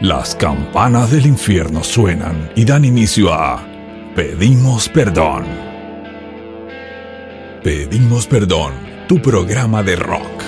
Las 0.00 0.34
campanas 0.36 1.10
del 1.10 1.26
infierno 1.26 1.82
suenan 1.82 2.52
y 2.54 2.64
dan 2.64 2.84
inicio 2.84 3.34
a 3.34 3.66
Pedimos 4.14 4.88
Perdón. 4.88 5.44
Pedimos 7.64 8.28
Perdón, 8.28 8.74
tu 9.08 9.20
programa 9.20 9.82
de 9.82 9.96
rock. 9.96 10.44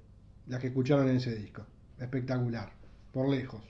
la 0.48 0.60
que 0.60 0.68
escucharon 0.68 1.08
en 1.08 1.16
ese 1.16 1.34
disco. 1.34 1.66
Espectacular, 1.98 2.70
por 3.14 3.30
lejos. 3.30 3.62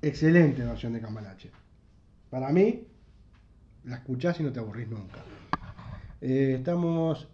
Excelente 0.00 0.62
versión 0.62 0.92
de 0.92 1.00
Cambalache. 1.00 1.50
Para 2.30 2.50
mí, 2.50 2.86
la 3.82 3.96
escuchás 3.96 4.38
y 4.38 4.44
no 4.44 4.52
te 4.52 4.60
aburrís 4.60 4.86
nunca. 4.86 5.18
Eh, 6.20 6.54
estamos 6.58 7.26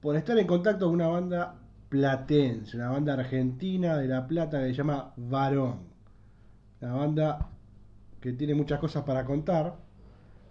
por 0.00 0.16
estar 0.16 0.36
en 0.36 0.46
contacto 0.48 0.86
con 0.86 0.94
una 0.94 1.06
banda 1.06 1.54
platense, 1.88 2.76
una 2.76 2.90
banda 2.90 3.14
argentina 3.14 3.96
de 3.96 4.08
La 4.08 4.26
Plata 4.26 4.58
que 4.60 4.66
se 4.68 4.74
llama 4.74 5.12
Varón. 5.16 5.88
Una 6.80 6.94
banda 6.94 7.50
que 8.20 8.32
tiene 8.32 8.54
muchas 8.54 8.78
cosas 8.78 9.02
para 9.04 9.24
contar. 9.24 9.76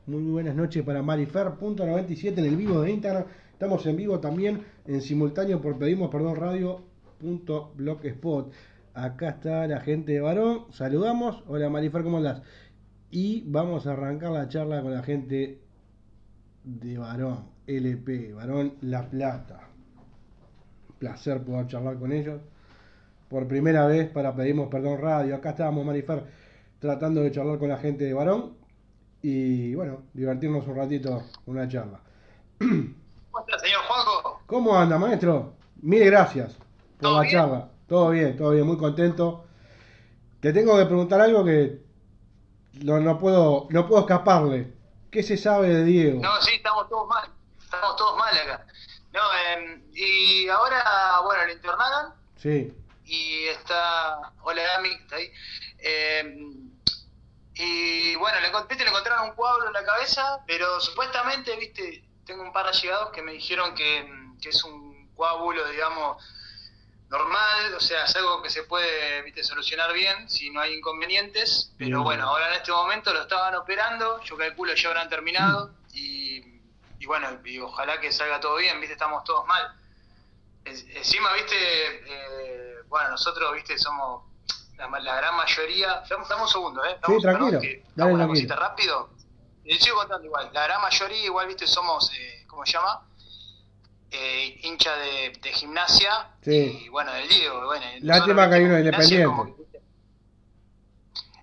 Muy 0.07 0.23
buenas 0.23 0.55
noches 0.55 0.83
para 0.83 1.03
Marifer.97 1.03 2.39
en 2.39 2.45
el 2.45 2.55
vivo 2.55 2.81
de 2.81 2.89
Instagram. 2.91 3.25
Estamos 3.51 3.85
en 3.85 3.97
vivo 3.97 4.19
también 4.19 4.63
en 4.85 5.01
simultáneo 5.01 5.61
por 5.61 5.77
Pedimos 5.77 6.09
Perdón 6.09 6.37
Radio.blogspot. 6.37 8.51
Acá 8.93 9.29
está 9.29 9.67
la 9.67 9.79
gente 9.81 10.13
de 10.13 10.21
Varón. 10.21 10.65
Saludamos. 10.71 11.43
Hola 11.47 11.69
Marifer, 11.69 12.03
¿cómo 12.03 12.17
andás? 12.17 12.41
Y 13.11 13.43
vamos 13.47 13.87
a 13.87 13.93
arrancar 13.93 14.31
la 14.31 14.47
charla 14.47 14.81
con 14.81 14.93
la 14.93 15.03
gente 15.03 15.61
de 16.63 16.97
Varón, 16.97 17.45
LP, 17.67 18.33
Varón 18.33 18.73
La 18.81 19.09
Plata 19.09 19.66
placer 20.99 21.43
poder 21.43 21.67
charlar 21.67 21.97
con 21.97 22.11
ellos. 22.11 22.41
Por 23.29 23.47
primera 23.47 23.85
vez 23.87 24.09
para 24.09 24.35
Pedimos 24.35 24.69
Perdón 24.69 25.01
Radio. 25.01 25.35
Acá 25.35 25.49
estábamos, 25.49 25.85
Marifer, 25.85 26.23
tratando 26.79 27.21
de 27.21 27.31
charlar 27.31 27.59
con 27.59 27.69
la 27.69 27.77
gente 27.77 28.05
de 28.05 28.13
Varón. 28.13 28.55
Y 29.21 29.75
bueno, 29.75 30.03
divertirnos 30.13 30.65
un 30.67 30.75
ratito 30.75 31.23
una 31.45 31.67
charla. 31.67 31.99
¿Cómo 32.59 33.39
está, 33.39 33.59
señor 33.59 33.81
Juanjo? 33.87 34.41
¿Cómo 34.45 34.77
anda, 34.77 34.97
maestro? 34.97 35.53
Mil 35.81 36.03
gracias 36.05 36.57
por 36.99 37.23
la 37.23 37.29
charla. 37.29 37.69
Todo 37.87 38.09
bien, 38.09 38.35
todo 38.35 38.51
bien, 38.51 38.65
muy 38.65 38.77
contento. 38.77 39.45
Te 40.39 40.53
tengo 40.53 40.77
que 40.77 40.85
preguntar 40.85 41.19
algo 41.21 41.43
que 41.43 41.81
no, 42.83 42.99
no, 42.99 43.17
puedo, 43.17 43.67
no 43.69 43.87
puedo 43.87 44.01
escaparle. 44.01 44.73
¿Qué 45.09 45.23
se 45.23 45.37
sabe 45.37 45.69
de 45.69 45.83
Diego? 45.83 46.21
No, 46.21 46.41
sí, 46.41 46.55
estamos 46.55 46.87
todos 46.89 47.07
mal. 47.07 47.29
Estamos 47.63 47.95
todos 47.95 48.17
mal 48.17 48.33
acá. 48.37 48.65
No, 49.13 49.21
eh, 49.33 49.81
y 49.93 50.47
ahora, 50.49 51.19
bueno, 51.23 51.45
lo 51.45 51.51
internaron. 51.51 52.13
Sí. 52.35 52.73
Y 53.05 53.45
está. 53.45 54.33
Hola, 54.41 54.61
Ami, 54.77 54.89
está 54.89 55.15
ahí. 55.15 55.31
Eh, 55.79 56.35
y 57.55 58.15
bueno, 58.15 58.39
le, 58.39 58.49
le 58.49 58.87
encontraron 58.89 59.29
un 59.29 59.35
coágulo 59.35 59.67
en 59.67 59.73
la 59.73 59.83
cabeza, 59.83 60.43
pero 60.45 60.79
supuestamente, 60.79 61.55
viste, 61.55 62.03
tengo 62.25 62.43
un 62.43 62.53
par 62.53 62.65
de 62.65 62.71
allegados 62.71 63.11
que 63.11 63.23
me 63.23 63.31
dijeron 63.31 63.73
que, 63.73 64.07
que 64.41 64.49
es 64.49 64.63
un 64.63 65.09
coágulo, 65.15 65.67
digamos, 65.69 66.23
normal, 67.09 67.73
o 67.73 67.79
sea, 67.79 68.03
es 68.03 68.15
algo 68.15 68.41
que 68.43 68.49
se 68.49 68.63
puede 68.63 69.21
viste, 69.23 69.43
solucionar 69.43 69.93
bien 69.93 70.29
si 70.29 70.49
no 70.49 70.59
hay 70.59 70.75
inconvenientes, 70.75 71.73
pero 71.77 72.03
bueno, 72.03 72.27
ahora 72.27 72.49
en 72.49 72.55
este 72.55 72.71
momento 72.71 73.13
lo 73.13 73.21
estaban 73.21 73.55
operando, 73.55 74.21
yo 74.23 74.37
calculo 74.37 74.73
ya 74.75 74.89
habrán 74.89 75.09
terminado 75.09 75.73
y 75.93 76.41
y 76.99 77.05
bueno, 77.05 77.27
y 77.45 77.59
ojalá 77.59 77.99
que 77.99 78.11
salga 78.11 78.39
todo 78.39 78.57
bien, 78.57 78.79
viste, 78.79 78.93
estamos 78.93 79.23
todos 79.23 79.45
mal. 79.45 79.75
encima, 80.65 81.33
viste, 81.33 81.55
eh, 81.55 82.75
bueno, 82.87 83.09
nosotros, 83.09 83.53
viste, 83.53 83.77
somos 83.77 84.23
la, 84.77 85.15
gran 85.15 85.35
mayoría, 85.35 86.03
damos 86.09 86.29
un 86.41 86.47
segundo, 86.47 86.85
¿eh? 86.85 86.97
sí, 87.05 87.17
tranquilo, 87.21 87.59
dale 87.95 88.13
una 88.13 88.27
cosita 88.27 88.55
rápido. 88.55 89.09
Y 89.63 89.77
sigo 89.79 89.97
contando 89.97 90.25
igual, 90.25 90.49
la 90.53 90.63
gran 90.63 90.81
mayoría 90.81 91.25
igual, 91.25 91.47
viste, 91.47 91.67
somos, 91.67 92.11
eh, 92.13 92.45
¿cómo 92.47 92.65
se 92.65 92.73
llama? 92.73 93.07
Eh, 94.09 94.59
hincha 94.63 94.95
de, 94.95 95.37
de, 95.41 95.51
gimnasia 95.51 96.29
sí. 96.41 96.83
y 96.85 96.89
bueno, 96.89 97.11
del 97.11 97.27
Diego. 97.27 97.65
Bueno, 97.65 97.85
Lástima 97.99 98.47
que 98.47 98.55
hay 98.55 98.63
uno 98.63 98.79
independiente. 98.79 99.53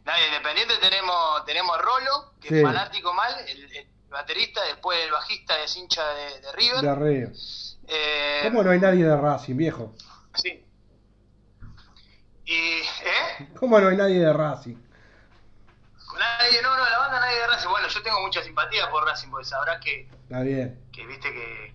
Nadie 0.04 0.26
independiente 0.28 0.75
tenemos, 0.78 1.44
tenemos 1.44 1.76
a 1.76 1.82
Rolo, 1.82 2.32
que 2.41 2.59
es 2.59 2.62
fanático 2.62 3.12
mal, 3.12 3.34
el 3.47 3.94
baterista, 4.15 4.63
después 4.65 4.99
el 5.05 5.11
bajista 5.11 5.63
es 5.63 5.77
hincha 5.77 6.03
de, 6.15 6.53
River. 6.53 6.81
De 6.81 6.95
River. 6.95 7.33
Eh, 7.87 8.41
¿Cómo 8.45 8.63
no 8.63 8.71
hay 8.71 8.81
nadie 8.81 9.05
de 9.05 9.17
Racing, 9.17 9.57
viejo? 9.57 9.95
Sí. 10.35 10.65
Y, 12.47 12.55
¿eh? 12.55 13.49
¿Cómo 13.59 13.79
no 13.81 13.89
hay 13.89 13.97
nadie 13.97 14.21
de 14.21 14.33
Racing? 14.33 14.77
Nadie, 16.19 16.63
no, 16.63 16.77
no, 16.77 16.89
la 16.89 16.99
banda 16.99 17.21
nadie 17.21 17.41
de 17.41 17.47
Racing. 17.49 17.69
Bueno, 17.69 17.89
yo 17.89 18.03
tengo 18.03 18.21
mucha 18.21 18.43
simpatía 18.43 18.89
por 18.91 19.05
Racing, 19.05 19.29
porque 19.31 19.47
sabrás 19.47 19.81
que. 19.81 20.09
Está 20.23 20.41
bien. 20.41 20.81
Que 20.93 21.07
viste 21.07 21.33
que. 21.33 21.75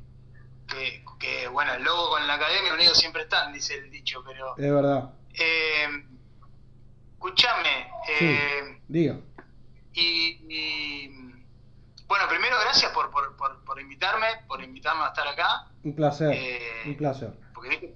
Que, 0.67 1.03
que 1.19 1.47
bueno, 1.47 1.73
el 1.73 1.83
logo 1.83 2.09
con 2.11 2.27
la 2.27 2.35
academia 2.35 2.73
unidos 2.73 2.97
siempre 2.97 3.23
están, 3.23 3.51
dice 3.51 3.75
el 3.75 3.91
dicho, 3.91 4.23
pero. 4.25 4.55
Es 4.57 4.71
verdad. 4.71 5.13
Eh, 5.33 6.05
escuchame. 7.15 7.91
Eh, 8.07 8.81
diga. 8.87 9.17
y 9.93 11.28
bueno, 12.09 12.27
primero 12.27 12.57
gracias 12.59 12.91
por, 12.91 13.11
por, 13.11 13.37
por, 13.37 13.79
invitarme, 13.79 14.25
por 14.47 14.61
invitarme 14.61 15.03
a 15.03 15.07
estar 15.07 15.27
acá. 15.27 15.67
Un 15.83 15.95
placer, 15.95 16.33
eh, 16.33 16.83
un 16.87 16.97
placer. 16.97 17.31
Porque 17.53 17.95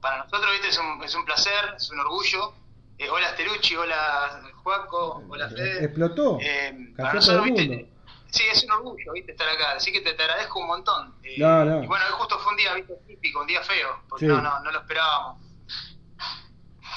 para 0.00 0.24
nosotros 0.24 0.50
¿viste? 0.52 0.68
Es, 0.68 0.78
un, 0.78 1.04
es 1.04 1.14
un 1.14 1.24
placer, 1.26 1.74
es 1.76 1.90
un 1.90 2.00
orgullo. 2.00 2.54
Eh, 2.96 3.08
hola 3.08 3.28
Sterucci, 3.34 3.76
hola 3.76 4.42
Juaco, 4.62 5.22
hola 5.28 5.48
Fede. 5.50 5.84
¿Explotó? 5.84 6.38
Eh, 6.40 6.94
para 6.96 7.12
nosotros, 7.12 7.44
¿viste? 7.44 7.92
Sí, 8.30 8.42
es 8.50 8.64
un 8.64 8.70
orgullo, 8.70 9.12
¿viste? 9.12 9.32
Estar 9.32 9.48
acá. 9.48 9.72
Así 9.76 9.92
que 9.92 10.00
te, 10.00 10.14
te 10.14 10.22
agradezco 10.22 10.60
un 10.60 10.66
montón. 10.66 11.14
Eh, 11.22 11.36
no, 11.38 11.64
no. 11.64 11.82
Y 11.82 11.86
bueno, 11.86 12.04
hoy 12.06 12.12
justo 12.12 12.38
fue 12.38 12.52
un 12.52 12.56
día, 12.56 12.74
¿viste? 12.74 12.94
Típico, 13.06 13.40
un 13.40 13.46
día 13.46 13.62
feo, 13.62 14.00
porque 14.08 14.26
no, 14.26 14.40
no, 14.40 14.60
no 14.60 14.70
lo 14.70 14.80
esperábamos. 14.80 15.44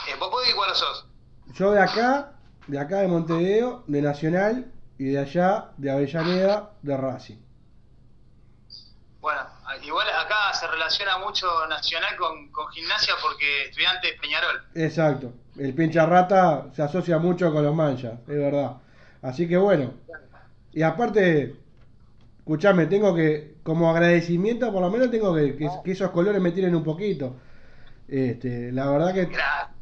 Eh, 0.07 0.15
¿Vos 0.17 0.29
podés 0.29 0.49
igual 0.49 0.73
sos? 0.75 1.07
Yo 1.53 1.71
de 1.71 1.81
acá, 1.81 2.33
de 2.67 2.79
acá 2.79 2.97
de 2.99 3.07
Montevideo, 3.07 3.83
de 3.87 4.01
Nacional, 4.01 4.72
y 4.97 5.05
de 5.05 5.19
allá 5.19 5.71
de 5.77 5.91
Avellaneda 5.91 6.71
de 6.81 6.97
Racing. 6.97 7.37
Bueno, 9.21 9.39
igual 9.83 10.07
acá 10.09 10.53
se 10.53 10.67
relaciona 10.67 11.17
mucho 11.17 11.47
Nacional 11.67 12.15
con, 12.17 12.51
con 12.51 12.67
gimnasia 12.69 13.13
porque 13.21 13.63
estudiante 13.69 14.09
es 14.09 14.19
Peñarol. 14.19 14.61
Exacto, 14.75 15.33
el 15.57 15.73
pincha 15.73 16.05
rata 16.05 16.67
se 16.73 16.83
asocia 16.83 17.17
mucho 17.19 17.51
con 17.53 17.63
los 17.63 17.73
manchas, 17.73 18.19
es 18.27 18.37
verdad. 18.37 18.77
Así 19.21 19.47
que 19.47 19.55
bueno, 19.55 19.93
y 20.73 20.81
aparte, 20.81 21.55
escuchame, 22.39 22.87
tengo 22.87 23.15
que, 23.15 23.55
como 23.63 23.89
agradecimiento 23.89 24.71
por 24.73 24.81
lo 24.81 24.89
menos 24.89 25.09
tengo 25.09 25.33
que, 25.33 25.55
que, 25.55 25.91
esos 25.91 26.11
colores 26.11 26.41
me 26.41 26.51
tiren 26.51 26.75
un 26.75 26.83
poquito. 26.83 27.37
Este, 28.07 28.71
la 28.71 28.89
verdad 28.89 29.13
que 29.13 29.29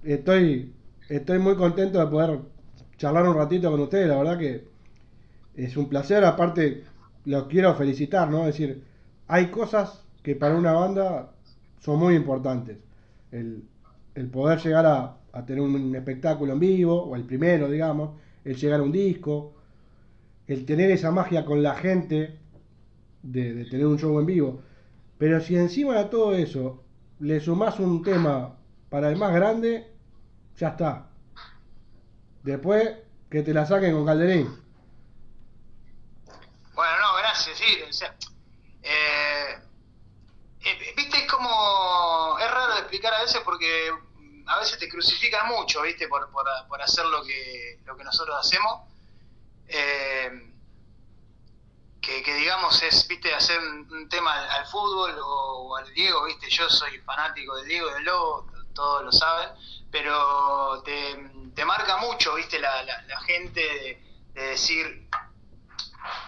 estoy, 0.04 0.72
estoy 1.10 1.40
muy 1.40 1.56
contento 1.56 2.00
de 2.00 2.08
poder 2.08 2.40
charlar 2.98 3.28
un 3.28 3.36
ratito 3.36 3.72
con 3.72 3.80
ustedes, 3.80 4.08
la 4.08 4.18
verdad 4.18 4.38
que 4.38 4.71
es 5.56 5.78
un 5.78 5.90
placer, 5.90 6.24
aparte 6.26 6.84
los 7.26 7.46
quiero 7.48 7.76
felicitar, 7.76 8.30
¿no? 8.30 8.40
Es 8.42 8.58
decir, 8.58 8.84
hay 9.28 9.48
cosas 9.48 10.04
que 10.24 10.36
para 10.36 10.56
una 10.56 10.74
banda 10.74 11.32
son 11.80 12.00
muy 12.00 12.16
importantes. 12.16 12.78
El, 13.32 13.64
el 14.16 14.28
poder 14.30 14.60
llegar 14.60 14.86
a, 14.86 15.18
a 15.32 15.46
tener 15.46 15.62
un 15.62 15.96
espectáculo 15.96 16.54
en 16.54 16.60
vivo, 16.60 17.04
o 17.04 17.16
el 17.16 17.24
primero, 17.24 17.70
digamos, 17.70 18.12
el 18.44 18.56
llegar 18.56 18.80
a 18.80 18.84
un 18.84 18.92
disco, 18.92 19.54
el 20.48 20.66
tener 20.66 20.92
esa 20.92 21.12
magia 21.12 21.46
con 21.46 21.64
la 21.64 21.76
gente 21.76 22.40
de, 23.24 23.54
de 23.54 23.66
tener 23.66 23.86
un 23.86 23.98
show 24.00 24.20
en 24.20 24.26
vivo. 24.26 24.62
Pero 25.18 25.40
si 25.40 25.56
encima 25.56 25.98
de 25.98 26.06
todo 26.06 26.36
eso 26.36 26.84
le 27.20 27.40
sumás 27.40 27.80
un 27.80 28.02
tema 28.04 28.58
para 28.90 29.10
el 29.10 29.18
más 29.18 29.34
grande, 29.34 29.88
ya 30.58 30.70
está. 30.70 31.10
Después 32.44 32.98
que 33.30 33.42
te 33.42 33.54
la 33.54 33.66
saquen 33.66 33.94
con 33.94 34.06
Calderín. 34.06 34.48
Gracias, 37.44 37.58
sí. 37.58 37.82
O 37.90 37.94
sea, 37.94 38.16
eh, 38.84 39.60
eh, 40.64 40.94
viste, 40.96 41.18
es 41.18 41.32
como. 41.32 42.38
Es 42.40 42.52
raro 42.52 42.76
de 42.76 42.80
explicar 42.82 43.14
a 43.16 43.22
veces 43.22 43.42
porque 43.44 43.92
a 44.46 44.60
veces 44.60 44.78
te 44.78 44.88
crucifican 44.88 45.48
mucho, 45.48 45.82
viste, 45.82 46.08
por, 46.08 46.30
por, 46.30 46.46
por 46.68 46.82
hacer 46.82 47.06
lo 47.06 47.24
que, 47.24 47.80
lo 47.86 47.98
que 47.98 48.04
nosotros 48.04 48.38
hacemos. 48.40 48.82
Eh, 49.68 50.50
que, 52.00 52.34
digamos 52.36 52.82
es, 52.84 53.08
viste, 53.08 53.34
hacer 53.34 53.60
un, 53.60 54.10
tema 54.10 54.34
al, 54.34 54.68
fútbol 54.68 55.16
o, 55.24 55.78
al 55.78 55.92
Diego, 55.94 56.26
viste, 56.26 56.50
yo 56.50 56.70
soy 56.70 57.00
fanático 57.00 57.56
del 57.58 57.68
Diego 57.68 57.92
del 57.94 58.04
Lobo, 58.04 58.52
todos 58.74 59.04
lo 59.04 59.12
saben, 59.12 59.50
pero 59.92 60.82
te, 60.84 61.32
te 61.56 61.64
marca 61.64 61.98
mucho, 61.98 62.36
viste, 62.36 62.60
la, 62.60 62.84
la, 62.84 63.02
la 63.04 63.22
gente 63.22 63.62
de, 64.34 64.42
decir, 64.42 65.08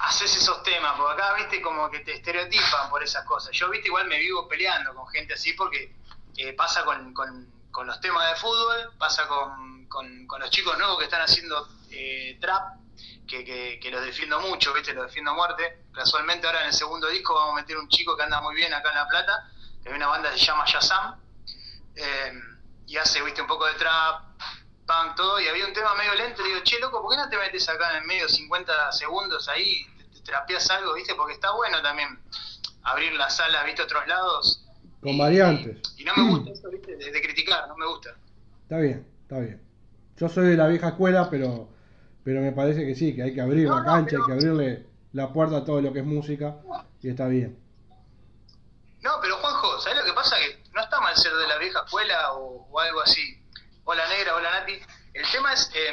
haces 0.01 0.35
esos 0.35 0.61
temas, 0.63 0.93
porque 0.97 1.21
acá, 1.21 1.33
viste, 1.35 1.61
como 1.61 1.89
que 1.89 1.99
te 1.99 2.13
estereotipan 2.13 2.89
por 2.89 3.03
esas 3.03 3.25
cosas. 3.25 3.51
Yo, 3.53 3.69
viste, 3.69 3.87
igual 3.87 4.07
me 4.07 4.17
vivo 4.19 4.47
peleando 4.47 4.93
con 4.93 5.07
gente 5.07 5.33
así 5.33 5.53
porque 5.53 5.95
eh, 6.37 6.53
pasa 6.53 6.83
con, 6.83 7.13
con, 7.13 7.87
los 7.87 7.99
temas 8.01 8.29
de 8.29 8.35
fútbol, 8.39 8.93
pasa 8.97 9.27
con, 9.27 9.87
con, 9.87 10.27
los 10.39 10.49
chicos 10.49 10.77
nuevos 10.77 10.97
que 10.97 11.05
están 11.05 11.21
haciendo 11.21 11.67
eh, 11.89 12.37
trap, 12.39 12.77
que, 13.27 13.43
que, 13.43 13.79
que, 13.81 13.91
los 13.91 14.03
defiendo 14.05 14.39
mucho, 14.41 14.73
¿viste? 14.73 14.93
Los 14.93 15.07
defiendo 15.07 15.31
a 15.31 15.35
muerte. 15.35 15.85
Casualmente 15.93 16.45
ahora 16.45 16.61
en 16.61 16.67
el 16.67 16.73
segundo 16.73 17.07
disco 17.07 17.33
vamos 17.33 17.53
a 17.53 17.61
meter 17.61 17.77
un 17.77 17.87
chico 17.89 18.15
que 18.15 18.23
anda 18.23 18.41
muy 18.41 18.55
bien 18.55 18.73
acá 18.73 18.89
en 18.89 18.95
La 18.95 19.07
Plata, 19.07 19.49
que 19.81 19.89
hay 19.89 19.95
una 19.95 20.07
banda 20.07 20.31
que 20.31 20.37
se 20.37 20.45
llama 20.45 20.65
Yazam, 20.65 21.19
eh, 21.95 22.33
y 22.87 22.97
hace, 22.97 23.21
¿viste? 23.21 23.41
Un 23.41 23.47
poco 23.47 23.65
de 23.65 23.73
trap, 23.73 24.32
punk, 24.85 25.15
todo, 25.15 25.39
y 25.39 25.47
había 25.47 25.65
un 25.65 25.73
tema 25.73 25.95
medio 25.95 26.13
lento, 26.15 26.41
y 26.43 26.49
digo, 26.49 26.59
che, 26.63 26.79
loco, 26.79 27.01
¿por 27.01 27.11
qué 27.11 27.17
no 27.17 27.29
te 27.29 27.37
metes 27.37 27.67
acá 27.69 27.91
en 27.91 28.03
el 28.03 28.07
medio 28.07 28.27
50 28.27 28.91
segundos 28.91 29.47
ahí, 29.49 29.85
te, 29.97 30.03
te 30.05 30.21
trapeas 30.21 30.69
algo, 30.69 30.93
¿viste? 30.93 31.15
Porque 31.15 31.33
está 31.33 31.51
bueno 31.51 31.81
también 31.81 32.19
abrir 32.83 33.13
la 33.13 33.29
sala, 33.29 33.63
¿viste? 33.63 33.81
Otros 33.81 34.07
lados. 34.07 34.65
Con 35.01 35.17
variantes. 35.17 35.81
Y, 35.97 36.01
y 36.01 36.05
no 36.05 36.15
me 36.15 36.29
gusta 36.29 36.51
eso, 36.51 36.69
¿viste? 36.69 36.95
De, 36.95 37.11
de 37.11 37.21
criticar, 37.21 37.67
no 37.67 37.75
me 37.75 37.87
gusta. 37.87 38.15
Está 38.63 38.77
bien, 38.77 39.07
está 39.23 39.39
bien. 39.39 39.61
Yo 40.17 40.29
soy 40.29 40.47
de 40.47 40.57
la 40.57 40.67
vieja 40.67 40.89
escuela, 40.89 41.29
pero 41.29 41.69
pero 42.23 42.41
me 42.41 42.51
parece 42.51 42.85
que 42.85 42.95
sí, 42.95 43.15
que 43.15 43.23
hay 43.23 43.33
que 43.33 43.41
abrir 43.41 43.67
no, 43.67 43.79
la 43.79 43.85
cancha, 43.85 44.17
no, 44.17 44.25
pero... 44.25 44.35
hay 44.35 44.39
que 44.39 44.47
abrirle 44.47 44.87
la 45.11 45.31
puerta 45.31 45.57
a 45.57 45.65
todo 45.65 45.81
lo 45.81 45.91
que 45.91 45.99
es 45.99 46.05
música 46.05 46.55
y 47.01 47.09
está 47.09 47.27
bien. 47.27 47.59
No, 49.01 49.11
pero 49.21 49.35
Juanjo, 49.37 49.79
¿sabes 49.81 49.99
lo 49.99 50.05
que 50.05 50.13
pasa? 50.13 50.37
Que 50.37 50.63
no 50.73 50.81
está 50.81 51.01
mal 51.01 51.15
ser 51.17 51.33
de 51.33 51.47
la 51.47 51.57
vieja 51.57 51.81
escuela 51.85 52.33
o, 52.33 52.67
o 52.71 52.79
algo 52.79 53.01
así. 53.01 53.42
Hola 53.85 54.03
negra, 54.09 54.35
hola 54.35 54.59
Nati. 54.59 54.73
El 55.13 55.25
tema 55.31 55.53
es 55.53 55.69
eh, 55.75 55.91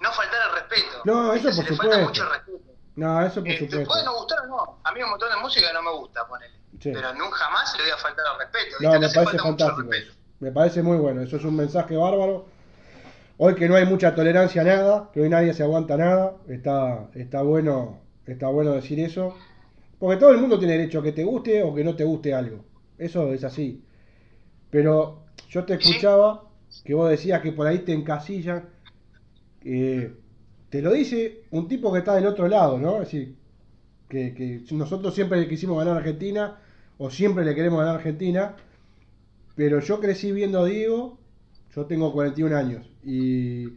no 0.00 0.12
faltar 0.12 0.40
al 0.42 0.52
respeto. 0.54 1.02
No, 1.04 1.32
eso 1.32 1.50
por 1.54 1.66
supuesto. 1.66 1.98
mucho 2.00 2.28
respeto. 2.28 2.58
No, 2.96 3.26
eso 3.26 3.40
por 3.40 3.48
eh, 3.48 3.58
supuesto. 3.58 3.78
Te 3.78 3.86
puede 3.86 4.04
no 4.04 4.18
gustar 4.18 4.40
o 4.40 4.46
no. 4.46 4.80
A 4.84 4.92
mí 4.92 5.02
un 5.02 5.10
montón 5.10 5.30
de 5.30 5.36
música 5.36 5.72
no 5.72 5.82
me 5.82 5.92
gusta, 5.92 6.26
ponele. 6.26 6.54
Sí. 6.80 6.92
Pero 6.92 7.14
nunca 7.14 7.36
jamás 7.36 7.76
le 7.76 7.84
voy 7.84 7.92
a 7.92 7.96
faltar 7.96 8.26
al 8.26 8.38
respeto. 8.38 8.76
No, 8.80 9.00
me 9.00 9.08
parece 9.08 9.38
fantástico. 9.38 9.88
Me 10.40 10.52
parece 10.52 10.82
muy 10.82 10.98
bueno. 10.98 11.22
Eso 11.22 11.36
es 11.36 11.44
un 11.44 11.56
mensaje 11.56 11.96
bárbaro 11.96 12.46
Hoy 13.40 13.54
que 13.54 13.68
no 13.68 13.76
hay 13.76 13.86
mucha 13.86 14.16
tolerancia 14.16 14.62
a 14.62 14.64
nada, 14.64 15.10
que 15.12 15.20
hoy 15.20 15.28
nadie 15.28 15.54
se 15.54 15.62
aguanta 15.62 15.96
nada, 15.96 16.34
está, 16.48 17.08
está, 17.14 17.40
bueno, 17.42 18.00
está 18.26 18.48
bueno 18.48 18.72
decir 18.72 18.98
eso. 18.98 19.36
Porque 20.00 20.16
todo 20.16 20.32
el 20.32 20.38
mundo 20.38 20.58
tiene 20.58 20.76
derecho 20.76 20.98
a 20.98 21.02
que 21.04 21.12
te 21.12 21.22
guste 21.22 21.62
o 21.62 21.72
que 21.72 21.84
no 21.84 21.94
te 21.94 22.02
guste 22.02 22.34
algo. 22.34 22.64
Eso 22.98 23.32
es 23.32 23.44
así. 23.44 23.84
Pero 24.70 25.27
yo 25.48 25.64
te 25.64 25.74
escuchaba 25.74 26.44
que 26.84 26.94
vos 26.94 27.08
decías 27.10 27.40
que 27.42 27.52
por 27.52 27.66
ahí 27.66 27.78
te 27.80 27.92
encasillan. 27.92 28.68
Eh, 29.64 30.14
te 30.70 30.82
lo 30.82 30.92
dice 30.92 31.42
un 31.50 31.66
tipo 31.68 31.92
que 31.92 32.00
está 32.00 32.14
del 32.14 32.26
otro 32.26 32.48
lado, 32.48 32.78
¿no? 32.78 32.94
Es 32.94 33.10
decir, 33.10 33.36
que, 34.08 34.34
que 34.34 34.62
nosotros 34.74 35.14
siempre 35.14 35.48
quisimos 35.48 35.78
ganar 35.78 35.94
a 35.94 35.98
Argentina 35.98 36.58
o 36.98 37.10
siempre 37.10 37.44
le 37.44 37.54
queremos 37.54 37.78
ganar 37.78 37.94
a 37.94 37.98
Argentina. 37.98 38.56
Pero 39.56 39.80
yo 39.80 40.00
crecí 40.00 40.30
viendo 40.32 40.60
a 40.60 40.66
Diego 40.66 41.18
yo 41.74 41.86
tengo 41.86 42.12
41 42.12 42.56
años 42.56 42.86
y, 43.04 43.68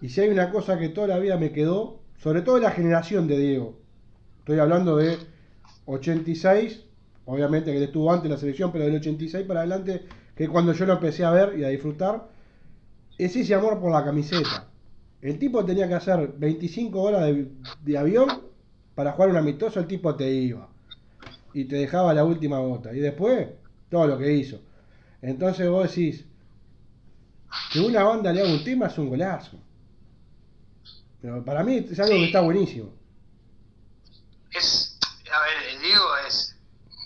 y 0.00 0.08
si 0.08 0.20
hay 0.20 0.28
una 0.28 0.50
cosa 0.50 0.78
que 0.78 0.88
toda 0.88 1.08
la 1.08 1.18
vida 1.18 1.36
me 1.36 1.52
quedó, 1.52 2.00
sobre 2.18 2.42
todo 2.42 2.56
de 2.56 2.60
la 2.62 2.70
generación 2.70 3.26
de 3.26 3.38
Diego, 3.38 3.78
estoy 4.38 4.58
hablando 4.58 4.96
de 4.96 5.16
86, 5.86 6.84
obviamente 7.24 7.72
que 7.72 7.78
él 7.78 7.82
estuvo 7.84 8.12
antes 8.12 8.24
de 8.24 8.28
la 8.28 8.38
selección, 8.38 8.70
pero 8.70 8.84
del 8.84 8.96
86 8.96 9.46
para 9.46 9.60
adelante, 9.60 10.02
que 10.34 10.48
cuando 10.48 10.72
yo 10.72 10.86
lo 10.86 10.94
empecé 10.94 11.24
a 11.24 11.30
ver 11.30 11.58
y 11.58 11.64
a 11.64 11.68
disfrutar, 11.68 12.28
es 13.18 13.36
ese 13.36 13.54
amor 13.54 13.80
por 13.80 13.92
la 13.92 14.04
camiseta. 14.04 14.68
El 15.20 15.38
tipo 15.38 15.64
tenía 15.64 15.86
que 15.86 15.94
hacer 15.94 16.32
25 16.36 17.00
horas 17.00 17.22
de, 17.26 17.48
de 17.82 17.98
avión 17.98 18.28
para 18.94 19.12
jugar 19.12 19.30
un 19.30 19.36
amistoso, 19.36 19.80
el 19.80 19.86
tipo 19.86 20.14
te 20.16 20.30
iba 20.30 20.68
y 21.54 21.64
te 21.64 21.76
dejaba 21.76 22.14
la 22.14 22.24
última 22.24 22.58
bota. 22.58 22.92
Y 22.92 22.98
después, 23.00 23.48
todo 23.90 24.06
lo 24.06 24.18
que 24.18 24.32
hizo. 24.32 24.60
Entonces 25.20 25.68
vos 25.68 25.88
decís, 25.88 26.24
que 27.72 27.80
una 27.80 28.02
banda 28.02 28.32
le 28.32 28.40
haga 28.40 28.50
un 28.50 28.64
tema 28.64 28.86
es 28.86 28.98
un 28.98 29.08
golazo. 29.08 29.58
Pero 31.20 31.44
para 31.44 31.62
mí 31.62 31.86
es 31.90 31.98
algo 32.00 32.14
sí. 32.14 32.20
que 32.20 32.26
está 32.26 32.40
buenísimo. 32.40 32.92
Es, 34.50 34.98
a 35.32 35.40
ver, 35.42 35.74
el 35.74 35.82
Diego 35.82 36.04
es, 36.26 36.56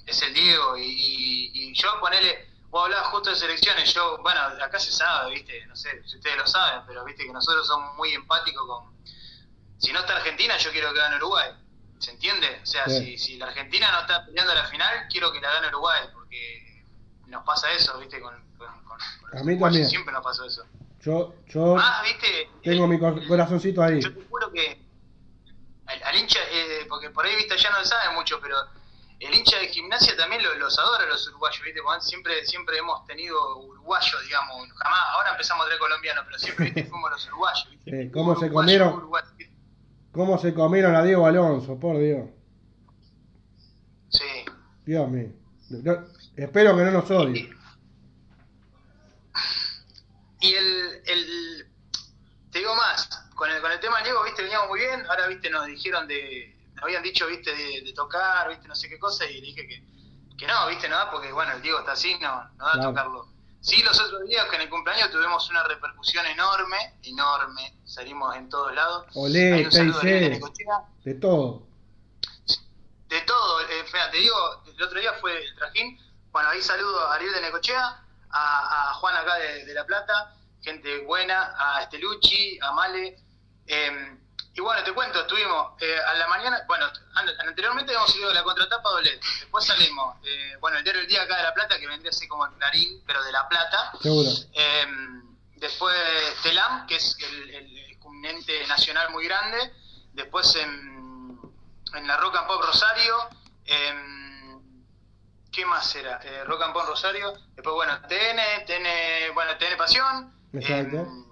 es 0.06 0.22
el 0.22 0.34
Diego 0.34 0.76
y, 0.78 0.82
y, 0.82 1.50
y 1.54 1.74
yo 1.74 1.88
ponele, 2.00 2.45
vos 2.70 2.84
hablabas 2.84 3.08
justo 3.08 3.30
de 3.30 3.36
selecciones, 3.36 3.92
yo, 3.94 4.18
bueno, 4.22 4.40
acá 4.40 4.78
se 4.78 4.92
sabe, 4.92 5.34
viste, 5.34 5.66
no 5.66 5.76
sé 5.76 6.02
si 6.06 6.16
ustedes 6.16 6.36
lo 6.36 6.46
saben, 6.46 6.82
pero 6.86 7.04
viste 7.04 7.24
que 7.24 7.32
nosotros 7.32 7.66
somos 7.66 7.94
muy 7.96 8.12
empáticos 8.12 8.66
con, 8.66 8.96
si 9.78 9.92
no 9.92 10.00
está 10.00 10.16
Argentina, 10.16 10.56
yo 10.56 10.70
quiero 10.70 10.92
que 10.92 10.98
gane 10.98 11.16
Uruguay, 11.16 11.50
¿se 11.98 12.10
entiende? 12.12 12.60
O 12.62 12.66
sea, 12.66 12.88
sí. 12.88 13.16
si, 13.16 13.18
si 13.18 13.36
la 13.36 13.46
Argentina 13.46 13.90
no 13.92 14.00
está 14.00 14.24
peleando 14.26 14.54
la 14.54 14.64
final, 14.64 15.06
quiero 15.10 15.32
que 15.32 15.40
la 15.40 15.52
gane 15.52 15.68
Uruguay, 15.68 16.08
porque 16.12 16.84
nos 17.26 17.44
pasa 17.44 17.70
eso, 17.72 17.98
viste, 17.98 18.20
con, 18.20 18.34
con, 18.56 18.68
con, 18.84 18.98
a 19.38 19.42
mí 19.42 19.58
también. 19.58 19.86
Siempre 19.88 20.12
nos 20.12 20.24
pasó 20.24 20.44
eso. 20.44 20.64
Yo, 21.00 21.34
yo 21.46 21.76
¿viste? 22.04 22.50
tengo 22.62 22.86
mi 22.86 22.98
corazoncito 22.98 23.82
ahí. 23.82 24.00
Yo 24.00 24.12
te 24.12 24.24
juro 24.28 24.50
que 24.50 24.80
al, 25.86 26.02
al 26.02 26.16
hincha, 26.16 26.40
eh, 26.50 26.86
porque 26.88 27.10
por 27.10 27.24
ahí, 27.24 27.36
viste, 27.36 27.56
ya 27.56 27.70
no 27.70 27.84
sabe 27.84 28.14
mucho, 28.14 28.40
pero 28.40 28.56
el 29.20 29.34
hincha 29.34 29.58
de 29.58 29.68
gimnasia 29.68 30.16
también 30.16 30.42
los, 30.42 30.58
los 30.58 30.78
adora 30.78 31.06
los 31.06 31.26
uruguayos, 31.28 31.62
¿viste? 31.64 31.80
siempre, 32.00 32.44
siempre 32.44 32.78
hemos 32.78 33.04
tenido 33.06 33.58
uruguayos, 33.58 34.22
digamos, 34.24 34.68
jamás, 34.74 35.00
ahora 35.14 35.30
empezamos 35.30 35.64
a 35.64 35.68
tener 35.68 35.80
colombianos, 35.80 36.24
pero 36.26 36.38
siempre 36.38 36.64
¿viste? 36.66 36.84
fuimos 36.90 37.10
los 37.10 37.26
uruguayos, 37.28 37.70
¿viste? 37.70 38.02
Eh, 38.02 38.10
¿Cómo 38.10 38.38
se 38.38 38.50
comieron? 38.50 38.94
Uruguayo, 38.94 39.26
¿Cómo 40.12 40.38
se 40.38 40.54
comieron 40.54 40.94
a 40.94 41.02
Diego 41.02 41.26
Alonso, 41.26 41.78
por 41.78 41.98
Dios? 41.98 42.28
Sí. 44.08 44.44
Dios 44.84 45.08
mío. 45.10 45.30
espero 46.36 46.76
que 46.76 46.84
no 46.84 46.90
nos 46.90 47.10
odie. 47.10 47.50
Y 50.40 50.54
el, 50.54 51.02
el, 51.06 51.66
te 52.50 52.60
digo 52.60 52.74
más, 52.76 53.08
con 53.34 53.50
el, 53.50 53.60
con 53.60 53.72
el 53.72 53.80
tema 53.80 53.96
del 53.96 54.04
Diego, 54.04 54.22
viste, 54.24 54.42
veníamos 54.42 54.68
muy 54.68 54.80
bien, 54.80 55.04
ahora, 55.06 55.26
viste, 55.26 55.50
nos 55.50 55.66
dijeron 55.66 56.06
de, 56.06 56.55
nos 56.76 56.84
habían 56.84 57.02
dicho, 57.02 57.26
viste, 57.26 57.54
de, 57.54 57.82
de 57.82 57.92
tocar, 57.92 58.48
viste, 58.48 58.68
no 58.68 58.74
sé 58.74 58.88
qué 58.88 58.98
cosa, 58.98 59.24
y 59.24 59.40
le 59.40 59.46
dije 59.46 59.66
que, 59.66 59.82
que 60.36 60.46
no, 60.46 60.66
viste, 60.68 60.88
no 60.88 60.96
porque, 61.10 61.32
bueno, 61.32 61.52
el 61.52 61.62
Diego 61.62 61.78
está 61.80 61.92
así, 61.92 62.16
no, 62.20 62.44
no 62.56 62.64
da 62.64 62.72
claro. 62.72 62.88
tocarlo. 62.90 63.28
Sí, 63.60 63.82
los 63.82 63.98
otros 63.98 64.28
días 64.28 64.46
que 64.48 64.56
en 64.56 64.62
el 64.62 64.68
cumpleaños 64.68 65.10
tuvimos 65.10 65.48
una 65.50 65.64
repercusión 65.64 66.24
enorme, 66.26 66.98
enorme, 67.02 67.74
salimos 67.84 68.36
en 68.36 68.48
todos 68.48 68.72
lados. 68.74 69.06
Olé, 69.14 69.40
de, 69.40 70.40
de 71.04 71.14
todo. 71.14 71.66
De 73.08 73.20
todo, 73.22 73.60
eh, 73.62 73.84
fíjate, 73.84 74.10
te 74.12 74.18
digo, 74.18 74.36
el 74.66 74.82
otro 74.82 75.00
día 75.00 75.12
fue 75.14 75.42
el 75.42 75.54
trajín, 75.56 75.98
bueno, 76.30 76.50
ahí 76.50 76.60
saludo 76.60 77.08
a 77.08 77.14
Ariel 77.14 77.32
de 77.32 77.40
Necochea, 77.40 78.04
a, 78.30 78.90
a 78.90 78.94
Juan 78.94 79.16
acá 79.16 79.36
de, 79.36 79.64
de, 79.64 79.74
La 79.74 79.86
Plata, 79.86 80.36
gente 80.60 81.04
buena, 81.04 81.54
a 81.56 81.82
Estelucci, 81.82 82.58
a 82.60 82.72
Male. 82.72 83.18
Eh, 83.66 84.18
y 84.56 84.60
bueno, 84.62 84.82
te 84.82 84.92
cuento, 84.92 85.20
estuvimos 85.20 85.74
eh, 85.82 85.98
a 86.06 86.14
la 86.14 86.26
mañana, 86.28 86.64
bueno, 86.66 86.86
anteriormente 87.46 87.92
habíamos 87.92 88.16
ido 88.16 88.30
a 88.30 88.34
la 88.34 88.42
contratapa 88.42 88.88
Dolet, 88.88 89.20
después 89.40 89.66
salimos, 89.66 90.16
eh, 90.24 90.56
bueno, 90.60 90.78
el 90.78 90.84
diario 90.84 91.02
El 91.02 91.08
Día 91.08 91.22
acá 91.22 91.36
de 91.36 91.42
La 91.42 91.52
Plata, 91.52 91.78
que 91.78 91.86
vendría 91.86 92.10
así 92.10 92.26
como 92.26 92.46
el 92.46 92.52
Clarín, 92.54 93.02
pero 93.06 93.22
de 93.22 93.32
La 93.32 93.46
Plata. 93.48 93.92
Seguro. 94.00 94.30
Eh, 94.54 94.86
después 95.56 95.94
Telam, 96.42 96.86
que 96.86 96.96
es 96.96 97.16
el, 97.20 97.50
el, 97.50 98.68
nacional 98.68 99.10
muy 99.10 99.26
grande. 99.26 99.72
Después 100.12 100.54
en, 100.56 101.38
en 101.94 102.06
la 102.06 102.16
Rock 102.16 102.36
and 102.36 102.46
Pop 102.46 102.62
Rosario. 102.62 103.28
¿Qué 105.56 105.64
más 105.64 105.94
era? 105.94 106.20
Eh, 106.22 106.44
Rock 106.44 106.62
and 106.62 106.74
Pop 106.74 106.86
Rosario. 106.86 107.32
Después, 107.54 107.74
bueno, 107.74 107.98
TN, 108.08 108.66
TN 108.66 109.34
participación. 109.34 110.34
Exacto. 110.52 110.96
En 110.96 111.02
Teis 111.02 111.25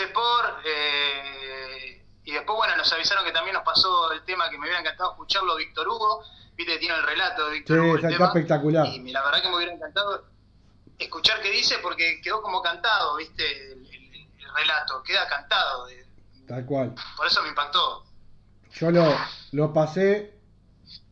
Sport, 0.00 0.60
eh, 0.66 2.02
y 2.24 2.32
después, 2.32 2.56
bueno, 2.56 2.76
nos 2.76 2.92
avisaron 2.92 3.24
que 3.24 3.32
también 3.32 3.54
nos 3.54 3.62
pasó 3.64 4.12
el 4.12 4.22
tema 4.24 4.48
que 4.50 4.58
me 4.58 4.64
hubiera 4.64 4.80
encantado 4.80 5.12
escucharlo 5.12 5.56
Víctor 5.56 5.88
Hugo. 5.88 6.22
Viste 6.56 6.72
que 6.74 6.78
tiene 6.78 6.96
el 6.96 7.02
relato 7.04 7.46
de 7.46 7.52
Víctor 7.52 7.76
Sí, 7.76 7.80
Hugo. 7.82 7.92
el 7.92 7.96
está 7.98 8.08
tema, 8.08 8.26
espectacular. 8.26 8.86
Y 8.86 9.10
la 9.10 9.24
verdad 9.24 9.42
que 9.42 9.48
me 9.48 9.56
hubiera 9.56 9.72
encantado 9.72 10.24
escuchar 10.98 11.40
qué 11.40 11.50
dice 11.50 11.76
porque 11.82 12.20
quedó 12.22 12.42
como 12.42 12.60
cantado, 12.60 13.16
viste, 13.16 13.72
el, 13.72 13.86
el- 13.86 14.14
el 14.40 14.54
relato, 14.54 15.02
queda 15.04 15.26
cantado. 15.28 15.86
de- 15.86 16.06
Tal 16.46 16.64
cual. 16.66 16.94
por 17.16 17.26
eso 17.26 17.42
me 17.42 17.48
impactó. 17.50 18.04
Yo 18.74 18.90
lo, 18.90 19.14
lo 19.52 19.72
pasé 19.72 20.34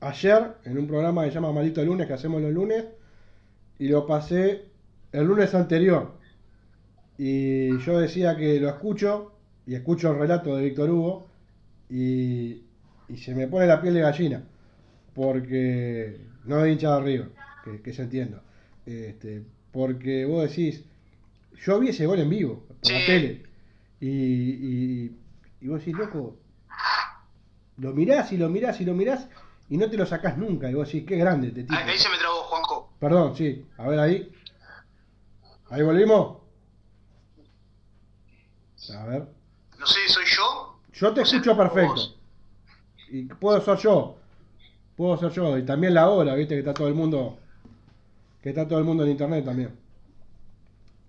ayer 0.01 0.57
en 0.65 0.79
un 0.79 0.87
programa 0.87 1.23
que 1.25 1.29
se 1.31 1.35
llama 1.37 1.53
Maldito 1.53 1.83
Lunes, 1.83 2.07
que 2.07 2.15
hacemos 2.15 2.41
los 2.43 2.51
lunes, 2.53 2.85
y 3.79 3.89
lo 3.89 4.07
pasé 4.07 4.67
el 5.13 5.25
lunes 5.25 5.55
anterior. 5.55 6.15
Y 7.19 7.79
yo 7.79 7.99
decía 7.99 8.37
que 8.37 8.61
lo 8.61 8.69
escucho, 8.69 9.33
y 9.67 9.75
escucho 9.75 10.11
el 10.11 10.19
relato 10.19 10.57
de 10.57 10.65
Víctor 10.65 10.91
Hugo, 10.91 11.27
y, 11.89 12.63
y 13.09 13.17
se 13.17 13.35
me 13.35 13.49
pone 13.49 13.67
la 13.67 13.81
piel 13.81 13.95
de 13.95 14.01
gallina, 14.01 14.45
porque 15.15 16.21
no 16.45 16.59
de 16.59 16.73
hincha 16.73 16.97
de 16.97 17.03
River, 17.03 17.31
que, 17.65 17.81
que 17.83 17.93
se 17.93 18.03
entienda. 18.03 18.43
Este, 18.85 19.43
porque 19.73 20.25
vos 20.27 20.49
decís, 20.49 20.85
yo 21.65 21.81
vi 21.81 21.89
ese 21.89 22.07
gol 22.07 22.21
en 22.21 22.31
vivo, 22.31 22.65
por 22.83 22.93
la 22.93 23.07
tele, 23.07 23.43
y, 24.01 24.09
y, 24.09 25.17
y 25.61 25.69
vos 25.69 25.79
decís, 25.79 25.97
loco, 25.97 26.37
lo 27.79 27.93
mirás 27.93 28.33
y 28.33 28.37
lo 28.37 28.49
mirás 28.49 28.81
y 28.81 28.85
lo 28.85 28.95
mirás 28.95 29.29
y 29.69 29.77
no 29.77 29.91
te 29.91 29.97
lo 29.97 30.07
sacás 30.07 30.39
nunca. 30.39 30.71
Y 30.71 30.75
vos 30.75 30.87
decís, 30.87 31.05
qué 31.07 31.17
grande 31.17 31.49
este 31.49 31.63
tipo. 31.65 31.75
Ahí, 31.75 31.91
ahí 31.91 31.99
se 31.99 32.09
me 32.09 32.17
trabó 32.17 32.43
Juanco. 32.45 32.93
Perdón, 32.99 33.37
sí. 33.37 33.67
A 33.77 33.89
ver 33.89 33.99
ahí. 33.99 34.33
Ahí 35.71 35.83
volvimos. 35.83 36.39
A 38.91 39.05
ver. 39.07 39.27
No 39.79 39.87
sé, 39.87 40.01
¿soy 40.09 40.25
yo? 40.27 40.79
Yo 40.93 41.13
te 41.13 41.23
escucho 41.23 41.57
perfecto. 41.57 41.95
vos. 41.95 42.19
Y 43.11 43.25
puedo 43.25 43.61
ser 43.61 43.77
yo. 43.79 44.17
Puedo 44.97 45.17
ser 45.19 45.31
yo. 45.31 45.59
Y 45.59 45.65
también 45.65 45.95
la 45.95 46.09
hora, 46.09 46.35
viste 46.35 46.55
que 46.55 46.61
está 46.61 46.75
todo 46.75 46.89
el 46.89 46.95
mundo. 46.95 47.39
Que 48.43 48.51
está 48.51 48.67
todo 48.67 48.79
el 48.79 48.85
mundo 48.85 49.05
en 49.05 49.11
internet 49.11 49.45
también. 49.45 49.79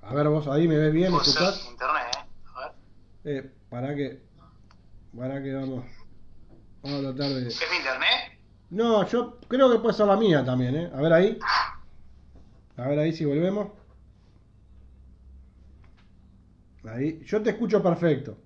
A 0.02 0.14
ver, 0.14 0.28
vos 0.30 0.48
ahí 0.48 0.68
me 0.68 0.78
ves 0.78 0.94
bien, 0.94 1.12
¿me 1.12 1.18
escuchás? 1.18 1.68
internet, 1.70 2.04
¿eh? 2.16 2.26
A 2.56 2.60
ver. 2.60 2.72
Eh, 3.26 3.52
para 3.70 3.96
que. 3.96 4.22
Para 5.18 5.42
que 5.44 5.54
vamos. 5.54 5.86
Vamos 6.84 7.00
a 7.00 7.14
tratar 7.14 7.34
de. 7.34 7.48
¿Es 7.48 7.62
mi 7.70 7.78
internet? 7.78 8.40
No, 8.70 9.08
yo 9.08 9.40
creo 9.48 9.72
que 9.72 9.80
puede 9.80 9.94
ser 9.96 10.08
la 10.08 10.16
mía 10.18 10.44
también, 10.46 10.76
¿eh? 10.76 10.92
A 10.94 11.02
ver 11.02 11.14
ahí. 11.14 11.40
A 12.78 12.88
ver 12.88 13.00
ahí 13.00 13.14
si 13.14 13.26
volvemos. 13.26 13.70
Ahí. 16.88 17.20
Yo 17.26 17.42
te 17.42 17.52
escucho 17.52 17.82
perfecto. 17.84 18.38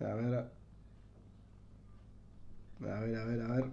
A 0.00 0.14
ver. 0.14 0.34
A 2.82 3.00
ver, 3.00 3.16
a 3.16 3.24
ver, 3.24 3.42
a 3.42 3.54
ver. 3.54 3.64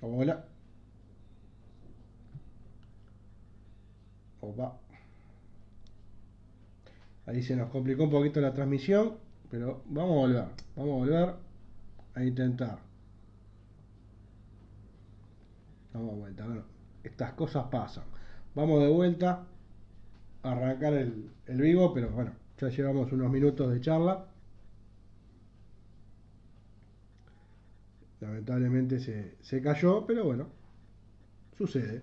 Hola. 0.00 0.44
Opa. 4.40 4.78
Ahí 7.26 7.42
se 7.42 7.56
nos 7.56 7.70
complicó 7.70 8.04
un 8.04 8.10
poquito 8.10 8.40
la 8.40 8.54
transmisión, 8.54 9.16
pero 9.50 9.82
vamos 9.86 10.12
a 10.12 10.20
volver, 10.20 10.44
vamos 10.76 10.92
a 10.92 10.96
volver 10.96 11.34
a 12.14 12.24
intentar. 12.24 12.87
Vamos 15.92 16.14
de 16.14 16.20
vuelta, 16.20 16.46
bueno, 16.46 16.62
estas 17.02 17.32
cosas 17.32 17.64
pasan. 17.70 18.04
Vamos 18.54 18.82
de 18.82 18.88
vuelta 18.88 19.46
a 20.42 20.52
arrancar 20.52 20.94
el, 20.94 21.30
el 21.46 21.60
vivo, 21.60 21.92
pero 21.94 22.10
bueno, 22.10 22.32
ya 22.58 22.68
llevamos 22.68 23.12
unos 23.12 23.30
minutos 23.30 23.72
de 23.72 23.80
charla. 23.80 24.26
Lamentablemente 28.20 28.98
se, 28.98 29.36
se 29.40 29.62
cayó, 29.62 30.04
pero 30.06 30.24
bueno, 30.24 30.48
sucede. 31.56 32.02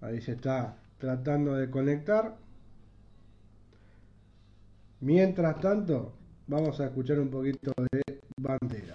Ahí 0.00 0.20
se 0.20 0.32
está 0.32 0.76
tratando 0.98 1.54
de 1.54 1.70
conectar. 1.70 2.36
Mientras 5.00 5.60
tanto, 5.60 6.14
vamos 6.46 6.80
a 6.80 6.86
escuchar 6.86 7.20
un 7.20 7.30
poquito 7.30 7.72
de 7.92 8.20
bandera. 8.36 8.94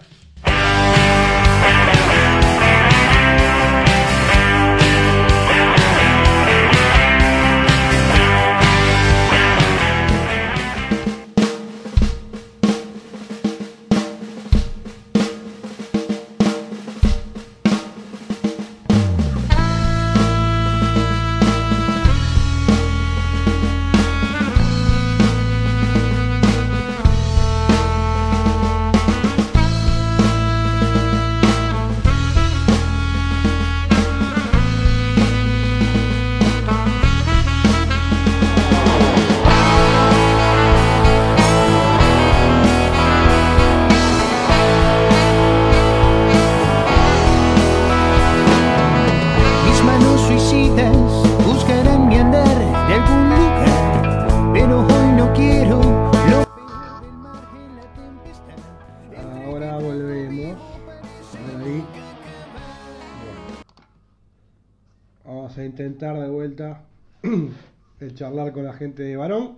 Charlar 68.31 68.53
con 68.53 68.63
la 68.65 68.73
gente 68.73 69.03
de 69.03 69.17
Varón. 69.17 69.57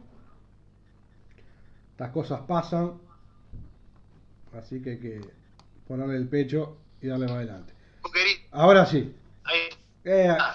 Estas 1.92 2.10
cosas 2.12 2.42
pasan. 2.48 2.94
Así 4.58 4.82
que 4.82 4.92
hay 4.92 5.00
que 5.00 5.22
ponerle 5.88 6.18
el 6.18 6.28
pecho 6.28 6.78
y 7.02 7.08
darle 7.08 7.28
para 7.28 7.40
adelante. 7.40 7.74
Ahora 8.52 8.86
sí. 8.86 9.16
Eh, 10.06 10.28
Ah, 10.30 10.54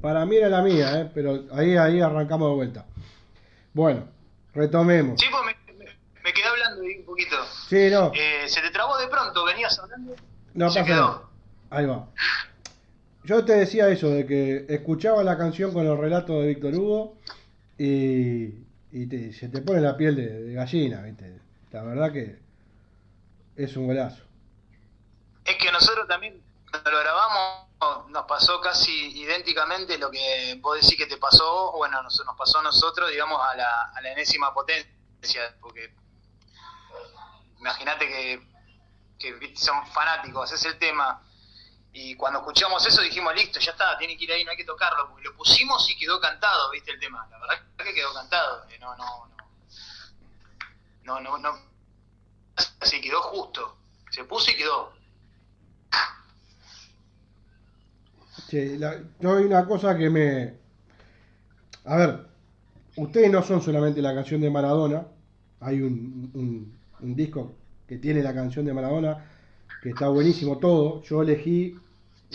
para 0.00 0.24
mí 0.24 0.36
era 0.36 0.48
la 0.48 0.62
mía, 0.62 1.00
eh, 1.00 1.10
pero 1.12 1.44
ahí, 1.52 1.76
ahí 1.76 2.00
arrancamos 2.00 2.50
de 2.50 2.54
vuelta. 2.54 2.86
Bueno, 3.74 4.04
retomemos. 4.54 5.18
Sí, 5.20 5.26
pues 5.30 5.42
me, 5.44 5.74
me- 5.74 5.90
me 6.22 6.32
quedé 6.32 6.44
hablando 6.46 6.82
ahí 6.82 6.98
un 6.98 7.04
poquito. 7.04 7.36
Sí, 7.68 7.88
no, 7.90 8.12
Eh, 8.14 8.44
se 8.48 8.60
te 8.60 8.70
trabó 8.70 8.96
de 8.98 9.08
pronto, 9.08 9.44
venías 9.44 9.76
hablando. 9.78 10.14
no 10.54 10.66
pasa. 10.66 11.22
Ahí 11.70 11.84
va. 11.86 12.08
Yo 13.24 13.44
te 13.44 13.52
decía 13.52 13.88
eso, 13.88 14.10
de 14.10 14.26
que 14.26 14.66
escuchaba 14.68 15.22
la 15.22 15.36
canción 15.36 15.72
con 15.72 15.86
el 15.86 15.96
relato 15.98 16.40
de 16.40 16.48
Víctor 16.48 16.74
Hugo 16.74 17.16
y, 17.78 18.44
y 18.92 19.06
te- 19.08 19.32
se 19.32 19.48
te 19.48 19.60
pone 19.60 19.80
la 19.80 19.96
piel 19.96 20.16
de, 20.16 20.52
gallina, 20.54 21.02
¿viste? 21.02 21.38
La 21.72 21.82
verdad 21.82 22.12
que 22.12 22.38
es 23.56 23.76
un 23.76 23.86
golazo. 23.86 24.22
Es 25.44 25.56
que 25.56 25.70
nosotros 25.72 26.06
también, 26.08 26.42
cuando 26.70 26.90
lo 26.90 26.98
grabamos, 27.00 27.68
nos 28.10 28.24
pasó 28.26 28.60
casi 28.60 29.18
idénticamente 29.20 29.98
lo 29.98 30.10
que 30.10 30.58
vos 30.60 30.80
decís 30.80 30.96
que 30.96 31.06
te 31.06 31.16
pasó, 31.16 31.72
bueno, 31.72 32.02
nos, 32.02 32.22
nos 32.24 32.36
pasó 32.36 32.58
a 32.58 32.62
nosotros, 32.62 33.10
digamos, 33.10 33.40
a 33.44 33.56
la, 33.56 33.82
a 33.94 34.00
la 34.00 34.12
enésima 34.12 34.52
potencia, 34.52 35.56
porque 35.60 35.92
imagínate 37.58 38.06
que, 38.08 38.40
que 39.18 39.56
son 39.56 39.86
fanáticos, 39.88 40.52
es 40.52 40.64
el 40.64 40.78
tema. 40.78 41.22
Y 42.00 42.14
cuando 42.14 42.38
escuchamos 42.38 42.86
eso 42.86 43.02
dijimos, 43.02 43.34
listo, 43.34 43.58
ya 43.58 43.72
está, 43.72 43.98
tiene 43.98 44.16
que 44.16 44.22
ir 44.22 44.30
ahí, 44.30 44.44
no 44.44 44.52
hay 44.52 44.56
que 44.56 44.64
tocarlo, 44.64 45.16
lo 45.20 45.34
pusimos 45.36 45.90
y 45.90 45.96
quedó 45.98 46.20
cantado, 46.20 46.70
viste 46.70 46.92
el 46.92 47.00
tema. 47.00 47.26
La 47.28 47.38
verdad 47.40 47.56
que 47.76 47.92
quedó 47.92 48.14
cantado, 48.14 48.64
eh, 48.70 48.78
no, 48.80 48.96
no, 48.96 49.26
no. 49.26 49.36
No, 51.02 51.20
no, 51.20 51.38
no. 51.38 51.58
Así 52.78 53.00
quedó 53.00 53.20
justo. 53.22 53.76
Se 54.12 54.22
puso 54.22 54.48
y 54.52 54.54
quedó. 54.56 54.92
Che, 58.48 58.78
la- 58.78 59.02
yo 59.18 59.36
hay 59.36 59.44
una 59.44 59.66
cosa 59.66 59.96
que 59.98 60.08
me... 60.08 60.54
A 61.84 61.96
ver, 61.96 62.26
ustedes 62.96 63.28
no 63.32 63.42
son 63.42 63.60
solamente 63.60 64.00
la 64.00 64.14
canción 64.14 64.40
de 64.40 64.50
Maradona, 64.50 65.04
hay 65.60 65.80
un, 65.82 66.30
un- 66.34 66.78
un 67.00 67.16
disco 67.16 67.56
que 67.88 67.98
tiene 67.98 68.22
la 68.22 68.32
canción 68.32 68.64
de 68.64 68.72
Maradona, 68.72 69.28
que 69.82 69.88
está 69.90 70.08
buenísimo 70.08 70.58
todo. 70.58 71.02
Yo 71.02 71.22
elegí 71.22 71.76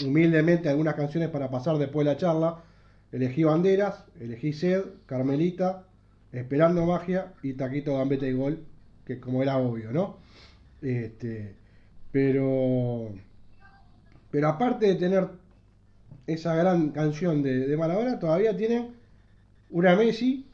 humildemente 0.02 0.70
algunas 0.70 0.96
canciones 0.96 1.30
para 1.30 1.50
pasar 1.50 1.78
después 1.78 2.06
de 2.06 2.14
la 2.14 2.18
charla. 2.18 2.64
Elegí 3.12 3.44
Banderas, 3.44 4.06
elegí 4.20 4.54
Sed, 4.54 4.84
Carmelita, 5.06 5.86
Esperando 6.32 6.86
Magia 6.86 7.34
y 7.44 7.54
Taquito 7.54 7.96
Gambeta 7.98 8.26
y 8.26 8.34
Gol, 8.34 8.66
que 9.06 9.20
como 9.20 9.44
era 9.44 9.58
obvio, 9.58 9.92
¿no? 9.92 10.18
Este, 10.82 11.56
pero, 12.12 13.14
pero 14.32 14.48
aparte 14.48 14.88
de 14.88 14.96
tener 14.96 15.28
esa 16.26 16.56
gran 16.56 16.90
canción 16.90 17.44
de, 17.44 17.68
de 17.68 17.78
Maradona, 17.78 18.18
todavía 18.18 18.58
tienen 18.58 18.96
una 19.70 19.96
Messi 19.96 20.48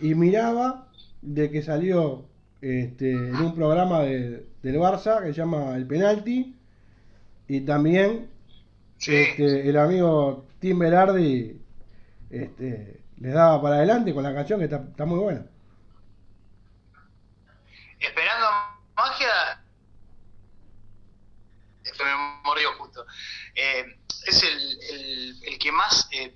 y 0.00 0.14
miraba 0.14 0.88
de 1.22 1.50
que 1.50 1.62
salió 1.62 2.24
este, 2.60 3.12
en 3.12 3.36
un 3.36 3.54
programa 3.54 4.02
de, 4.02 4.46
del 4.62 4.76
Barça 4.76 5.22
que 5.22 5.28
se 5.28 5.34
llama 5.34 5.76
El 5.76 5.86
Penalti 5.86 6.56
y 7.48 7.60
también 7.60 8.29
Sí. 9.00 9.16
este, 9.16 9.68
el 9.68 9.76
amigo 9.78 10.46
Tim 10.60 10.78
Berardi 10.78 11.60
este, 12.30 13.04
les 13.18 13.34
daba 13.34 13.60
para 13.62 13.76
adelante 13.76 14.14
con 14.14 14.22
la 14.24 14.34
canción 14.34 14.58
que 14.60 14.66
está, 14.66 14.76
está 14.78 15.06
muy 15.06 15.18
buena. 15.18 15.46
Esperando 17.98 18.46
magia. 18.96 19.62
Se 21.82 22.04
me 22.04 22.14
mordió 22.44 22.72
justo. 22.78 23.04
Eh, 23.54 23.84
es 24.26 24.42
el, 24.42 24.80
el, 24.90 25.44
el 25.44 25.58
que 25.58 25.72
más 25.72 26.08
eh, 26.12 26.34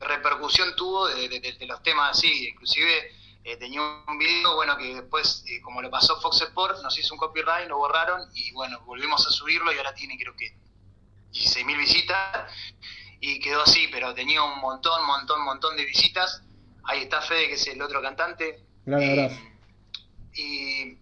repercusión 0.00 0.74
tuvo 0.76 1.08
de, 1.08 1.28
de- 1.28 1.40
de- 1.40 1.52
de 1.54 1.66
los 1.66 1.82
temas 1.82 2.16
así. 2.18 2.48
Inclusive 2.48 3.12
eh, 3.44 3.56
tenía 3.56 3.82
un 3.82 4.18
video, 4.18 4.54
bueno, 4.56 4.76
que 4.76 4.94
después, 4.94 5.44
eh, 5.48 5.60
como 5.62 5.82
lo 5.82 5.90
pasó 5.90 6.20
Fox 6.20 6.40
Sports, 6.42 6.82
nos 6.82 6.98
hizo 6.98 7.14
un 7.14 7.18
copyright, 7.20 7.68
lo 7.68 7.78
borraron 7.78 8.28
y 8.34 8.52
bueno, 8.52 8.80
volvimos 8.84 9.26
a 9.26 9.30
subirlo 9.30 9.72
y 9.72 9.76
ahora 9.78 9.94
tiene 9.94 10.16
creo 10.18 10.34
que 10.36 10.56
16.000 11.32 11.78
visitas 11.78 12.52
y 13.20 13.38
quedó 13.40 13.62
así, 13.62 13.88
pero 13.92 14.14
tenía 14.14 14.42
un 14.42 14.58
montón, 14.60 15.04
montón, 15.06 15.42
montón 15.44 15.76
de 15.76 15.84
visitas. 15.84 16.42
Ahí 16.84 17.02
está 17.02 17.20
Fede, 17.22 17.48
que 17.48 17.54
es 17.54 17.66
el 17.68 17.80
otro 17.82 18.00
cantante. 18.02 18.64
Gran 18.86 19.02
Y- 19.02 19.10
abrazo. 19.10 19.40
y, 20.34 20.98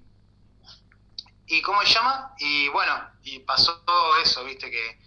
y 1.47 1.63
cómo 1.63 1.81
se 1.83 1.95
llama 1.95 2.35
y 2.39 2.69
bueno 2.69 2.95
y 3.23 3.39
pasó 3.41 3.83
eso 4.23 4.45
viste 4.45 4.71
que, 4.71 4.99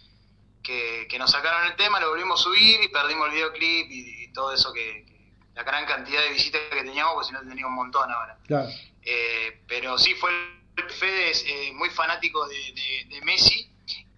que, 0.62 1.06
que 1.08 1.18
nos 1.18 1.30
sacaron 1.30 1.66
el 1.66 1.76
tema 1.76 2.00
lo 2.00 2.10
volvimos 2.10 2.40
a 2.40 2.44
subir 2.44 2.82
y 2.82 2.88
perdimos 2.88 3.28
el 3.28 3.34
videoclip 3.34 3.90
y, 3.90 4.24
y 4.24 4.32
todo 4.32 4.52
eso 4.52 4.72
que, 4.72 5.04
que- 5.06 5.12
la 5.54 5.64
gran 5.64 5.84
cantidad 5.84 6.22
de 6.22 6.30
visitas 6.30 6.62
que 6.70 6.82
teníamos 6.82 7.12
porque 7.14 7.26
si 7.28 7.32
no 7.34 7.46
tenía 7.46 7.66
un 7.66 7.74
montón 7.74 8.10
ahora 8.10 8.38
Claro. 8.46 8.68
Eh, 9.02 9.62
pero 9.68 9.98
sí 9.98 10.14
fue 10.14 10.30
el 10.76 10.90
Fede 10.90 11.30
es 11.30 11.44
eh, 11.46 11.72
muy 11.74 11.90
fanático 11.90 12.46
de, 12.48 12.54
de- 12.56 13.04
de 13.08 13.20
Messi 13.22 13.70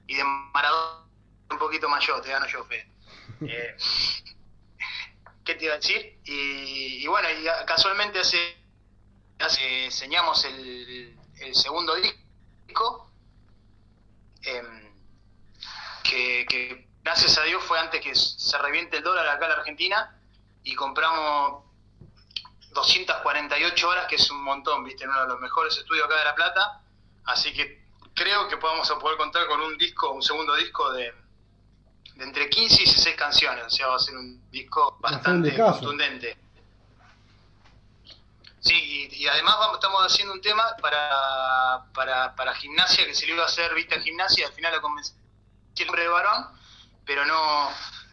y 0.06 0.16
de 0.16 0.24
Maradona 0.24 1.04
un 1.50 1.58
poquito 1.58 1.88
más 1.88 2.04
yo 2.06 2.20
te 2.20 2.30
gano 2.30 2.46
yo 2.46 2.64
Fede 2.64 2.90
Eh, 3.40 3.76
¿qué 5.44 5.54
te 5.54 5.64
iba 5.64 5.74
a 5.74 5.78
decir? 5.78 6.18
y, 6.24 7.02
y 7.02 7.06
bueno 7.06 7.28
y 7.30 7.44
casualmente 7.66 8.20
hace 8.20 8.56
hace 9.38 9.86
enseñamos 9.86 10.44
el, 10.44 11.18
el 11.40 11.54
segundo 11.54 11.94
disco 11.96 13.10
em, 14.42 14.94
que, 16.02 16.46
que 16.48 16.88
gracias 17.02 17.36
a 17.38 17.42
Dios 17.42 17.62
fue 17.64 17.78
antes 17.78 18.00
que 18.00 18.14
se 18.14 18.58
reviente 18.58 18.98
el 18.98 19.02
dólar 19.02 19.28
acá 19.28 19.46
en 19.46 19.50
la 19.50 19.56
Argentina 19.56 20.20
y 20.62 20.74
compramos 20.74 21.64
248 22.70 23.88
horas 23.88 24.06
que 24.06 24.16
es 24.16 24.30
un 24.30 24.42
montón 24.42 24.84
viste 24.84 25.04
en 25.04 25.10
uno 25.10 25.22
de 25.22 25.28
los 25.28 25.40
mejores 25.40 25.76
estudios 25.76 26.06
acá 26.06 26.16
de 26.18 26.24
La 26.24 26.34
Plata 26.34 26.82
así 27.24 27.52
que 27.52 27.83
creo 28.14 28.48
que 28.48 28.56
vamos 28.56 28.90
a 28.90 28.98
poder 28.98 29.16
contar 29.18 29.46
con 29.46 29.60
un 29.60 29.76
disco 29.76 30.10
un 30.12 30.22
segundo 30.22 30.54
disco 30.56 30.92
de, 30.92 31.12
de 32.14 32.24
entre 32.24 32.48
15 32.48 32.74
y 32.82 32.84
16 32.84 33.16
canciones. 33.16 33.64
O 33.66 33.70
sea 33.70 33.86
va 33.88 33.96
a 33.96 33.98
ser 33.98 34.16
un 34.16 34.50
disco 34.50 34.96
bastante 35.00 35.50
contundente. 35.80 36.38
Sí, 38.60 38.74
y, 39.12 39.14
y 39.22 39.26
además 39.28 39.56
vamos, 39.58 39.74
estamos 39.76 40.00
haciendo 40.06 40.32
un 40.32 40.40
tema 40.40 40.64
para, 40.80 41.84
para, 41.92 42.34
para 42.34 42.54
gimnasia, 42.54 43.04
que 43.04 43.14
se 43.14 43.26
le 43.26 43.34
iba 43.34 43.42
a 43.42 43.46
hacer 43.46 43.74
vista 43.74 43.94
en 43.96 44.02
gimnasia, 44.02 44.46
al 44.46 44.54
final 44.54 44.72
lo 44.74 44.80
convencí 44.80 45.12
el 45.76 45.88
hombre 45.88 46.02
de 46.02 46.08
varón, 46.08 46.46
pero 47.04 47.26
no, 47.26 47.68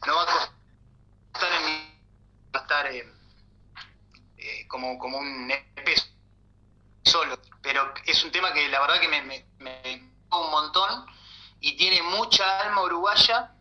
no 0.07 0.15
va 0.15 0.23
a 0.23 0.25
costar 0.25 1.53
en 1.53 1.65
mi- 1.65 1.91
va 2.53 2.59
a 2.59 2.63
estar 2.63 2.85
eh, 2.87 3.09
eh, 4.37 4.67
como, 4.67 4.97
como 4.99 5.19
un 5.19 5.49
EP 5.49 5.95
solo. 7.03 7.37
Pero 7.61 7.93
es 8.05 8.23
un 8.23 8.31
tema 8.31 8.53
que 8.53 8.67
la 8.69 8.81
verdad 8.81 8.99
que 8.99 9.07
me, 9.07 9.21
me, 9.23 9.45
me 9.59 10.11
un 10.31 10.51
montón 10.51 11.05
y 11.59 11.75
tiene 11.77 12.01
mucha 12.03 12.61
alma 12.61 12.83
uruguaya 12.83 13.51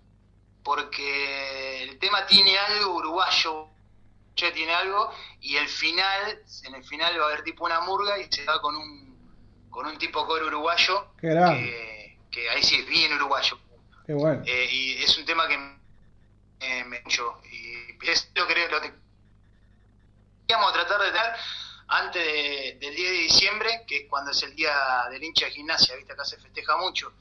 porque 0.62 1.82
el 1.82 1.98
tema 1.98 2.26
tiene 2.26 2.56
algo 2.58 2.94
uruguayo 2.94 3.68
che, 4.34 4.52
tiene 4.52 4.72
algo 4.72 5.12
y 5.40 5.56
el 5.56 5.68
final 5.68 6.42
en 6.64 6.74
el 6.74 6.84
final 6.84 7.18
va 7.18 7.24
a 7.24 7.28
haber 7.28 7.42
tipo 7.42 7.64
una 7.64 7.80
murga 7.80 8.18
y 8.18 8.30
se 8.30 8.44
va 8.44 8.60
con 8.60 8.76
un 8.76 9.68
con 9.70 9.86
un 9.86 9.98
tipo 9.98 10.26
coro 10.26 10.46
uruguayo 10.46 11.14
que, 11.20 12.18
que 12.30 12.50
ahí 12.50 12.62
sí 12.62 12.76
es 12.76 12.86
bien 12.86 13.12
uruguayo 13.14 13.58
Qué 14.06 14.14
bueno. 14.14 14.42
Eh, 14.44 14.68
y 14.70 15.02
es 15.02 15.16
un 15.18 15.24
tema 15.24 15.46
que 15.46 15.54
eh, 16.60 16.84
me 16.84 17.00
mucho 17.02 17.40
y 17.50 18.08
es 18.08 18.30
lo 18.34 18.46
que 18.46 18.68
lo 18.68 18.80
que 18.80 18.92
íbamos 20.48 20.70
a 20.70 20.72
tratar 20.72 21.00
de 21.02 21.12
dar 21.12 21.36
antes 21.92 22.22
de- 22.24 22.78
del 22.80 22.94
10 22.94 23.10
de 23.10 23.16
diciembre 23.18 23.84
que 23.86 23.96
es 23.98 24.08
cuando 24.08 24.30
es 24.30 24.42
el 24.42 24.54
día 24.54 24.72
del 25.10 25.22
hincha 25.22 25.46
de 25.46 25.52
gimnasia 25.52 25.96
viste 25.96 26.12
acá 26.12 26.24
se 26.24 26.38
festeja 26.38 26.76
mucho. 26.76 27.12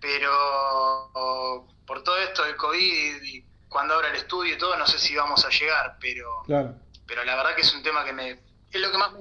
Pero 0.00 1.64
por 1.86 2.02
todo 2.02 2.18
esto 2.18 2.44
del 2.44 2.56
COVID 2.56 3.22
y 3.22 3.44
cuando 3.68 3.94
abra 3.94 4.08
el 4.10 4.16
estudio 4.16 4.54
y 4.54 4.58
todo, 4.58 4.76
no 4.76 4.86
sé 4.86 4.98
si 4.98 5.14
vamos 5.16 5.44
a 5.44 5.48
llegar, 5.50 5.96
pero 6.00 6.42
Claro. 6.44 6.74
pero 7.06 7.24
la 7.24 7.34
verdad 7.36 7.54
que 7.54 7.62
es 7.62 7.74
un 7.74 7.82
tema 7.82 8.04
que 8.04 8.12
me 8.12 8.30
es 8.70 8.80
lo 8.80 8.90
que 8.90 8.98
más 8.98 9.12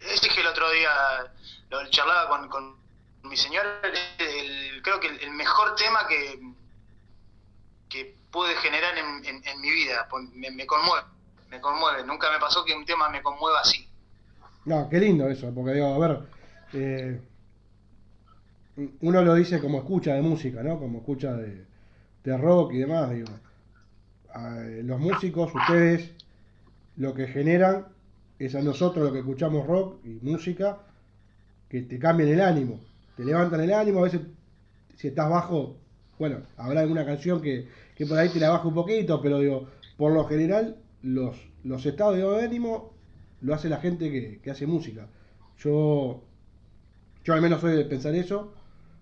es 0.00 0.20
dije 0.20 0.40
el 0.40 0.46
otro 0.46 0.70
día 0.70 0.90
lo 1.70 1.86
charlaba 1.90 2.28
con, 2.28 2.48
con 2.48 2.76
mi 3.22 3.36
señora 3.36 3.80
el- 4.18 4.80
creo 4.82 5.00
que 5.00 5.08
el, 5.08 5.20
el 5.20 5.30
mejor 5.32 5.74
tema 5.76 6.06
que 6.06 6.38
que 7.88 8.16
pude 8.30 8.54
generar 8.56 8.96
en, 8.98 9.24
en- 9.24 9.46
en 9.46 9.60
mi 9.60 9.70
vida. 9.70 10.06
Pues 10.10 10.24
me, 10.32 10.50
me 10.50 10.66
conmueve 10.66 11.06
me 11.48 11.60
conmueve. 11.60 12.02
Nunca 12.04 12.30
me 12.30 12.38
pasó 12.40 12.64
que 12.64 12.74
un 12.74 12.84
tema 12.84 13.08
me 13.08 13.22
conmueva 13.22 13.60
así 13.60 13.88
No, 14.66 14.88
qué 14.88 14.98
lindo 14.98 15.28
eso, 15.28 15.52
porque 15.54 15.74
digo, 15.74 15.86
a 15.86 15.98
ver, 15.98 16.18
eh, 16.72 17.20
uno 19.00 19.22
lo 19.22 19.34
dice 19.34 19.60
como 19.60 19.78
escucha 19.78 20.14
de 20.14 20.22
música, 20.22 20.62
¿no? 20.62 20.78
Como 20.78 20.98
escucha 20.98 21.34
de, 21.34 21.64
de 22.24 22.36
rock 22.36 22.72
y 22.74 22.78
demás, 22.78 23.10
digo. 23.10 23.28
Los 24.82 25.00
músicos, 25.00 25.54
ustedes, 25.54 26.12
lo 26.96 27.14
que 27.14 27.26
generan 27.26 27.86
es 28.38 28.54
a 28.54 28.60
nosotros 28.60 29.06
lo 29.06 29.12
que 29.12 29.20
escuchamos 29.20 29.66
rock 29.66 30.04
y 30.04 30.18
música, 30.22 30.78
que 31.70 31.82
te 31.82 31.98
cambian 31.98 32.28
el 32.28 32.40
ánimo, 32.40 32.80
te 33.16 33.24
levantan 33.24 33.60
el 33.60 33.72
ánimo, 33.72 34.00
a 34.00 34.04
veces 34.04 34.20
si 34.96 35.08
estás 35.08 35.30
bajo, 35.30 35.76
bueno, 36.18 36.40
habrá 36.56 36.80
alguna 36.80 37.06
canción 37.06 37.40
que, 37.40 37.68
que 37.94 38.04
por 38.04 38.18
ahí 38.18 38.28
te 38.28 38.40
la 38.40 38.50
baja 38.50 38.68
un 38.68 38.74
poquito, 38.74 39.22
pero 39.22 39.38
digo, 39.38 39.68
por 39.96 40.12
lo 40.12 40.24
general, 40.24 40.76
los, 41.02 41.36
los 41.64 41.86
estados 41.86 42.16
de 42.16 42.44
ánimo 42.44 42.95
lo 43.42 43.54
hace 43.54 43.68
la 43.68 43.78
gente 43.78 44.10
que, 44.10 44.40
que 44.40 44.50
hace 44.50 44.66
música. 44.66 45.06
Yo, 45.58 46.22
yo 47.24 47.34
al 47.34 47.40
menos 47.42 47.60
soy 47.60 47.76
de 47.76 47.84
pensar 47.84 48.14
eso. 48.14 48.52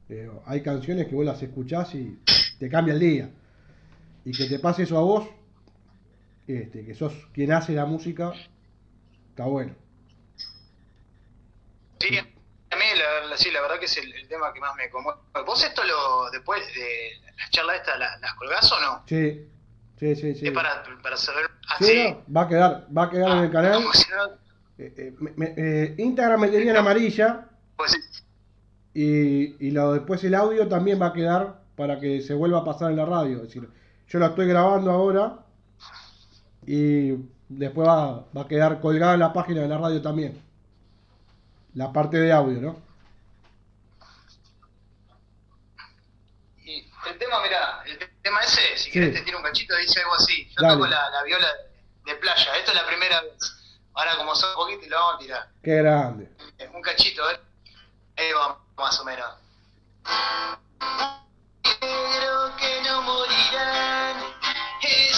eh, 0.09 0.31
hay 0.47 0.63
canciones 0.63 1.07
que 1.09 1.15
vos 1.15 1.25
las 1.25 1.43
escuchás 1.43 1.95
y 1.95 2.19
te 2.59 2.69
cambia 2.69 2.95
el 2.95 3.01
día. 3.01 3.31
Y 4.25 4.33
que 4.33 4.47
te 4.47 4.59
pase 4.59 4.85
eso 4.85 4.99
a 4.99 5.03
vos, 5.03 5.29
este, 6.47 6.85
que 6.85 6.95
sos 6.95 7.13
quien 7.33 7.53
hace 7.53 7.73
la 7.73 7.85
música, 7.87 8.33
está 9.31 9.45
bueno. 9.45 9.75
Sí, 12.01 12.19
a 12.19 12.23
mí 12.77 12.85
la, 12.97 13.27
la- 13.29 13.37
sí, 13.37 13.51
la 13.51 13.61
verdad 13.63 13.79
que 13.79 13.87
es 13.87 13.97
el, 13.99 14.13
el 14.13 14.29
tema 14.29 14.53
que 14.53 14.61
más 14.61 14.75
me 14.77 14.91
conmueve. 14.91 15.21
¿Vos 15.47 15.63
esto 15.65 15.83
lo 15.85 16.31
después 16.31 16.61
de 16.75 17.11
la 17.37 17.51
charla 17.51 17.77
esta 17.77 17.97
la- 17.97 18.19
las 18.19 18.35
colgás 18.35 18.71
o 18.73 18.81
no? 18.81 19.03
Sí, 19.07 19.47
sí, 19.99 20.17
sí, 20.17 20.35
sí. 20.35 20.51
Para, 20.51 20.83
para 21.03 21.17
saber. 21.17 21.47
Ah, 21.69 21.77
Sí, 21.79 21.85
sí. 21.87 22.17
no, 22.27 22.35
va 22.35 22.43
a 22.43 22.49
quedar, 22.49 22.87
va 22.97 23.03
a 23.05 23.11
quedar 23.11 23.31
en 23.31 23.39
el 23.45 23.49
Ah, 23.49 23.53
canal. 23.53 23.83
Eh, 24.79 24.95
eh, 24.97 25.15
me- 25.37 25.55
eh, 25.57 25.95
Instagram 25.99 26.41
me 26.41 26.49
tenía 26.49 26.73
en 26.73 26.77
amarilla 26.79 27.49
pues, 27.77 27.97
y, 28.93 29.67
y 29.67 29.71
lo, 29.71 29.93
después 29.93 30.23
el 30.25 30.35
audio 30.35 30.67
también 30.69 31.01
va 31.01 31.07
a 31.07 31.13
quedar 31.13 31.61
para 31.77 32.01
que 32.01 32.21
se 32.21 32.35
vuelva 32.35 32.61
a 32.61 32.65
pasar 32.65 32.91
en 32.91 32.97
la 32.97 33.05
radio. 33.07 33.37
Es 33.37 33.43
decir, 33.45 33.69
yo 34.09 34.19
lo 34.19 34.27
estoy 34.27 34.47
grabando 34.49 34.91
ahora 34.91 35.39
y 36.67 37.13
después 37.49 37.87
va, 37.89 38.25
va 38.37 38.43
a 38.43 38.49
quedar 38.49 38.81
colgada 38.81 39.15
en 39.15 39.21
la 39.21 39.33
página 39.33 39.61
de 39.63 39.69
la 39.69 39.79
radio 39.79 40.03
también. 40.03 40.41
La 41.75 41.93
parte 41.93 42.19
de 42.19 42.33
audio, 42.33 42.61
¿no? 42.61 42.77
y 46.65 46.79
el 47.11 47.19
tema, 47.19 47.37
mira, 47.43 47.83
el 47.87 47.99
tema 48.25 48.41
ese, 48.41 48.77
si 48.79 48.85
Sí. 48.85 48.91
querés 48.91 49.13
te 49.15 49.21
tiro 49.23 49.39
un 49.39 49.45
cachito, 49.45 49.77
dice 49.77 50.01
algo 50.01 50.15
así. 50.15 50.49
Yo 50.57 50.63
Dale. 50.63 50.75
toco 50.75 50.87
la, 50.89 51.11
la 51.11 51.23
viola 51.23 51.47
de, 51.47 52.13
de 52.13 52.17
playa, 52.19 52.57
esto 52.57 52.73
es 52.73 52.77
la 52.77 52.87
primera 52.87 53.21
vez. 53.21 53.33
Ahora 53.95 54.17
como 54.17 54.35
son 54.35 54.53
poquito 54.57 54.87
lo 54.89 54.97
vamos 54.99 55.15
a 55.15 55.19
tirar. 55.19 55.49
Qué 55.63 55.77
grande. 55.77 56.29
Eh, 56.59 56.69
Un 56.75 56.83
cachito, 56.83 57.31
¿eh? 57.31 57.41
más 58.77 58.99
o 59.01 59.05
menos. 59.05 59.27
Negro 61.81 62.57
que 62.57 62.83
no 62.83 63.03
morirán, 63.03 64.17
ese 64.83 65.14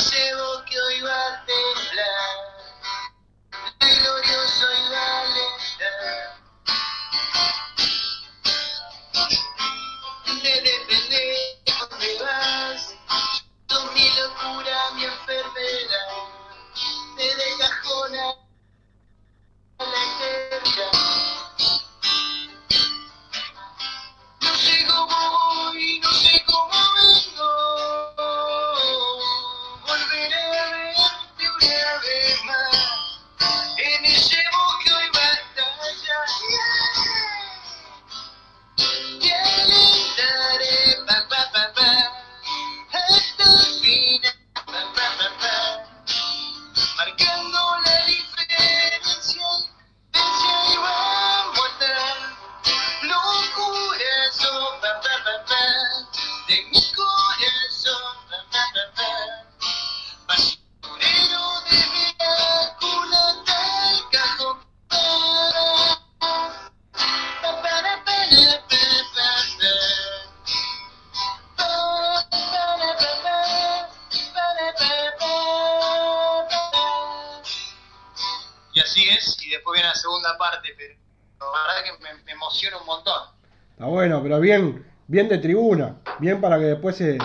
bien, 84.40 84.86
bien 85.06 85.28
de 85.28 85.38
tribuna. 85.38 86.00
Bien 86.18 86.40
para 86.40 86.58
que 86.58 86.64
después 86.64 86.96
se, 86.96 87.18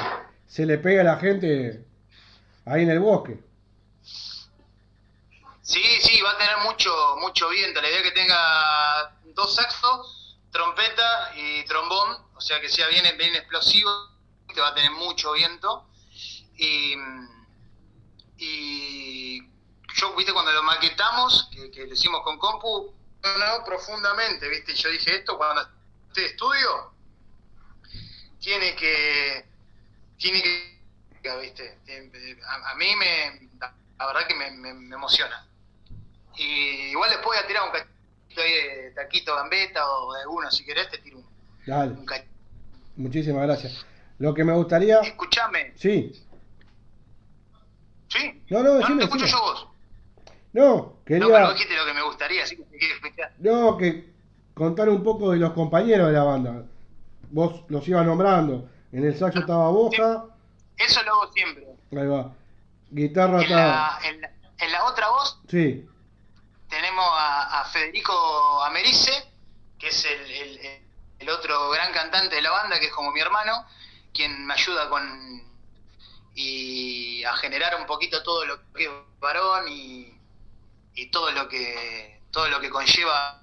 se 0.48 0.66
le 0.66 0.78
pegue 0.78 1.02
a 1.02 1.04
la 1.04 1.18
gente 1.18 1.86
ahí 2.66 2.84
en 2.84 2.92
el 2.92 3.00
bosque. 3.00 3.40
Sí, 5.62 5.84
sí, 6.02 6.22
va 6.22 6.32
a 6.32 6.38
tener 6.38 6.58
mucho, 6.64 6.92
mucho 7.22 7.50
viento. 7.50 7.82
La 7.82 7.88
idea 7.88 8.00
es 8.00 8.04
que 8.04 8.12
tenga 8.12 9.16
dos 9.34 9.56
saxos, 9.56 10.38
trompeta 10.52 11.34
y 11.36 11.64
trombón, 11.66 12.18
o 12.36 12.42
sea 12.42 12.60
que 12.60 12.68
sea 12.68 12.88
bien, 12.88 13.06
bien 13.18 13.36
explosivo, 13.36 13.90
que 14.54 14.60
va 14.60 14.70
a 14.70 14.74
tener 14.76 14.92
mucho 14.92 15.32
viento. 15.34 15.88
Y, 16.58 16.96
y 18.38 19.40
yo, 19.96 20.14
viste, 20.16 20.34
cuando 20.34 20.52
lo 20.52 20.64
maquetamos, 20.64 21.50
que, 21.54 21.72
que 21.72 21.88
lo 21.88 21.94
hicimos 21.94 22.22
con 22.24 22.38
compu, 22.38 22.94
no, 23.24 23.64
profundamente, 23.64 24.50
viste, 24.50 24.74
yo 24.74 24.90
dije 24.90 25.18
esto 25.18 25.38
cuando 25.38 25.62
esté 26.08 26.22
de 26.22 26.28
estudio, 26.28 26.94
tiene 28.42 28.76
que, 28.76 29.46
tiene 30.18 30.42
que, 31.22 31.38
viste, 31.42 31.80
a, 32.48 32.72
a 32.72 32.76
mí 32.76 32.88
me, 32.98 33.50
la 33.60 34.08
verdad 34.08 34.28
que 34.28 34.36
me, 34.36 34.52
me, 34.52 34.74
me 34.74 34.96
emociona. 34.96 35.48
Y 36.36 36.92
igual 36.92 37.10
después 37.12 37.38
voy 37.40 37.44
a 37.44 37.48
tirar 37.48 37.64
un 37.66 37.72
cachito 37.72 38.42
ahí 38.42 38.52
de 38.54 38.92
taquito 38.96 39.36
gambeta 39.36 39.90
o 39.90 40.14
de 40.16 40.22
alguno, 40.22 40.52
si 40.52 40.66
querés 40.66 40.90
te 40.90 41.00
tiro 41.00 41.20
un, 41.20 41.28
Dale, 41.66 41.94
un 41.96 42.06
cachito. 42.06 42.32
muchísimas 42.96 43.44
gracias. 43.44 43.86
Lo 44.18 44.34
que 44.34 44.44
me 44.44 44.54
gustaría... 44.54 45.00
Escuchame, 45.02 45.74
Sí, 45.76 46.12
¿sí? 48.08 48.44
No, 48.50 48.64
no, 48.64 48.76
no, 48.76 48.76
decime, 48.76 49.00
te 49.00 49.06
escucho 49.06 49.26
decime. 49.26 49.28
yo 49.28 49.42
vos. 49.42 49.68
no, 50.54 51.00
No, 51.16 51.30
pero 51.30 51.30
quería... 51.30 51.40
no 51.40 51.54
dijiste 51.54 51.76
lo 51.76 51.86
que 51.86 51.94
me 51.94 52.02
gustaría, 52.04 52.44
así 52.44 52.58
que 52.58 52.66
quiero 52.78 52.96
escuchar. 52.96 53.34
No, 53.40 53.78
que 53.78 54.14
contar 54.54 54.90
un 54.90 55.04
poco 55.04 55.32
de 55.32 55.38
los 55.40 55.54
compañeros 55.54 56.08
de 56.08 56.14
la 56.14 56.24
banda. 56.24 56.66
Vos 57.32 57.64
los 57.70 57.88
ibas 57.88 58.06
nombrando. 58.06 58.70
En 58.92 59.06
el 59.06 59.18
saxo 59.18 59.40
estaba 59.40 59.70
Boja, 59.70 60.26
Eso 60.78 61.04
lo 61.04 61.12
hago 61.22 61.32
siempre. 61.34 61.66
ahí 61.92 62.08
va. 62.08 62.32
Guitarra 62.90 63.38
En 63.38 63.44
estaba... 63.44 63.66
la, 63.66 64.00
en, 64.10 64.22
la, 64.22 64.32
en 64.60 64.72
la 64.72 64.84
otra 64.86 65.10
voz 65.10 65.40
Sí, 65.50 65.88
tenemos 66.70 67.06
a, 67.18 67.62
a 67.62 67.66
Federico 67.66 68.64
Americe, 68.64 69.12
que 69.80 69.88
es 69.88 70.06
el, 70.06 70.32
el- 70.32 70.82
el 71.20 71.30
otro 71.30 71.70
gran 71.70 71.94
cantante 71.94 72.36
de 72.36 72.42
la 72.42 72.50
banda, 72.50 72.80
que 72.80 72.88
es 72.88 72.92
como 72.94 73.12
mi 73.12 73.20
hermano, 73.20 73.64
quien 74.12 74.44
me 74.46 74.56
ayuda 74.56 74.90
con 74.90 75.44
y 76.34 77.24
a 77.24 77.34
generar 77.38 77.76
un 77.80 77.86
poquito 77.86 78.24
todo 78.24 78.44
lo 78.46 78.58
que 78.74 78.86
es 78.86 78.90
varón 79.20 79.68
y, 79.70 80.12
y 80.96 81.12
todo 81.12 81.32
lo 81.32 81.48
que 81.48 82.20
todo 82.32 82.48
lo 82.50 82.60
que 82.60 82.70
conlleva 82.70 83.41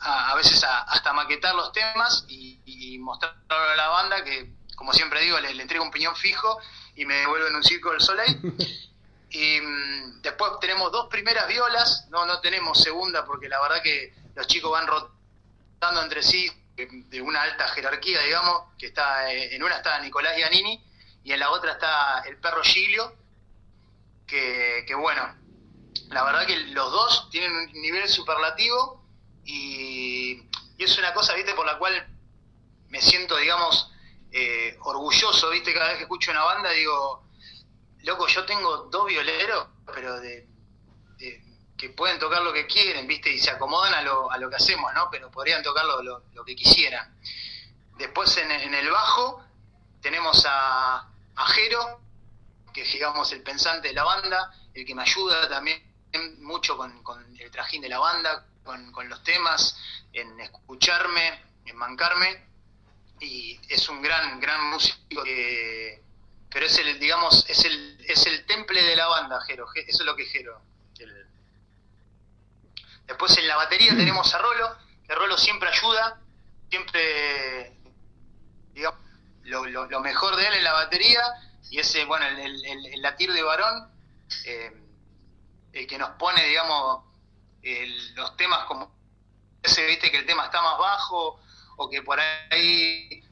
a, 0.00 0.30
a 0.32 0.34
veces 0.36 0.62
a- 0.64 0.82
hasta 0.82 1.12
maquetar 1.12 1.54
los 1.54 1.72
temas 1.72 2.24
y, 2.28 2.60
y 2.64 2.98
mostrarlo 2.98 3.38
a 3.48 3.76
la 3.76 3.88
banda 3.88 4.22
que 4.24 4.54
como 4.76 4.92
siempre 4.92 5.20
digo 5.22 5.38
le, 5.40 5.54
le 5.54 5.62
entrego 5.62 5.84
un 5.84 5.90
piñón 5.90 6.14
fijo 6.16 6.58
y 6.94 7.04
me 7.06 7.14
devuelven 7.14 7.54
un 7.54 7.62
circo 7.64 7.90
del 7.92 8.00
soleil. 8.00 8.40
Y 9.28 9.60
mm, 9.60 10.22
después 10.22 10.52
tenemos 10.60 10.92
dos 10.92 11.08
primeras 11.08 11.48
violas, 11.48 12.06
no, 12.10 12.24
no 12.26 12.40
tenemos 12.40 12.80
segunda 12.80 13.24
porque 13.24 13.48
la 13.48 13.60
verdad 13.60 13.82
que 13.82 14.14
los 14.36 14.46
chicos 14.46 14.70
van 14.70 14.86
rotando 14.86 16.00
entre 16.02 16.22
sí 16.22 16.48
de- 16.76 17.20
una 17.20 17.42
alta 17.42 17.66
jerarquía, 17.68 18.20
digamos, 18.22 18.72
que 18.78 18.86
está 18.86 19.30
eh, 19.32 19.54
en 19.56 19.62
una 19.64 19.76
está 19.76 19.98
Nicolás 19.98 20.36
Giannini 20.36 20.80
y 21.24 21.32
en 21.32 21.40
la 21.40 21.50
otra 21.50 21.72
está 21.72 22.20
el 22.20 22.36
perro 22.38 22.62
Giglio, 22.62 23.14
que, 24.26 24.84
que 24.86 24.94
bueno, 24.94 25.22
la 26.08 26.22
verdad 26.24 26.46
que 26.46 26.56
los 26.68 26.90
dos 26.92 27.28
tienen 27.30 27.52
un 27.52 27.72
nivel 27.82 28.08
superlativo 28.08 28.95
y, 29.46 30.42
es 30.78 30.98
una 30.98 31.14
cosa, 31.14 31.34
viste, 31.34 31.54
por 31.54 31.66
la 31.66 31.78
cual 31.78 32.06
me 32.88 33.00
siento, 33.00 33.36
digamos, 33.36 33.90
eh, 34.30 34.76
orgulloso, 34.82 35.50
viste, 35.50 35.72
cada 35.72 35.88
vez 35.88 35.96
que 35.98 36.02
escucho 36.04 36.30
una 36.30 36.44
banda 36.44 36.70
digo, 36.70 37.24
loco, 38.02 38.26
yo 38.26 38.44
tengo 38.44 38.76
dos 38.90 39.06
violeros, 39.06 39.68
pero 39.94 40.20
de, 40.20 40.46
que 41.76 41.90
pueden 41.90 42.18
tocar 42.18 42.42
lo 42.42 42.52
que 42.54 42.66
quieren, 42.66 43.06
¿viste? 43.06 43.30
Y 43.30 43.38
se 43.38 43.50
acomodan 43.50 43.92
a 43.92 44.00
lo, 44.00 44.30
a 44.30 44.38
lo 44.38 44.48
que 44.48 44.56
hacemos, 44.56 44.92
¿no? 44.94 45.08
Pero 45.10 45.30
podrían 45.30 45.62
tocar 45.62 45.84
lo, 45.84 46.02
lo- 46.02 46.22
lo 46.32 46.44
que 46.44 46.56
quisieran. 46.56 47.18
Después 47.98 48.34
en, 48.38 48.50
en 48.50 48.72
el 48.74 48.90
bajo 48.90 49.44
tenemos 50.00 50.46
a, 50.48 51.06
a 51.34 51.46
Jero, 51.48 52.00
que 52.72 52.80
es, 52.82 52.92
digamos, 52.92 53.30
el 53.32 53.42
pensante 53.42 53.88
de 53.88 53.94
la 53.94 54.04
banda, 54.04 54.50
el 54.72 54.86
que 54.86 54.94
me 54.94 55.02
ayuda 55.02 55.48
también 55.50 55.82
mucho 56.38 56.78
con, 56.78 57.02
con 57.02 57.36
el 57.38 57.50
trajín 57.50 57.82
de 57.82 57.90
la 57.90 57.98
banda, 57.98 58.46
con, 58.66 58.92
con 58.92 59.08
los 59.08 59.22
temas, 59.22 59.78
en 60.12 60.38
escucharme, 60.40 61.40
en 61.64 61.76
mancarme, 61.76 62.44
y 63.20 63.58
es 63.70 63.88
un 63.88 64.02
gran, 64.02 64.38
gran 64.40 64.62
músico 64.70 65.22
que 65.24 66.02
pero 66.50 66.66
es 66.66 66.78
el, 66.78 66.98
digamos, 66.98 67.44
es 67.48 67.64
el, 67.64 67.98
es 68.08 68.26
el 68.26 68.46
temple 68.46 68.82
de 68.82 68.96
la 68.96 69.06
banda, 69.08 69.40
Jero, 69.46 69.66
Je- 69.68 69.84
eso 69.86 70.02
es 70.02 70.06
lo 70.06 70.16
que 70.16 70.22
es 70.24 70.32
Jero. 70.32 70.60
El- 70.98 71.26
Después 73.06 73.36
en 73.38 73.46
la 73.46 73.56
batería 73.56 73.94
tenemos 73.96 74.34
a 74.34 74.38
Rolo, 74.38 74.76
que 75.06 75.14
Rolo 75.14 75.36
siempre 75.38 75.68
ayuda, 75.68 76.18
siempre, 76.70 77.76
digamos, 78.74 78.98
lo, 79.44 79.66
lo- 79.66 79.86
lo 79.86 80.00
mejor 80.00 80.34
de 80.36 80.46
él 80.48 80.54
en 80.54 80.64
la 80.64 80.72
batería, 80.72 81.22
y 81.70 81.78
ese, 81.78 82.04
bueno, 82.04 82.26
el, 82.26 82.38
el- 82.38 82.64
el- 82.64 82.86
el 82.86 83.02
latir 83.02 83.32
de 83.32 83.42
varón, 83.42 83.90
eh, 84.46 84.72
el 85.72 85.86
que 85.86 85.98
nos 85.98 86.10
pone, 86.10 86.42
digamos, 86.46 87.04
el- 87.66 88.14
los 88.14 88.36
temas 88.36 88.64
como 88.66 88.94
ese, 89.62 89.84
viste, 89.86 90.10
que 90.10 90.18
el 90.18 90.26
tema 90.26 90.44
está 90.46 90.62
más 90.62 90.78
bajo, 90.78 91.40
o 91.76 91.90
que 91.90 92.02
por 92.02 92.18
ahí 92.20 93.22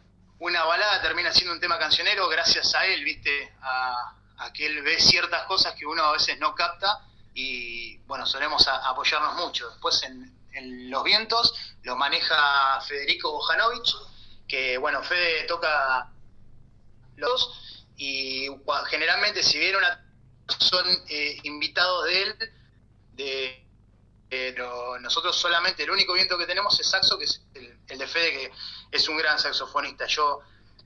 una 0.41 0.65
balada 0.65 1.01
termina 1.01 1.33
siendo 1.33 1.53
un 1.53 1.61
tema 1.61 1.79
cancionero 1.79 2.29
gracias 2.29 2.75
a 2.75 2.85
él, 2.87 3.05
viste, 3.05 3.55
a, 3.63 4.15
a 4.39 4.53
que 4.53 4.67
él 4.67 4.83
ve 4.83 4.99
ciertas 5.01 5.45
cosas 5.45 5.75
que 5.75 5.87
uno 5.87 6.03
a 6.03 6.13
veces 6.13 6.39
no 6.39 6.55
capta 6.55 7.01
y 7.35 7.99
bueno, 8.07 8.27
solemos 8.27 8.67
apoyarnos 8.69 9.35
mucho. 9.37 9.69
Después 9.71 10.03
en, 10.03 10.37
en 10.53 10.91
Los 10.91 11.05
Vientos 11.05 11.55
lo 11.83 11.97
maneja 11.97 12.81
Federico 12.83 13.33
Bojanovic, 13.33 13.87
que 14.49 14.77
bueno, 14.79 15.03
Fede 15.03 15.45
toca 15.45 16.11
los 17.17 17.87
y 17.97 18.49
generalmente 18.89 19.43
si 19.43 19.59
viene 19.59 19.79
una 19.79 20.05
son 20.59 20.85
eh, 21.09 21.39
invitados 21.45 22.05
de 22.07 22.23
él, 22.23 22.37
de, 23.13 23.64
pero 24.37 24.99
nosotros 24.99 25.37
solamente 25.37 25.85
el 25.85 25.91
único 25.93 26.13
viento 26.13 26.37
que 26.37 26.45
tenemos 26.45 26.79
es 26.81 26.89
saxo, 26.91 27.17
que 27.17 27.25
es 27.25 27.41
el, 27.55 27.79
el 27.87 27.99
de 27.99 28.07
Fede, 28.09 28.31
que 28.33 28.53
es 28.91 29.09
un 29.09 29.17
gran 29.17 29.39
saxofonista. 29.39 30.07
Yo, 30.07 30.41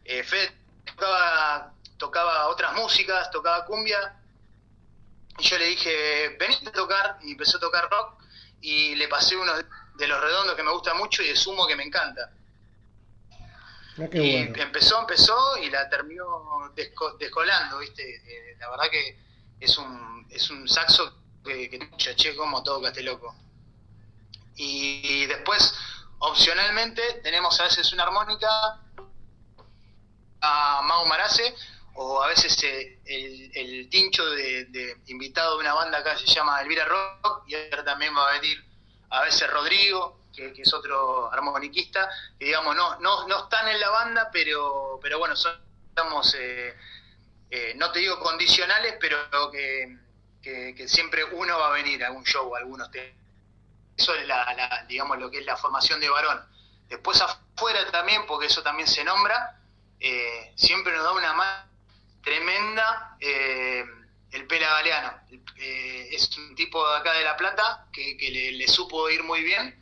eh, 0.04 0.22
Fede 0.22 0.52
tocaba, 0.84 1.72
tocaba 1.96 2.48
otras 2.48 2.74
músicas, 2.74 3.30
tocaba 3.30 3.64
cumbia, 3.64 4.20
y 5.38 5.42
yo 5.42 5.56
le 5.56 5.64
dije, 5.64 6.36
venite 6.38 6.68
a 6.68 6.72
tocar, 6.72 7.18
y 7.22 7.32
empezó 7.32 7.56
a 7.56 7.60
tocar 7.60 7.88
rock, 7.90 8.22
y 8.60 8.94
le 8.96 9.08
pasé 9.08 9.34
uno 9.34 9.52
de 9.94 10.06
los 10.06 10.20
redondos 10.20 10.54
que 10.54 10.62
me 10.62 10.72
gusta 10.72 10.92
mucho 10.92 11.22
y 11.22 11.28
de 11.28 11.36
sumo 11.36 11.66
que 11.66 11.74
me 11.76 11.84
encanta. 11.84 12.30
Ah, 13.98 14.08
qué 14.12 14.22
y 14.22 14.36
empezó, 14.60 15.00
empezó 15.00 15.56
y 15.56 15.70
la 15.70 15.88
terminó 15.88 16.70
desco- 16.74 17.16
descolando, 17.16 17.78
¿viste? 17.78 18.02
Eh, 18.02 18.56
la 18.58 18.68
verdad 18.68 18.90
que 18.90 19.18
es 19.58 19.78
un, 19.78 20.26
es 20.28 20.50
un 20.50 20.68
saxo 20.68 21.14
que, 21.48 21.70
que 21.70 22.14
che, 22.14 22.36
como 22.36 22.62
toca 22.62 22.88
este 22.88 23.02
loco. 23.02 23.34
Y 24.56 25.26
después, 25.26 25.74
opcionalmente, 26.18 27.20
tenemos 27.22 27.58
a 27.60 27.64
veces 27.64 27.92
una 27.92 28.04
armónica 28.04 28.48
a 30.40 30.82
Mau 30.82 31.06
Marace, 31.06 31.54
o 31.94 32.22
a 32.22 32.28
veces 32.28 32.56
eh, 32.62 33.00
el, 33.54 33.88
tincho 33.88 34.24
de, 34.30 34.96
invitado 35.06 35.54
de 35.54 35.60
una 35.60 35.74
banda 35.74 35.98
acá 35.98 36.16
se 36.16 36.26
llama 36.26 36.60
Elvira 36.60 36.84
Rock, 36.84 37.44
y 37.48 37.54
ahora 37.54 37.84
también 37.84 38.16
va 38.16 38.28
a 38.28 38.40
venir 38.40 38.64
a 39.10 39.22
veces 39.22 39.50
Rodrigo, 39.50 40.20
que, 40.34 40.52
que 40.52 40.62
es 40.62 40.72
otro 40.72 41.32
armoniquista, 41.32 42.08
que 42.38 42.46
digamos, 42.46 42.76
no, 42.76 43.00
no, 43.00 43.26
no 43.26 43.44
están 43.44 43.66
en 43.68 43.80
la 43.80 43.90
banda, 43.90 44.30
pero, 44.32 45.00
pero 45.02 45.18
bueno, 45.18 45.34
son, 45.34 45.52
estamos, 45.88 46.32
eh, 46.38 46.76
eh, 47.50 47.72
no 47.76 47.90
te 47.90 47.98
digo 48.00 48.20
condicionales, 48.20 48.94
pero 49.00 49.18
que, 49.50 49.96
que, 50.76 50.88
siempre 50.88 51.24
uno 51.24 51.58
va 51.58 51.68
a 51.68 51.70
venir 51.70 52.02
a 52.02 52.08
algún 52.08 52.24
show, 52.24 52.54
a 52.54 52.58
algunos 52.58 52.90
temas. 52.90 53.16
Eso 53.96 54.14
es 54.14 54.26
la, 54.26 54.54
la, 54.54 54.84
digamos, 54.88 55.18
lo 55.18 55.30
que 55.30 55.38
es 55.38 55.46
la 55.46 55.56
formación 55.56 56.00
de 56.00 56.08
varón. 56.08 56.40
Después 56.88 57.20
afuera 57.20 57.90
también, 57.90 58.24
porque 58.26 58.46
eso 58.46 58.62
también 58.62 58.88
se 58.88 59.04
nombra, 59.04 59.60
eh, 60.00 60.52
siempre 60.56 60.94
nos 60.94 61.04
da 61.04 61.12
una 61.12 61.32
mano 61.32 61.68
tremenda 62.22 63.16
eh, 63.20 63.84
el 64.32 64.46
Pela 64.46 64.68
Galeano. 64.68 65.12
Eh, 65.56 66.08
es 66.12 66.36
un 66.38 66.54
tipo 66.54 66.88
de 66.88 66.98
acá 66.98 67.12
de 67.14 67.24
La 67.24 67.36
Plata 67.36 67.86
que, 67.92 68.16
le, 68.56 68.68
supo 68.68 69.10
ir 69.10 69.24
muy 69.24 69.42
bien 69.42 69.74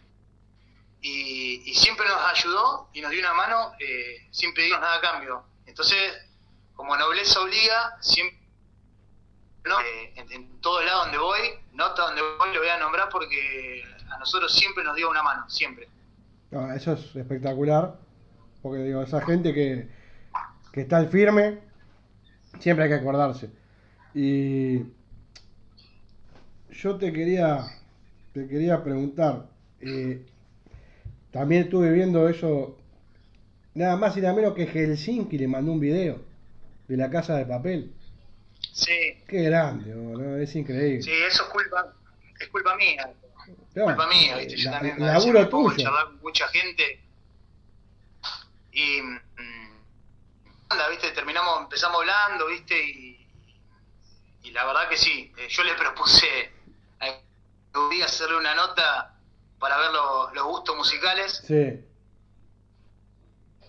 y, 1.02 1.70
y 1.70 1.74
siempre 1.74 2.09
nos 2.09 2.20
ayudó 2.22 2.88
y 2.94 3.00
nos 3.00 3.11
dio 3.11 3.20
una 3.20 3.35
mano 3.35 3.72
sin 4.31 4.55
pedirnos 4.55 4.81
nada 4.81 4.96
a 4.96 5.00
cambio. 5.00 5.44
Entonces, 5.66 6.14
como 6.74 6.96
nobleza 6.96 7.40
obliga, 7.40 7.98
siempre 8.00 8.45
¿no? 9.66 9.79
Eh, 9.81 10.12
en, 10.16 10.33
en 10.33 10.61
todo 10.61 10.83
lado 10.83 11.05
donde 11.05 11.18
voy, 11.18 11.40
nota 11.72 12.02
donde 12.02 12.22
voy, 12.22 12.55
lo 12.55 12.61
voy 12.61 12.68
a 12.68 12.79
nombrar 12.79 13.09
porque 13.11 13.83
a 14.11 14.18
nosotros 14.18 14.52
siempre 14.52 14.85
nos 14.85 14.96
dio 14.96 15.11
una 15.11 15.22
mano, 15.22 15.48
siempre. 15.48 15.88
No, 16.50 16.72
eso 16.72 16.92
es 16.92 17.16
espectacular. 17.16 17.98
Porque 18.62 18.83
digo, 18.83 19.02
esa 19.02 19.20
gente 19.20 19.55
que, 19.55 19.88
que 20.72 20.81
está 20.81 20.96
al 20.96 21.09
firme, 21.09 21.61
siempre 22.59 22.85
hay 22.85 22.90
que 22.90 22.96
acordarse. 22.96 23.50
Y 24.14 24.79
yo 26.70 26.96
te 26.96 27.12
quería, 27.12 27.64
te 28.33 28.48
quería 28.48 28.83
preguntar, 28.83 29.46
eh, 29.81 30.26
también 31.31 31.64
estuve 31.64 31.92
viendo 31.92 32.29
eso, 32.29 32.76
nada 33.74 33.96
más 33.96 34.16
y 34.16 34.20
nada 34.20 34.35
menos 34.35 34.55
que 34.55 34.66
Helsinki 34.66 35.38
le 35.38 35.48
mandó 35.48 35.72
un 35.72 35.81
video 35.81 36.20
de 36.88 36.96
la 36.96 37.11
casa 37.11 37.37
de 37.37 37.46
papel. 37.46 37.92
Sí, 38.76 39.24
Qué 39.26 39.42
grande, 39.44 39.94
boludo, 39.94 40.36
es 40.38 40.54
increíble. 40.54 41.00
sí, 41.02 41.10
eso 41.10 41.44
es 41.44 41.48
culpa, 41.48 41.94
es 42.38 42.48
culpa 42.48 42.76
mía. 42.76 43.08
No, 43.74 43.84
culpa 43.86 44.06
mía, 44.06 44.36
¿viste? 44.36 44.56
Yo 44.56 44.70
la- 44.70 44.76
también 44.80 45.06
laburo 45.06 45.40
me 45.40 45.46
tuyo. 45.46 45.76
charlar 45.82 46.04
con 46.06 46.18
mucha 46.20 46.46
gente 46.48 47.00
y 48.72 49.00
mm, 49.00 49.20
anda, 50.68 50.88
¿viste? 50.90 51.10
Terminamos, 51.12 51.62
empezamos 51.62 52.00
hablando, 52.00 52.48
¿viste? 52.48 52.78
Y, 52.84 53.26
y 54.42 54.50
la 54.50 54.66
verdad 54.66 54.88
que 54.90 54.98
sí, 54.98 55.32
eh, 55.38 55.48
yo 55.48 55.64
le 55.64 55.74
propuse 55.74 56.52
a 57.00 58.04
hacerle 58.04 58.36
una 58.36 58.54
nota 58.54 59.14
para 59.58 59.78
ver 59.78 59.90
lo- 59.92 60.34
los 60.34 60.44
gustos 60.44 60.76
musicales. 60.76 61.42
Sí, 61.46 61.80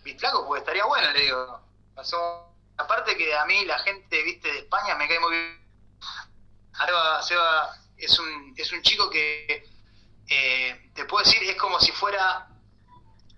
¿Viste, 0.04 0.20
flaco? 0.20 0.46
Porque 0.46 0.60
estaría 0.60 0.86
bueno, 0.86 1.12
le 1.12 1.22
digo. 1.22 1.62
Pasó- 1.96 2.47
Aparte 2.78 3.18
que 3.18 3.36
a 3.36 3.46
mí 3.46 3.66
la 3.66 3.80
gente, 3.80 4.22
viste, 4.24 4.52
de 4.52 4.60
España 4.60 4.96
me 4.96 5.08
cae 5.08 5.20
muy 5.20 5.32
bien. 5.32 5.68
Seba, 6.86 7.22
Seba 7.24 7.76
es 7.98 8.20
un, 8.20 8.54
es 8.56 8.72
un 8.72 8.82
chico 8.84 9.10
que 9.10 9.66
eh, 10.30 10.92
te 10.94 11.06
puedo 11.06 11.24
decir, 11.24 11.42
es 11.44 11.56
como 11.56 11.80
si 11.80 11.92
fuera 11.92 12.48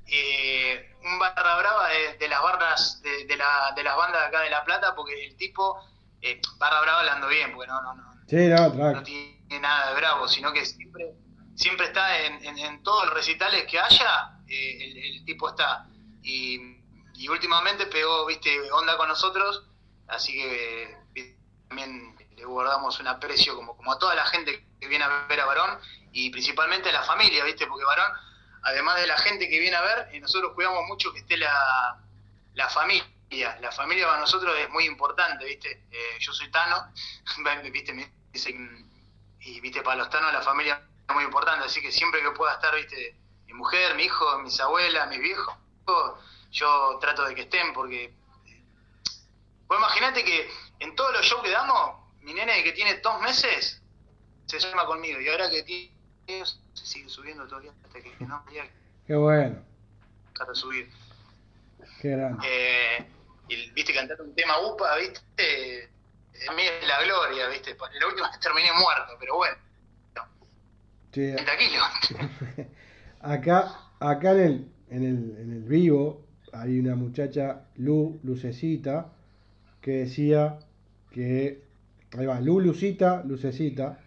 eh, 0.07 0.95
un 1.03 1.19
barra 1.19 1.55
brava 1.57 1.87
de, 1.89 2.17
de 2.17 2.27
las 2.27 2.41
barras 2.41 3.01
de, 3.01 3.25
de, 3.25 3.37
la, 3.37 3.71
de 3.75 3.83
las 3.83 3.95
bandas 3.95 4.21
de 4.21 4.27
acá 4.27 4.41
de 4.41 4.49
La 4.49 4.63
Plata, 4.65 4.95
porque 4.95 5.25
el 5.25 5.35
tipo, 5.37 5.79
eh, 6.21 6.41
barra 6.57 6.81
brava 6.81 6.99
hablando 6.99 7.27
bien, 7.27 7.53
porque 7.53 7.67
no, 7.67 7.81
no, 7.81 7.93
no, 7.95 8.13
sí, 8.71 8.77
no, 8.91 9.03
tiene 9.03 9.59
nada 9.61 9.89
de 9.89 9.95
bravo, 9.95 10.27
sino 10.27 10.51
que 10.51 10.65
siempre, 10.65 11.13
siempre 11.55 11.87
está 11.87 12.19
en, 12.25 12.43
en- 12.45 12.57
en 12.57 12.83
todos 12.83 13.05
los 13.05 13.13
recitales 13.13 13.65
que 13.67 13.79
haya, 13.79 14.39
eh, 14.47 14.77
el, 14.83 14.97
el 15.19 15.25
tipo 15.25 15.49
está. 15.49 15.87
Y, 16.23 16.78
y 17.19 17.27
últimamente 17.27 17.85
pegó, 17.87 18.25
viste, 18.25 18.71
onda 18.71 18.95
con 18.95 19.09
nosotros, 19.09 19.65
así 20.07 20.31
que 20.31 20.97
también 21.67 22.15
le 22.37 22.45
guardamos 22.45 22.97
un 23.01 23.07
aprecio 23.07 23.57
como, 23.57 23.75
como 23.75 23.91
a 23.91 23.99
toda 23.99 24.15
la 24.15 24.25
gente 24.25 24.65
que 24.79 24.87
viene 24.87 25.03
a 25.03 25.27
ver 25.27 25.41
a 25.41 25.45
Varón 25.45 25.81
y 26.13 26.29
principalmente 26.29 26.87
a 26.87 26.93
la 26.93 27.03
familia, 27.03 27.43
viste, 27.43 27.67
porque 27.67 27.83
Varón, 27.83 28.09
además 28.63 29.01
de 29.01 29.07
la 29.07 29.17
gente 29.17 29.49
que 29.49 29.59
viene 29.59 29.75
a 29.75 29.81
ver, 29.81 30.07
eh, 30.13 30.19
nosotros 30.21 30.53
cuidamos 30.53 30.85
mucho 30.87 31.11
que 31.11 31.19
esté 31.19 31.35
la, 31.35 31.99
la 32.53 32.69
familia. 32.69 33.05
La 33.59 33.71
familia 33.73 34.07
para 34.07 34.21
nosotros 34.21 34.57
es 34.57 34.69
muy 34.69 34.85
importante, 34.85 35.43
¿viste? 35.43 35.87
Eh, 35.91 36.17
yo 36.21 36.31
soy 36.31 36.49
Tano, 36.51 36.93
¿viste? 37.71 37.93
Me 37.93 38.09
dicen, 38.31 38.89
y 39.41 39.59
¿viste? 39.59 39.81
Para 39.81 39.97
los 39.97 40.09
Tanos 40.09 40.31
la 40.31 40.41
familia 40.41 40.81
es 41.05 41.13
muy 41.13 41.25
importante, 41.25 41.65
así 41.65 41.81
que 41.81 41.91
siempre 41.91 42.21
que 42.21 42.31
pueda 42.31 42.53
estar, 42.53 42.73
¿viste? 42.73 43.17
Mi 43.45 43.53
mujer, 43.53 43.93
mi 43.95 44.03
hijo, 44.03 44.39
mis 44.39 44.57
abuelas, 44.61 45.09
mis 45.09 45.19
viejos, 45.19 45.53
yo 46.51 46.97
trato 46.99 47.25
de 47.25 47.35
que 47.35 47.41
estén 47.41 47.73
porque... 47.73 48.13
Vos 49.67 49.77
imaginate 49.77 50.23
que 50.23 50.49
en 50.79 50.95
todos 50.95 51.13
los 51.13 51.25
shows 51.25 51.43
que 51.43 51.51
damos, 51.51 51.97
mi 52.21 52.33
nene 52.33 52.63
que 52.63 52.71
tiene 52.71 52.95
dos 52.99 53.21
meses 53.21 53.81
se 54.47 54.59
llama 54.59 54.85
conmigo 54.85 55.21
y 55.21 55.27
ahora 55.29 55.49
que 55.49 55.61
tiene 55.63 55.99
se 56.73 56.85
sigue 56.85 57.09
subiendo 57.09 57.47
todavía 57.47 57.71
hasta 57.71 58.01
que 58.01 58.13
no 58.25 58.43
que 58.45 58.69
Qué 59.05 59.15
bueno, 59.15 59.59
para 60.37 60.53
subir. 60.53 60.89
qué 62.01 62.09
grande. 62.09 62.47
Eh, 62.47 63.07
y 63.47 63.71
viste 63.71 63.93
cantar 63.93 64.21
un 64.21 64.33
tema 64.35 64.59
UPA, 64.59 64.95
viste, 64.97 65.89
a 66.47 66.53
mí 66.53 66.63
es 66.63 66.87
la 66.87 67.03
gloria, 67.03 67.47
viste. 67.47 67.75
La 67.99 68.07
última 68.07 68.29
vez 68.31 68.39
terminé 68.39 68.71
muerto, 68.73 69.15
pero 69.19 69.35
bueno, 69.35 69.57
Sí, 71.11 71.33
tranquilo. 71.43 71.83
Acá, 73.21 73.75
acá 73.99 74.31
en 74.31 74.39
el, 74.39 74.71
en 74.89 75.03
el, 75.03 75.37
en 75.41 75.53
el 75.53 75.63
vivo 75.63 76.23
hay 76.53 76.79
una 76.79 76.95
muchacha, 76.95 77.63
Lu, 77.77 78.19
Lucecita, 78.23 79.07
que 79.81 79.91
decía 79.91 80.59
que, 81.11 81.63
ahí 82.17 82.25
va, 82.25 82.39
Lu, 82.41 82.59
Lucita, 82.59 83.23
Lucecita, 83.25 83.99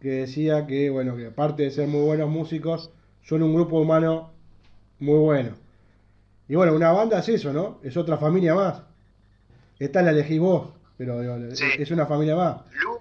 que 0.00 0.08
decía 0.08 0.66
que, 0.66 0.90
bueno, 0.90 1.16
que 1.16 1.26
aparte 1.26 1.64
de 1.64 1.70
ser 1.70 1.88
muy 1.88 2.02
buenos 2.02 2.30
músicos, 2.30 2.90
son 3.22 3.42
un 3.42 3.54
grupo 3.54 3.80
humano 3.80 4.32
muy 4.98 5.18
bueno. 5.18 5.56
Y 6.48 6.54
bueno, 6.54 6.74
una 6.74 6.90
banda 6.92 7.20
es 7.20 7.28
eso, 7.28 7.52
¿no? 7.52 7.78
Es 7.82 7.96
otra 7.96 8.16
familia 8.16 8.54
más. 8.54 8.82
Esta 9.78 10.02
la 10.02 10.10
elegís 10.10 10.40
vos, 10.40 10.70
pero 10.96 11.20
digo, 11.20 11.54
Sí. 11.54 11.66
es 11.78 11.90
una 11.90 12.06
familia 12.06 12.36
más. 12.36 12.62
Lu 12.82 13.00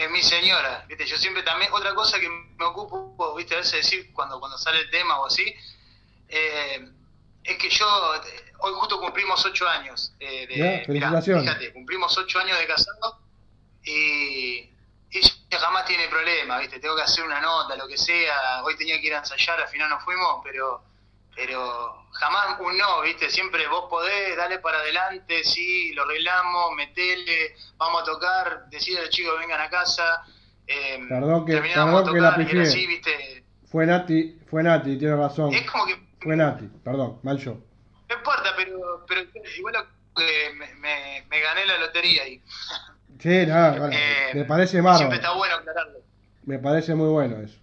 es 0.00 0.10
mi 0.10 0.22
señora, 0.22 0.84
viste. 0.88 1.04
Yo 1.04 1.16
siempre 1.18 1.42
también, 1.42 1.70
otra 1.74 1.94
cosa 1.94 2.18
que 2.18 2.28
me 2.28 2.64
ocupo, 2.64 3.34
viste, 3.36 3.54
a 3.54 3.58
veces 3.58 3.82
decir 3.82 4.10
cuando, 4.14 4.40
cuando 4.40 4.56
sale 4.56 4.80
el 4.80 4.90
tema 4.90 5.20
o 5.20 5.26
así, 5.26 5.44
eh, 6.30 6.88
es 7.44 7.56
que 7.58 7.68
yo, 7.70 8.14
eh, 8.14 8.52
hoy 8.60 8.72
justo 8.74 9.00
cumplimos 9.00 9.44
ocho 9.44 9.68
años. 9.68 10.12
Eh, 10.20 10.46
de, 10.46 10.54
mirá, 10.56 10.84
felicitaciones. 10.86 11.44
fíjate, 11.44 11.72
cumplimos 11.72 12.16
ocho 12.18 12.38
años 12.40 12.58
de 12.58 12.66
casado 12.66 13.18
y 13.84 14.70
ella 15.12 15.58
jamás 15.58 15.84
tiene 15.86 16.06
problema, 16.08 16.58
¿viste? 16.58 16.78
Tengo 16.78 16.96
que 16.96 17.02
hacer 17.02 17.24
una 17.24 17.40
nota, 17.40 17.76
lo 17.76 17.88
que 17.88 17.96
sea. 17.96 18.62
Hoy 18.64 18.76
tenía 18.76 19.00
que 19.00 19.06
ir 19.08 19.14
a 19.14 19.18
ensayar, 19.18 19.60
al 19.60 19.68
final 19.68 19.88
no 19.90 20.00
fuimos, 20.00 20.40
pero 20.44 20.82
pero 21.34 22.06
jamás 22.12 22.58
un 22.60 22.76
no, 22.76 23.00
¿viste? 23.02 23.30
Siempre 23.30 23.66
vos 23.68 23.86
podés, 23.88 24.36
dale 24.36 24.58
para 24.58 24.78
adelante, 24.80 25.42
sí, 25.44 25.92
lo 25.94 26.02
arreglamos, 26.02 26.72
metele, 26.76 27.54
vamos 27.76 28.02
a 28.02 28.04
tocar, 28.04 28.68
decide 28.68 28.98
a 28.98 29.02
los 29.02 29.10
chicos 29.10 29.34
que 29.34 29.40
vengan 29.40 29.60
a 29.60 29.70
casa. 29.70 30.22
Eh, 30.66 30.98
Perdón 31.08 31.46
que- 31.46 31.56
perdón 31.56 32.12
que 32.12 32.20
la 32.20 32.30
tocar, 32.30 32.36
pifié. 32.36 32.60
era 32.60 32.68
así, 32.68 32.86
¿viste? 32.86 33.44
Fue 33.70 33.86
Nati, 33.86 34.38
fue 34.50 34.62
Nati, 34.62 34.98
tiene 34.98 35.16
razón. 35.16 35.54
Es 35.54 35.68
como 35.70 35.86
que 35.86 35.98
Fue 36.20 36.36
Nati, 36.36 36.66
perdón, 36.84 37.18
mal 37.22 37.38
yo. 37.38 37.56
no 38.08 38.16
importa, 38.16 38.52
pero, 38.56 39.04
pero 39.06 39.22
igual 39.56 39.86
que 40.16 40.52
me, 40.54 40.74
me, 40.76 41.24
me 41.28 41.40
gané 41.40 41.64
la 41.66 41.78
lotería 41.78 42.26
y 42.28 42.42
Sí, 43.18 43.46
nada, 43.46 43.70
bueno, 43.78 43.94
Eh, 43.96 44.32
me 44.34 44.44
parece 44.44 44.70
siempre 44.72 44.90
bárbaro. 44.90 45.14
está 45.14 45.32
bueno 45.32 45.54
aclararlo. 45.56 45.98
Me 46.44 46.58
parece 46.58 46.94
muy 46.94 47.08
bueno 47.08 47.36
eso. 47.40 47.58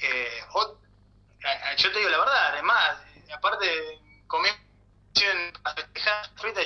Eh, 0.00 0.28
o- 0.54 0.78
yo 1.76 1.92
te 1.92 1.98
digo 1.98 2.10
la 2.10 2.18
verdad, 2.18 2.52
además, 2.52 2.98
eh, 3.16 3.32
aparte 3.32 3.66
comí 4.26 4.48
a 5.64 5.74
festejar 5.74 6.26
frita 6.36 6.60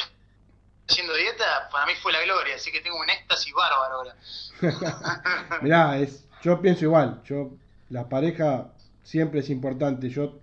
haciendo 0.88 1.14
dieta, 1.14 1.68
para 1.70 1.86
mí 1.86 1.92
fue 2.02 2.12
la 2.12 2.22
gloria, 2.22 2.54
así 2.56 2.72
que 2.72 2.80
tengo 2.80 2.98
un 2.98 3.10
éxtasis 3.10 3.52
bárbaro 3.52 3.94
ahora. 3.94 4.16
Mirá, 5.62 5.98
es, 5.98 6.24
yo 6.42 6.60
pienso 6.60 6.84
igual. 6.84 7.22
Yo, 7.24 7.50
la 7.90 8.08
pareja 8.08 8.68
siempre 9.02 9.40
es 9.40 9.50
importante. 9.50 10.08
Yo, 10.08 10.40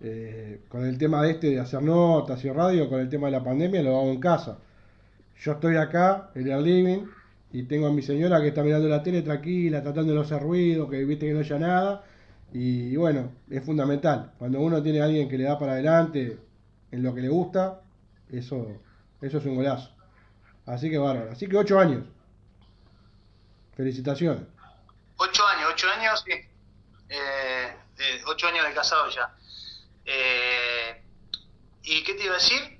eh, 0.00 0.60
con 0.68 0.84
el 0.84 0.96
tema 0.98 1.22
de 1.22 1.32
este 1.32 1.50
de 1.50 1.60
hacer 1.60 1.82
notas 1.82 2.44
y 2.44 2.50
radio, 2.50 2.88
con 2.88 3.00
el 3.00 3.08
tema 3.08 3.26
de 3.26 3.32
la 3.32 3.44
pandemia, 3.44 3.82
lo 3.82 3.98
hago 3.98 4.10
en 4.10 4.20
casa. 4.20 4.58
Yo 5.40 5.52
estoy 5.52 5.76
acá, 5.76 6.30
en 6.34 6.50
el 6.50 6.62
living, 6.62 7.06
y 7.52 7.62
tengo 7.64 7.86
a 7.86 7.92
mi 7.92 8.02
señora 8.02 8.40
que 8.40 8.48
está 8.48 8.62
mirando 8.62 8.88
la 8.88 9.02
tele 9.02 9.22
tranquila, 9.22 9.82
tratando 9.82 10.12
de 10.12 10.16
no 10.16 10.24
hacer 10.24 10.42
ruido, 10.42 10.88
que 10.88 11.04
viste 11.04 11.26
que 11.26 11.32
no 11.32 11.40
haya 11.40 11.58
nada. 11.58 12.04
Y 12.52 12.96
bueno, 12.96 13.32
es 13.50 13.64
fundamental. 13.64 14.32
Cuando 14.38 14.60
uno 14.60 14.82
tiene 14.82 15.00
a 15.00 15.04
alguien 15.04 15.28
que 15.28 15.38
le 15.38 15.44
da 15.44 15.58
para 15.58 15.72
adelante 15.72 16.38
en 16.90 17.02
lo 17.02 17.14
que 17.14 17.20
le 17.20 17.28
gusta, 17.28 17.80
eso, 18.30 18.80
eso 19.20 19.38
es 19.38 19.44
un 19.44 19.56
golazo. 19.56 19.90
Así 20.66 20.90
que 20.90 20.98
bárbaro. 20.98 21.32
Así 21.32 21.46
que 21.46 21.56
ocho 21.56 21.78
años. 21.78 22.04
Felicitaciones. 23.76 24.42
Ocho 25.16 25.46
años, 25.46 25.70
ocho 25.72 25.86
años, 25.88 26.24
sí. 26.26 26.32
Eh, 27.08 27.72
eh, 27.98 28.22
ocho 28.26 28.48
años 28.48 28.66
de 28.66 28.74
casado 28.74 29.08
ya. 29.10 29.34
Eh, 30.10 31.04
¿Y 31.82 32.02
qué 32.02 32.14
te 32.14 32.24
iba 32.24 32.34
a 32.34 32.38
decir? 32.38 32.78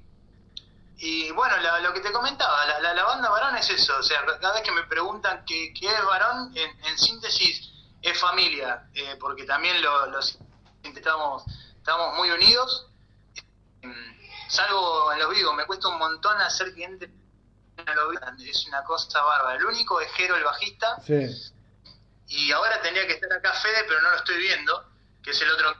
Y 0.96 1.30
bueno, 1.32 1.56
la- 1.58 1.78
lo 1.80 1.92
que 1.92 2.00
te 2.00 2.10
comentaba, 2.10 2.64
la, 2.66 2.80
la, 2.80 2.94
la 2.94 3.04
banda 3.04 3.28
varón 3.28 3.54
es 3.56 3.68
eso. 3.70 3.96
O 3.98 4.02
sea, 4.02 4.24
cada 4.40 4.54
vez 4.54 4.62
que 4.62 4.72
me 4.72 4.82
preguntan 4.84 5.44
qué, 5.46 5.72
qué 5.78 5.86
es 5.94 6.04
varón, 6.04 6.56
en, 6.56 6.84
en 6.84 6.98
síntesis 6.98 7.70
es 8.02 8.18
familia. 8.18 8.88
eh, 8.94 9.16
porque 9.20 9.44
también 9.44 9.80
lo- 9.82 10.06
los 10.06 10.38
estamos, 10.82 11.44
estamos 11.76 12.16
muy 12.16 12.30
unidos. 12.30 12.86
Mm, 13.82 14.18
Salvo 14.48 15.12
en 15.12 15.18
los 15.18 15.28
vivos, 15.30 15.54
me 15.54 15.66
cuesta 15.66 15.88
un 15.88 15.98
montón 15.98 16.40
hacer 16.40 16.72
cliente 16.72 17.04
en 17.76 17.94
los 17.94 18.10
vivos. 18.10 18.24
Es 18.40 18.66
una 18.66 18.82
cosa 18.84 19.22
bárbara. 19.22 19.56
El 19.58 19.66
único 19.66 20.00
es 20.00 20.10
Jero, 20.12 20.34
el 20.36 20.44
bajista. 20.44 20.98
Sí. 21.06 21.26
Y 22.28 22.50
ahora 22.52 22.80
tendría 22.80 23.06
que 23.06 23.12
estar 23.14 23.30
acá 23.32 23.52
Fede, 23.52 23.84
pero 23.86 24.00
no 24.00 24.10
lo 24.10 24.16
estoy 24.16 24.38
viendo, 24.38 24.84
que 25.22 25.30
es 25.32 25.40
el 25.42 25.50
otro 25.52 25.74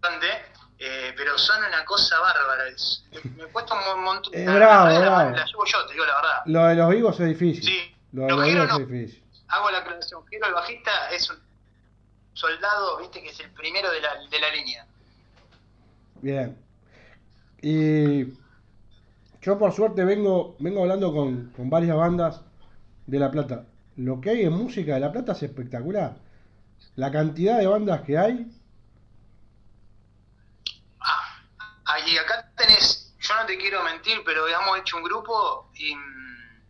cantante. 0.00 0.51
Eh, 0.84 1.12
pero 1.16 1.38
son 1.38 1.62
una 1.64 1.84
cosa 1.84 2.18
bárbara. 2.18 2.68
es- 2.68 3.04
me 3.36 3.44
cuesta 3.46 3.74
un 3.74 3.80
mon- 3.84 4.04
montón. 4.04 4.34
Es 4.34 4.44
la- 4.46 4.54
bravo, 4.56 4.86
la, 4.88 4.92
la- 4.92 5.00
bravo. 5.00 5.36
llevo 5.46 5.64
yo, 5.64 5.86
te 5.86 5.92
digo 5.92 6.04
la 6.04 6.14
verdad. 6.16 6.42
Lo 6.46 6.64
de 6.66 6.74
los 6.74 6.90
vivos 6.90 7.20
es 7.20 7.28
difícil. 7.28 7.64
Sí, 7.64 7.94
Lo 8.12 8.22
de 8.22 8.28
los 8.28 8.38
los 8.38 8.46
vivos 8.48 8.68
no. 8.68 8.78
es 8.78 8.88
difícil. 8.88 9.22
Hago 9.48 9.70
la 9.70 9.78
aclaración. 9.78 10.26
Jero, 10.28 10.46
el 10.48 10.54
bajista, 10.54 10.90
es 11.12 11.30
un 11.30 11.36
soldado, 12.34 12.98
viste, 12.98 13.22
que 13.22 13.28
es 13.30 13.40
el 13.40 13.50
primero 13.50 13.90
de 13.92 14.00
la, 14.00 14.08
de 14.30 14.40
la 14.40 14.50
línea. 14.50 14.86
Bien. 16.22 16.56
Y 17.60 18.24
yo 19.40 19.58
por 19.58 19.72
suerte 19.72 20.04
vengo, 20.04 20.56
vengo 20.58 20.82
hablando 20.82 21.12
con, 21.12 21.52
con 21.56 21.68
varias 21.70 21.96
bandas 21.96 22.40
de 23.06 23.18
La 23.18 23.30
Plata. 23.30 23.64
Lo 23.96 24.20
que 24.20 24.30
hay 24.30 24.42
en 24.42 24.52
música 24.52 24.94
de 24.94 25.00
La 25.00 25.12
Plata 25.12 25.32
es 25.32 25.42
espectacular. 25.42 26.14
La 26.96 27.10
cantidad 27.10 27.58
de 27.58 27.66
bandas 27.66 28.00
que 28.02 28.18
hay. 28.18 28.50
No 33.42 33.46
te 33.46 33.58
quiero 33.58 33.82
mentir, 33.82 34.22
pero 34.24 34.46
hemos 34.48 34.78
hecho 34.78 34.96
un 34.96 35.02
grupo 35.04 35.70
y 35.74 35.94
mm, 35.94 36.62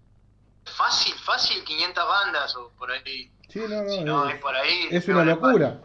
fácil, 0.77 1.15
fácil, 1.25 1.63
500 1.65 2.09
bandas 2.09 2.57
o 2.57 2.71
por 2.71 2.91
ahí. 2.91 3.31
Sí, 3.49 3.61
no, 3.69 3.83
no, 3.83 3.89
Si 3.91 4.05
no, 4.05 4.29
es, 4.29 4.35
es 4.37 4.41
por 4.41 4.57
ahí. 4.57 4.89
es 4.91 5.09
una 5.09 5.25
locura. 5.25 5.79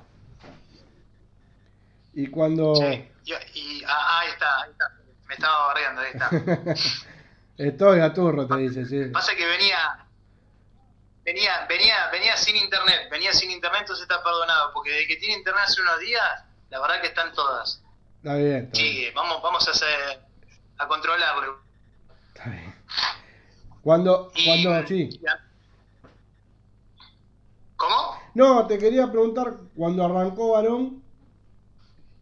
Y 2.14 2.28
cuando... 2.28 2.76
Sí, 2.76 3.10
y, 3.26 3.34
y- 3.60 3.84
ah, 3.86 4.20
ahí 4.20 4.30
está, 4.30 4.62
ahí 4.64 4.72
está. 4.72 4.92
Me 5.28 5.34
estaba 5.36 5.68
barriendo, 5.68 6.02
ahí 6.02 6.12
está. 6.14 6.30
Estoy 7.58 8.00
gaturro, 8.00 8.48
te 8.48 8.56
dice, 8.58 8.86
sí. 8.86 9.12
Pasa 9.12 9.36
que 9.36 9.46
venía, 9.46 10.06
venía, 11.24 11.66
venía, 11.68 12.08
venía 12.12 12.38
sin 12.38 12.56
internet, 12.56 13.08
venía 13.12 13.34
sin 13.34 13.52
internet, 13.52 13.82
entonces 13.82 14.04
está 14.04 14.24
perdonado, 14.24 14.72
porque 14.74 14.92
desde 14.92 15.08
que 15.08 15.16
tiene 15.18 15.36
internet 15.36 15.64
hace 15.66 15.82
unos 15.82 16.00
días, 16.00 16.44
la 16.70 16.80
verdad 16.80 17.02
que 17.02 17.08
están 17.08 17.34
todas. 17.34 17.84
Está 18.18 18.36
bien, 18.36 18.66
está 18.66 18.78
bien. 18.80 18.94
Sigue, 18.94 19.12
vamos, 19.12 19.42
vamos 19.42 19.68
a 19.68 19.72
hacer, 19.72 20.22
a 20.78 20.88
controlarlo. 20.88 21.60
Está 22.34 22.50
bien. 22.50 22.76
Cuando, 23.82 24.32
Y- 24.36 24.46
cuando, 24.46 24.88
sí. 24.88 25.20
¿Cómo? 27.76 28.20
No, 28.34 28.66
te 28.68 28.78
quería 28.78 29.10
preguntar, 29.12 29.54
cuando 29.76 30.04
arrancó 30.06 30.52
Varón, 30.54 31.04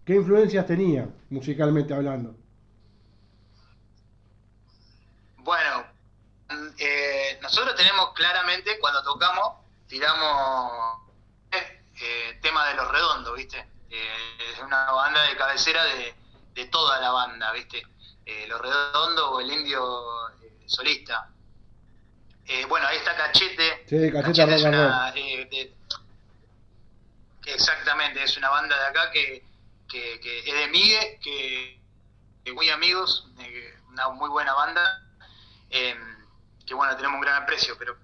¿qué 0.05 0.15
influencias 0.15 0.65
tenía, 0.67 1.07
musicalmente 1.29 1.93
hablando? 1.93 2.35
Bueno, 5.37 5.85
eh, 6.77 7.39
nosotros 7.41 7.75
tenemos 7.75 8.13
claramente, 8.13 8.79
cuando 8.79 9.03
tocamos, 9.03 9.53
tiramos 9.87 10.99
eh, 11.51 12.39
tema 12.41 12.67
de 12.67 12.75
los 12.75 12.91
redondos, 12.91 13.35
¿viste? 13.35 13.59
Eh, 13.89 14.53
es 14.53 14.59
una 14.59 14.91
banda 14.91 15.21
de 15.23 15.37
cabecera 15.37 15.83
de, 15.85 16.13
de 16.53 16.65
toda 16.65 16.99
la 16.99 17.11
banda, 17.11 17.51
¿viste? 17.53 17.83
Eh, 18.25 18.47
los 18.47 18.59
redondos 18.59 19.25
o 19.31 19.39
el 19.39 19.51
indio 19.51 20.29
eh, 20.41 20.63
solista. 20.65 21.29
Eh, 22.47 22.65
bueno, 22.65 22.87
ahí 22.87 22.97
está 22.97 23.15
Cachete. 23.15 23.85
Sí, 23.87 24.11
Cachete 24.11 24.55
es 24.55 24.63
Rock 24.63 24.73
and 24.73 24.75
una, 24.75 25.13
eh, 25.15 25.47
de- 25.49 25.75
exactamente, 27.45 28.23
es 28.23 28.35
una 28.37 28.49
banda 28.49 28.77
de 28.77 28.85
acá 28.87 29.11
que, 29.11 29.43
que, 29.87 30.19
que 30.19 30.39
es 30.39 30.45
de 30.53 30.67
Migue, 30.67 31.19
que, 31.21 31.79
que 32.43 32.53
muy 32.53 32.69
amigos, 32.69 33.27
eh, 33.39 33.77
una 33.89 34.09
muy 34.09 34.29
buena 34.29 34.53
banda, 34.53 35.01
eh, 35.69 35.95
que 36.65 36.73
bueno, 36.73 36.95
tenemos 36.95 37.15
un 37.15 37.21
gran 37.21 37.43
aprecio, 37.43 37.75
pero 37.77 37.95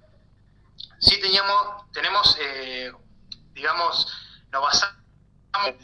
sí 0.99 1.19
teníamos, 1.19 1.91
tenemos, 1.91 2.37
eh, 2.39 2.91
digamos, 3.53 4.07
nos 4.51 4.61
basamos 4.61 4.95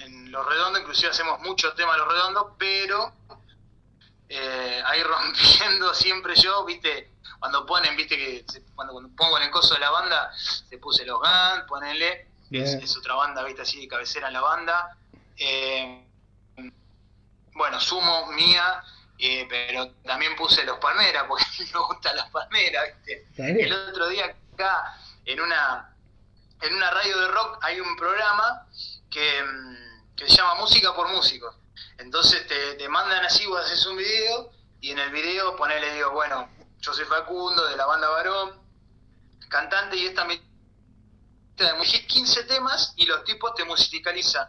en 0.01 0.31
los 0.31 0.45
redondos, 0.47 0.81
inclusive 0.81 1.09
hacemos 1.09 1.39
muchos 1.41 1.75
temas 1.75 1.95
de 1.95 1.99
los 2.05 2.13
redondos, 2.13 2.47
pero 2.59 3.13
eh, 4.29 4.81
ahí 4.85 5.03
rompiendo 5.03 5.93
siempre 5.93 6.35
yo, 6.35 6.65
viste, 6.65 7.11
cuando 7.39 7.65
ponen, 7.65 7.95
viste 7.95 8.17
que 8.17 8.45
se- 8.51 8.63
cuando, 8.75 8.93
cuando 8.93 9.15
pongo 9.15 9.37
el 9.37 9.49
coso 9.51 9.73
de 9.73 9.79
la 9.79 9.89
banda, 9.91 10.31
se 10.37 10.77
puse 10.77 11.05
los 11.05 11.19
GAN, 11.21 11.65
ponenle, 11.67 12.27
es, 12.51 12.95
otra 12.97 13.15
banda, 13.15 13.43
viste, 13.43 13.61
así 13.63 13.81
de 13.81 13.87
cabecera 13.87 14.27
en 14.27 14.33
la 14.33 14.41
banda. 14.41 14.97
Eh, 15.37 16.03
bueno, 17.53 17.79
sumo 17.79 18.27
mía, 18.33 18.83
eh, 19.17 19.45
pero 19.49 19.91
también 20.03 20.35
puse 20.35 20.63
los 20.63 20.77
palmeras, 20.77 21.25
porque 21.27 21.43
me 21.73 21.79
gustan 21.79 22.15
las 22.15 22.29
palmeras, 22.29 22.85
viste. 22.97 23.27
El 23.63 23.73
otro 23.73 24.07
día 24.07 24.35
acá, 24.53 24.97
en 25.25 25.41
una, 25.41 25.93
en 26.61 26.75
una 26.75 26.91
radio 26.91 27.19
de 27.19 27.27
rock, 27.29 27.59
hay 27.61 27.79
un 27.79 27.95
programa 27.95 28.65
que, 29.09 29.43
mm, 29.43 30.15
que 30.15 30.27
se 30.29 30.35
llama 30.37 30.55
Música 30.55 30.93
por 30.95 31.09
Músicos. 31.09 31.55
Entonces 31.97 32.47
te, 32.47 32.75
te 32.75 32.89
mandan 32.89 33.25
así, 33.25 33.45
vos 33.45 33.59
haces 33.63 33.85
un 33.85 33.97
video, 33.97 34.51
y 34.81 34.91
en 34.91 34.99
el 34.99 35.11
video 35.11 35.55
ponele, 35.55 35.93
digo, 35.93 36.11
bueno, 36.11 36.49
yo 36.79 36.93
soy 36.93 37.05
Facundo, 37.05 37.65
de 37.67 37.75
la 37.75 37.85
banda 37.85 38.09
Varón, 38.09 38.61
cantante, 39.49 39.95
y 39.97 40.05
esta 40.05 40.25
me 40.25 40.41
te 41.55 41.67
elegís 41.67 42.05
15 42.05 42.43
temas 42.43 42.93
y 42.97 43.05
los 43.07 43.23
tipos 43.23 43.55
te 43.55 43.65
musicalizan 43.65 44.47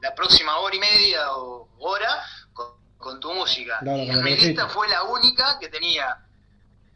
la 0.00 0.14
próxima 0.14 0.56
hora 0.58 0.76
y 0.76 0.78
media 0.78 1.32
o 1.36 1.68
hora 1.78 2.24
con, 2.52 2.68
con 2.98 3.18
tu 3.18 3.32
música. 3.34 3.78
Claro, 3.80 3.98
y 3.98 4.06
mi 4.22 4.36
lista 4.36 4.68
fue 4.68 4.88
la 4.88 5.02
única 5.02 5.58
que 5.58 5.68
tenía 5.68 6.24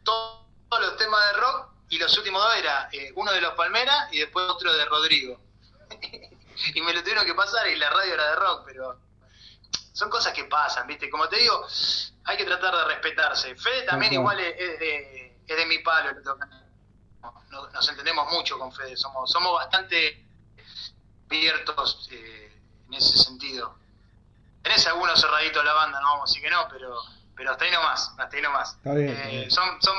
to- 0.03 0.47
todos 0.69 0.81
los 0.85 0.97
temas 0.97 1.19
de 1.27 1.33
rock 1.39 1.67
y 1.89 1.97
los 1.97 2.17
últimos 2.17 2.41
dos 2.41 2.55
era 2.55 2.87
eh, 2.93 3.11
uno 3.15 3.31
de 3.33 3.41
los 3.41 3.53
Palmeras 3.55 4.07
y 4.13 4.19
después 4.19 4.49
otro 4.49 4.73
de 4.73 4.85
Rodrigo. 4.85 5.39
y 6.73 6.81
me 6.81 6.93
lo 6.93 7.01
tuvieron 7.01 7.25
que 7.25 7.35
pasar 7.35 7.67
y 7.67 7.75
la 7.75 7.89
radio 7.89 8.13
era 8.13 8.29
de 8.29 8.35
rock, 8.37 8.63
pero 8.65 8.99
son 9.95 10.09
cosas 10.09 10.33
que 10.33 10.43
pasan, 10.43 10.85
¿viste? 10.87 11.09
Como 11.09 11.29
te 11.29 11.37
digo, 11.37 11.65
hay 12.25 12.35
que 12.35 12.43
tratar 12.43 12.75
de 12.75 12.83
respetarse. 12.83 13.55
Fede 13.55 13.83
también 13.83 14.11
igual 14.11 14.37
es, 14.41 14.53
es 14.59 14.79
de, 14.79 15.37
es 15.47 15.57
de 15.57 15.65
mi 15.67 15.79
palo. 15.79 16.11
nos, 17.49 17.73
nos 17.73 17.89
entendemos 17.89 18.29
mucho 18.33 18.59
con 18.59 18.73
Fede, 18.73 18.97
somos, 18.97 19.31
somos 19.31 19.53
bastante 19.53 20.21
abiertos 21.27 22.09
eh, 22.11 22.53
en 22.87 22.93
ese 22.93 23.17
sentido. 23.17 23.73
Tenés 24.61 24.85
algunos 24.87 25.19
cerraditos 25.21 25.63
la 25.63 25.73
banda, 25.73 25.99
no 26.01 26.07
vamos 26.07 26.29
a 26.29 26.31
decir 26.31 26.43
que 26.43 26.49
no, 26.49 26.67
pero, 26.69 26.97
pero 27.33 27.51
hasta 27.51 27.63
ahí 27.63 27.71
nomás, 27.71 28.13
hasta 28.17 28.35
ahí 28.35 28.41
nomás. 28.41 28.75
Está 28.75 28.93
bien, 28.95 29.09
Eh, 29.09 29.13
está 29.13 29.29
bien. 29.29 29.51
Son, 29.51 29.81
son, 29.81 29.95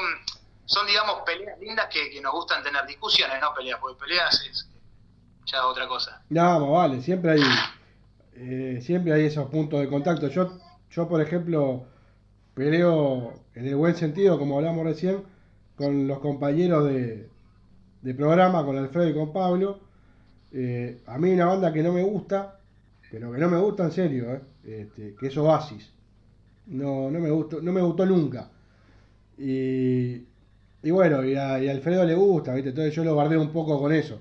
son, 0.66 0.86
digamos, 0.86 1.22
peleas 1.24 1.58
lindas 1.58 1.86
que, 1.86 2.10
que 2.10 2.20
nos 2.20 2.32
gustan 2.32 2.62
tener 2.62 2.84
discusiones, 2.84 3.40
no 3.40 3.54
peleas, 3.54 3.80
porque 3.80 3.98
peleas 3.98 4.42
es 4.42 4.68
ya 5.46 5.64
otra 5.66 5.88
cosa. 5.88 6.20
No, 6.28 6.72
vale, 6.72 7.00
siempre 7.00 7.32
hay, 7.32 7.40
eh, 8.38 8.78
siempre 8.82 9.12
hay 9.12 9.24
esos 9.24 9.48
puntos 9.48 9.80
de 9.80 9.88
contacto. 9.88 10.28
Yo, 10.28 10.58
yo, 10.90 11.08
por 11.08 11.20
ejemplo, 11.20 11.84
peleo 12.54 13.32
en 13.54 13.66
el 13.66 13.76
buen 13.76 13.96
sentido, 13.96 14.38
como 14.38 14.56
hablamos 14.56 14.84
recién, 14.84 15.22
con 15.76 16.06
los 16.06 16.18
compañeros 16.20 16.86
de, 16.86 17.28
programa 18.14 18.64
con 18.64 18.76
Alfredo 18.76 19.08
y 19.08 19.14
con 19.14 19.32
Pablo. 19.32 19.80
Eh, 20.52 21.00
a 21.06 21.18
mí 21.18 21.32
una 21.32 21.46
banda 21.46 21.72
que 21.72 21.82
no 21.82 21.92
me 21.92 22.02
gusta, 22.02 22.58
pero 23.10 23.32
que 23.32 23.38
no 23.38 23.48
me 23.48 23.58
gusta 23.58 23.84
en 23.84 23.92
serio, 23.92 24.32
eh, 24.32 24.40
este, 24.64 25.14
que 25.14 25.26
es 25.26 25.36
Oasis. 25.36 25.92
No, 26.66 27.10
no 27.10 27.20
me 27.20 27.30
gustó, 27.30 27.60
no 27.60 27.72
me 27.72 27.80
gustó 27.80 28.06
nunca. 28.06 28.50
Y, 29.38 30.24
y 30.82 30.90
bueno, 30.90 31.24
y 31.24 31.34
a, 31.34 31.54
Alfredo 31.54 32.04
le 32.04 32.14
gusta. 32.14 32.56
Entonces 32.56 32.94
yo 32.94 33.04
lo 33.04 33.14
guardé 33.14 33.36
un 33.36 33.50
poco 33.50 33.80
con 33.80 33.92
eso. 33.92 34.20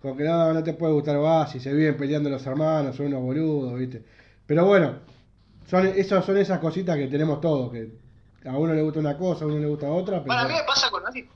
Con 0.00 0.16
que 0.16 0.24
no, 0.24 0.52
no 0.52 0.62
te 0.62 0.74
puede 0.74 0.92
gustar 0.92 1.16
Oasis, 1.16 1.62
se 1.62 1.72
viven 1.72 1.96
peleando 1.96 2.30
los 2.30 2.46
hermanos, 2.46 2.96
son 2.96 3.06
unos 3.06 3.22
boludos, 3.22 3.78
¿viste? 3.78 4.04
Pero 4.46 4.64
bueno, 4.64 5.00
son, 5.66 5.86
esas 5.86 6.24
son 6.24 6.36
esas 6.38 6.60
cositas 6.60 6.96
que 6.96 7.08
tenemos 7.08 7.40
todos, 7.40 7.72
que 7.72 7.90
a 8.48 8.56
uno 8.56 8.74
le 8.74 8.82
gusta 8.82 9.00
una 9.00 9.16
cosa, 9.16 9.44
a 9.44 9.48
uno 9.48 9.58
le 9.58 9.66
gusta 9.66 9.90
otra, 9.90 10.22
pero 10.22 10.26
Bueno, 10.26 10.42
a 10.42 10.48
mí 10.48 10.54
me 10.54 10.64
pasa 10.64 10.90
con 10.90 11.04
Oasis 11.04 11.26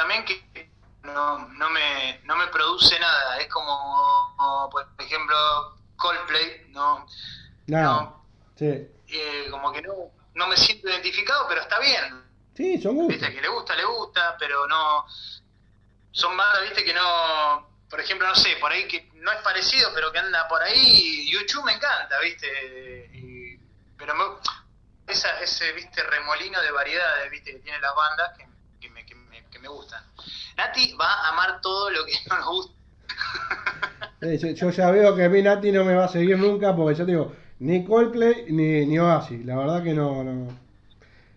también 0.00 0.24
que 0.24 0.70
no, 1.02 1.48
no, 1.48 1.70
me, 1.70 2.20
no 2.24 2.36
me 2.36 2.46
produce 2.48 2.98
nada. 2.98 3.38
Es 3.38 3.48
como, 3.48 4.68
por 4.70 4.86
ejemplo, 4.98 5.36
Coldplay, 5.96 6.70
¿no? 6.70 7.06
nada. 7.66 7.84
no. 7.84 8.24
Sí. 8.56 8.66
Eh, 8.66 9.48
como 9.50 9.72
que 9.72 9.82
no, 9.82 9.92
no 10.34 10.48
me 10.48 10.56
siento 10.56 10.88
identificado, 10.88 11.46
pero 11.48 11.60
está 11.62 11.78
bien. 11.80 12.24
sí, 12.54 12.80
son 12.80 12.96
gustos. 12.96 13.18
Viste, 13.18 13.34
que 13.34 13.40
le 13.40 13.48
gusta, 13.48 13.76
le 13.76 13.84
gusta, 13.84 14.36
pero 14.38 14.66
no. 14.66 15.04
Son 16.12 16.36
bandas, 16.36 16.62
viste, 16.62 16.84
que 16.84 16.94
no. 16.94 17.68
Por 17.88 18.00
ejemplo, 18.00 18.26
no 18.28 18.34
sé, 18.34 18.56
por 18.60 18.70
ahí 18.70 18.86
que 18.86 19.10
no 19.14 19.32
es 19.32 19.38
parecido, 19.42 19.90
pero 19.94 20.12
que 20.12 20.18
anda 20.18 20.46
por 20.48 20.62
ahí. 20.62 21.28
YouTube 21.30 21.64
me 21.64 21.72
encanta, 21.72 22.18
viste. 22.20 23.10
Y- 23.14 23.58
pero 23.96 24.14
me, 24.14 24.24
esa, 25.12 25.40
ese, 25.40 25.72
viste, 25.72 26.02
remolino 26.02 26.60
de 26.62 26.70
variedades, 26.70 27.30
viste, 27.30 27.52
que 27.52 27.58
tienen 27.58 27.80
las 27.82 27.94
bandas 27.94 28.30
que, 28.38 28.46
que 28.80 28.88
me, 28.90 29.04
que, 29.04 29.14
me, 29.14 29.44
que 29.50 29.58
me 29.58 29.68
gustan. 29.68 30.02
Nati 30.56 30.94
va 30.94 31.12
a 31.12 31.28
amar 31.30 31.60
todo 31.60 31.90
lo 31.90 32.04
que 32.06 32.12
no 32.30 32.36
nos 32.38 32.46
gusta. 32.46 32.74
Eh, 34.22 34.38
yo, 34.38 34.48
yo 34.50 34.70
ya 34.70 34.90
veo 34.90 35.16
que 35.16 35.24
a 35.24 35.28
mí 35.28 35.42
Nati 35.42 35.72
no 35.72 35.84
me 35.84 35.94
va 35.94 36.04
a 36.04 36.08
seguir 36.08 36.38
nunca 36.38 36.74
porque 36.74 36.94
te 36.96 37.06
digo, 37.06 37.34
ni 37.58 37.84
Coldplay 37.84 38.46
ni, 38.52 38.86
ni 38.86 38.98
Oasis. 38.98 39.44
La 39.44 39.56
verdad 39.56 39.82
que 39.82 39.92
no, 39.94 40.22
no. 40.24 40.58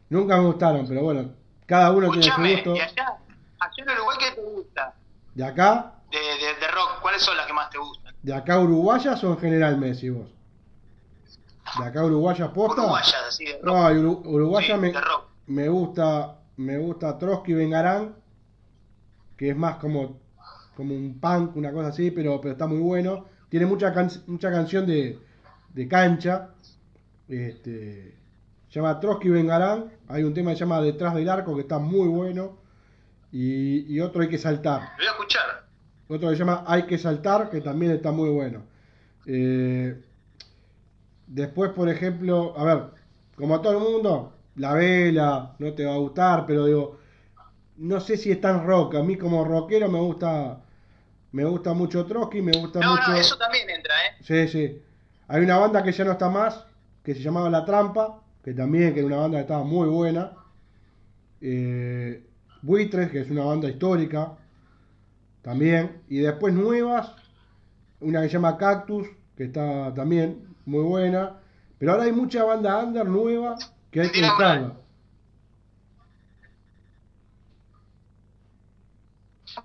Nunca 0.10 0.38
me 0.38 0.44
gustaron, 0.44 0.88
pero 0.88 1.02
bueno, 1.02 1.34
cada 1.66 1.92
uno 1.92 2.12
tiene 2.12 2.32
su 2.32 2.42
gusto. 2.42 2.76
y 2.76 2.80
allá, 2.82 3.14
allá 3.64 3.84
en 3.84 3.90
Uruguay, 3.98 4.18
¿qué 4.20 4.32
te 4.36 4.42
gusta? 4.42 4.96
De 5.36 5.44
acá, 5.44 5.94
De, 6.12 6.18
de, 6.20 6.60
de 6.60 6.68
rock, 6.68 7.02
¿cuáles 7.02 7.22
son 7.22 7.36
las 7.38 7.46
que 7.48 7.54
más 7.54 7.70
te 7.70 7.78
gustan? 7.80 8.14
de 8.22 8.34
acá 8.34 8.60
uruguayas 8.60 9.22
o 9.24 9.32
en 9.32 9.38
general 9.40 9.78
Messi 9.78 10.10
vos. 10.10 10.30
De 11.80 11.86
acá 11.86 12.04
uruguayas 12.06 12.50
posta. 12.50 12.82
Uruguayas, 12.82 13.16
así, 13.28 13.46
de 13.46 13.54
rock. 13.62 13.66
No, 13.66 13.90
Uru- 13.90 14.22
uruguaya 14.26 14.76
Sí, 14.76 14.80
me, 14.82 14.92
de 14.92 15.02
rock. 15.02 15.26
me 15.48 15.70
gusta, 15.70 16.40
me 16.58 16.78
gusta 16.78 17.18
Trotsky 17.18 17.54
Vengarán, 17.54 18.16
que 19.38 19.50
es 19.50 19.56
más 19.58 19.78
como, 19.78 20.20
como 20.76 20.94
un 20.94 21.20
punk, 21.20 21.56
una 21.56 21.72
cosa 21.74 21.88
así, 21.90 22.12
pero, 22.12 22.40
pero 22.40 22.54
está 22.54 22.68
muy 22.68 22.80
bueno. 22.80 23.26
Tiene 23.50 23.66
mucha, 23.66 23.94
can- 23.94 24.12
mucha 24.28 24.52
canción 24.52 24.86
de, 24.86 25.20
de 25.74 25.88
cancha. 25.88 26.50
Este, 27.28 28.18
se 28.70 28.80
llama 28.80 29.00
Trotsky 29.00 29.30
Vengarán. 29.30 29.92
Hay 30.08 30.24
un 30.24 30.34
tema 30.34 30.52
que 30.52 30.58
se 30.58 30.62
llama 30.62 30.82
Detrás 30.82 31.14
del 31.16 31.30
Arco 31.30 31.56
que 31.56 31.62
está 31.62 31.80
muy 31.80 32.08
bueno. 32.08 32.58
Y, 33.34 33.94
y 33.94 34.00
otro 34.00 34.22
hay 34.22 34.30
que 34.30 34.38
saltar. 34.38 34.82
Lo 34.82 34.98
voy 34.98 35.08
a 35.08 35.12
escuchar. 35.12 35.66
Otro 36.08 36.30
que 36.30 36.36
se 36.36 36.40
llama 36.40 36.64
Hay 36.68 36.84
que 36.84 36.98
saltar, 36.98 37.50
que 37.50 37.60
también 37.62 37.92
está 37.92 38.12
muy 38.12 38.30
bueno. 38.30 38.62
Eh, 39.26 40.00
después, 41.28 41.72
por 41.72 41.90
ejemplo, 41.90 42.54
a 42.58 42.64
ver, 42.64 42.84
como 43.36 43.56
a 43.56 43.62
todo 43.62 43.74
el 43.74 43.80
mundo, 43.92 44.34
la 44.56 44.74
vela 44.76 45.56
no 45.58 45.74
te 45.74 45.84
va 45.86 45.96
a 45.96 45.98
gustar, 45.98 46.46
pero 46.46 46.66
digo, 46.68 47.00
no 47.78 48.00
sé 48.00 48.18
si 48.18 48.32
es 48.32 48.40
tan 48.40 48.68
rock. 48.68 48.96
A 48.96 49.04
mí 49.04 49.18
como 49.18 49.44
rockero 49.44 49.90
me 49.90 50.00
gusta, 50.00 50.62
me 51.32 51.44
gusta 51.44 51.74
mucho 51.74 52.06
Trotsky, 52.06 52.42
me 52.42 52.52
gusta 52.52 52.80
No, 52.82 52.92
mucho. 52.92 53.12
no, 53.12 53.18
eso 53.18 53.36
también 53.38 53.68
entra, 53.70 53.94
¿eh? 54.06 54.18
Sí, 54.22 54.48
sí. 54.48 54.82
Hay 55.28 55.42
una 55.44 55.58
banda 55.58 55.82
que 55.82 55.92
ya 55.92 56.04
no 56.06 56.12
está 56.12 56.30
más, 56.30 56.64
que 57.04 57.16
se 57.16 57.22
llamaba 57.22 57.50
La 57.50 57.66
Trampa, 57.66 58.22
que 58.44 58.54
también 58.54 58.94
que 58.94 59.00
era 59.00 59.08
una 59.08 59.18
banda 59.18 59.38
que 59.40 59.42
estaba 59.42 59.64
muy 59.64 59.88
buena. 59.90 60.34
Eh, 61.42 62.24
Buitres, 62.64 63.12
que 63.12 63.20
es 63.22 63.30
una 63.30 63.44
banda 63.44 63.70
histórica, 63.70 64.36
también. 65.44 66.02
Y 66.10 66.18
después 66.20 66.54
nuevas, 66.54 67.12
una 68.00 68.22
que 68.22 68.28
se 68.28 68.34
llama 68.34 68.58
Cactus, 68.58 69.08
que 69.38 69.44
está 69.44 69.94
también 69.94 70.56
muy 70.66 70.82
buena. 70.84 71.40
Pero 71.78 71.92
ahora 71.92 72.06
hay 72.06 72.14
mucha 72.14 72.44
banda 72.46 72.80
under 72.80 73.06
nueva 73.06 73.56
que 73.92 74.02
hay 74.02 74.10
que 74.10 74.22
buscarla. 74.22 74.74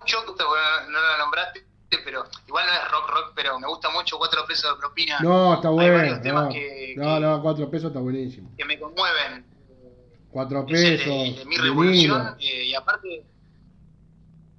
Yo 0.07 0.18
no 0.26 1.01
lo 1.01 1.18
nombraste, 1.18 1.64
pero 2.05 2.24
igual 2.46 2.66
no 2.66 2.72
es 2.72 2.90
rock 2.90 3.09
rock, 3.11 3.32
pero 3.34 3.59
me 3.59 3.68
gusta 3.68 3.88
mucho 3.90 4.18
Cuatro 4.18 4.44
Pesos 4.46 4.74
de 4.74 4.80
Propina. 4.80 5.18
No, 5.20 5.55
está 5.55 5.68
Hay 5.68 5.74
bueno. 5.74 5.96
varios 5.96 6.20
temas 6.22 6.44
No, 6.44 6.51
que- 6.51 6.94
no, 6.96 7.14
que- 7.14 7.20
no, 7.20 7.42
cuatro 7.42 7.70
pesos 7.70 7.88
está 7.88 8.01
buenísimo. 8.01 8.51
que 8.59 8.64
me 8.64 8.78
conmueven. 8.78 9.44
Cuatro 10.31 10.66
pesos. 10.66 11.07
de, 11.07 11.35
de 11.39 11.45
mi 11.47 11.57
revolución 11.57 12.37
eh, 12.41 12.64
y 12.66 12.74
aparte 12.74 13.24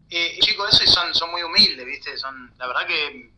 eh, 0.10 0.40
chicos 0.42 0.74
eso 0.74 0.84
y 0.84 0.88
son 0.88 1.14
son 1.14 1.32
muy 1.32 1.44
humildes 1.44 1.86
viste 1.86 2.18
son 2.18 2.52
la 2.58 2.68
verdad 2.68 2.88
que 2.88 3.08
eh, 3.08 3.32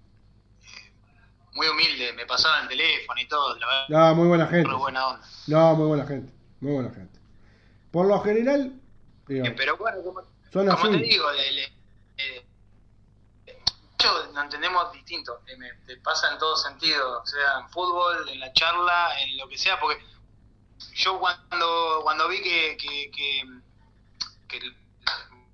muy 1.53 1.67
humildes 1.67 2.15
me 2.15 2.25
pasaban 2.25 2.63
el 2.63 2.69
teléfono 2.69 3.19
y 3.19 3.27
todo 3.27 3.55
la 3.59 3.67
verdad 3.67 3.85
No, 3.89 4.15
muy 4.15 4.27
buena 4.29 4.47
gente. 4.47 4.69
muy 4.69 4.77
buena 4.77 5.07
onda 5.07 5.27
No, 5.47 5.75
muy 5.75 5.87
buena 5.87 6.05
gente, 6.05 6.33
muy 6.61 6.73
buena 6.73 6.89
gente. 6.91 7.19
Por 7.91 8.05
lo 8.07 8.21
general, 8.21 8.73
digo, 9.27 9.45
Eh, 9.45 9.51
pero 9.57 9.75
bueno 9.77 10.01
como, 10.01 10.21
son 10.53 10.67
como 10.67 10.89
te 10.89 10.95
así. 10.95 11.03
digo 11.03 11.25
eh, 11.33 12.45
yo 13.99 14.31
lo 14.33 14.41
entendemos 14.41 14.91
distinto 14.93 15.41
te 15.85 15.97
pasa 15.97 16.31
en 16.31 16.39
todo 16.39 16.55
sentido 16.55 17.23
sea 17.25 17.59
en 17.59 17.69
fútbol 17.69 18.27
en 18.29 18.39
la 18.39 18.51
charla 18.53 19.19
en 19.21 19.37
lo 19.37 19.47
que 19.47 19.57
sea 19.57 19.79
porque 19.79 20.01
yo 20.93 21.19
cuando 21.19 22.01
cuando 22.03 22.27
vi 22.27 22.41
que, 22.41 22.77
que, 22.77 23.11
que, 24.47 24.59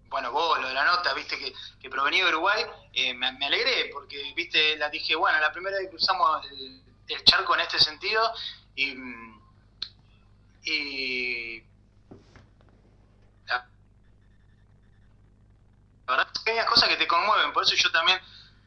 bueno 0.09 0.31
vos 0.31 0.59
lo 0.59 0.67
de 0.67 0.73
la 0.73 0.85
nota 0.85 1.13
viste 1.13 1.37
que, 1.37 1.53
que 1.79 1.89
provenía 1.89 2.23
de 2.23 2.29
Uruguay 2.31 2.65
eh, 2.93 3.13
me, 3.13 3.27
alegré 3.27 3.89
porque 3.93 4.33
viste 4.35 4.77
la 4.77 4.89
dije 4.89 5.15
bueno 5.15 5.39
la 5.39 5.51
primera 5.51 5.77
vez 5.77 5.85
que 5.85 5.91
cruzamos 5.91 6.45
el, 6.51 6.83
charco 7.23 7.55
en 7.55 7.61
este 7.61 7.79
sentido 7.79 8.21
y 8.75 8.95
y 10.63 11.63
la 13.45 13.65
verdad 16.05 16.27
es 16.33 16.41
que 16.41 16.59
hay 16.59 16.65
cosas 16.65 16.89
que 16.89 16.97
te 16.97 17.07
conmueven 17.07 17.53
por 17.53 17.63
eso 17.63 17.75
yo 17.75 17.91
también 17.91 18.19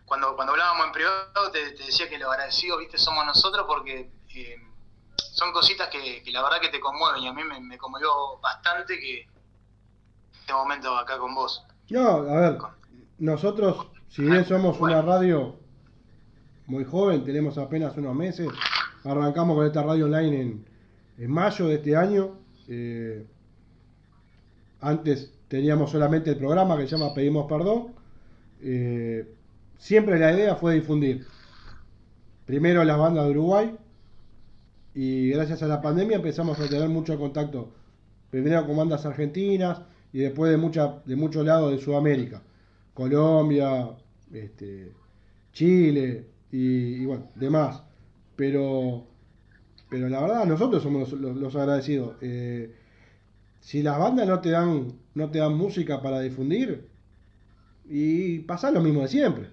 cuando 0.07 0.35
cuando 0.35 0.53
hablábamos 0.53 0.87
en 0.87 0.93
privado 0.93 1.51
te, 1.51 1.73
te 1.73 1.85
decía 1.85 2.09
que 2.09 2.19
lo 2.19 2.31
agradecido 2.31 2.79
viste 2.79 2.97
somos 2.97 3.27
nosotros 3.27 3.67
porque 3.67 4.11
eh, 4.35 4.70
son 5.41 5.53
cositas 5.53 5.89
que, 5.89 6.23
que 6.23 6.31
la 6.33 6.43
verdad 6.43 6.61
que 6.61 6.69
te 6.69 6.81
conmueven 6.81 7.23
y 7.23 7.29
a 7.29 7.33
mí 7.33 7.43
me, 7.45 7.59
me 7.61 7.79
conmovió 7.79 8.11
bastante 8.43 8.99
que 9.01 9.27
este 10.39 10.53
momento 10.53 10.95
acá 10.99 11.17
con 11.19 11.35
vos. 11.35 11.65
No, 11.89 12.09
a 12.09 12.41
ver, 12.41 12.59
nosotros, 13.19 13.87
si 14.09 14.23
bien 14.23 14.45
somos 14.45 14.79
una 14.81 15.01
radio 15.01 15.57
muy 16.67 16.85
joven, 16.85 17.25
tenemos 17.25 17.57
apenas 17.57 17.97
unos 17.97 18.15
meses, 18.15 18.49
arrancamos 19.03 19.57
con 19.57 19.67
esta 19.67 19.83
radio 19.83 20.05
online 20.05 20.41
en, 20.43 20.67
en 21.17 21.31
mayo 21.31 21.67
de 21.69 21.75
este 21.77 21.97
año. 21.97 22.39
eh, 22.69 23.27
antes 24.83 25.33
teníamos 25.49 25.91
solamente 25.91 26.31
el 26.31 26.37
programa 26.39 26.77
que 26.77 26.87
se 26.87 26.97
llama 26.97 27.15
Pedimos 27.15 27.47
Perdón. 27.49 27.95
eh, 28.63 29.27
siempre 29.79 30.19
la 30.19 30.33
idea 30.33 30.55
fue 30.57 30.75
difundir 30.75 31.27
primero 32.47 32.85
las 32.85 32.99
bandas 32.99 33.25
de 33.25 33.31
Uruguay 33.31 33.77
y 34.95 35.31
gracias 35.31 35.63
a 35.63 35.69
la 35.69 35.81
pandemia 35.81 36.17
empezamos 36.17 36.59
a 36.61 36.69
tener 36.69 36.89
mucho 36.89 37.19
contacto 37.19 37.73
primero 38.31 38.67
con 38.67 38.77
bandas 38.77 39.07
argentinas 39.07 39.83
y 40.13 40.21
después 40.21 40.51
de 40.51 40.57
mucha, 40.59 41.03
de 41.07 41.17
muchos 41.17 41.45
lados 41.47 41.73
de 41.73 41.79
Sudamérica, 41.79 42.43
Colombia, 42.95 43.91
este, 44.33 44.93
Chile 45.53 46.27
y, 46.53 47.05
bueno, 47.07 47.29
demás. 47.37 47.83
Pero, 48.37 49.07
pero 49.91 50.09
la 50.09 50.21
verdad 50.23 50.47
nosotros 50.47 50.83
somos 50.83 51.11
los, 51.13 51.21
los- 51.21 51.37
los 51.37 51.57
agradecidos. 51.57 52.17
Eh, 52.23 52.75
si 53.61 53.83
las 53.83 53.99
bandas 53.99 54.29
no 54.29 54.41
te 54.41 54.51
dan, 54.51 54.93
no 55.15 55.31
te 55.31 55.39
dan 55.41 55.57
música 55.57 56.03
para 56.03 56.21
difundir, 56.21 56.89
y 57.89 58.41
pasa 58.41 58.71
lo 58.71 58.81
mismo 58.81 59.03
de 59.03 59.09
siempre. 59.09 59.49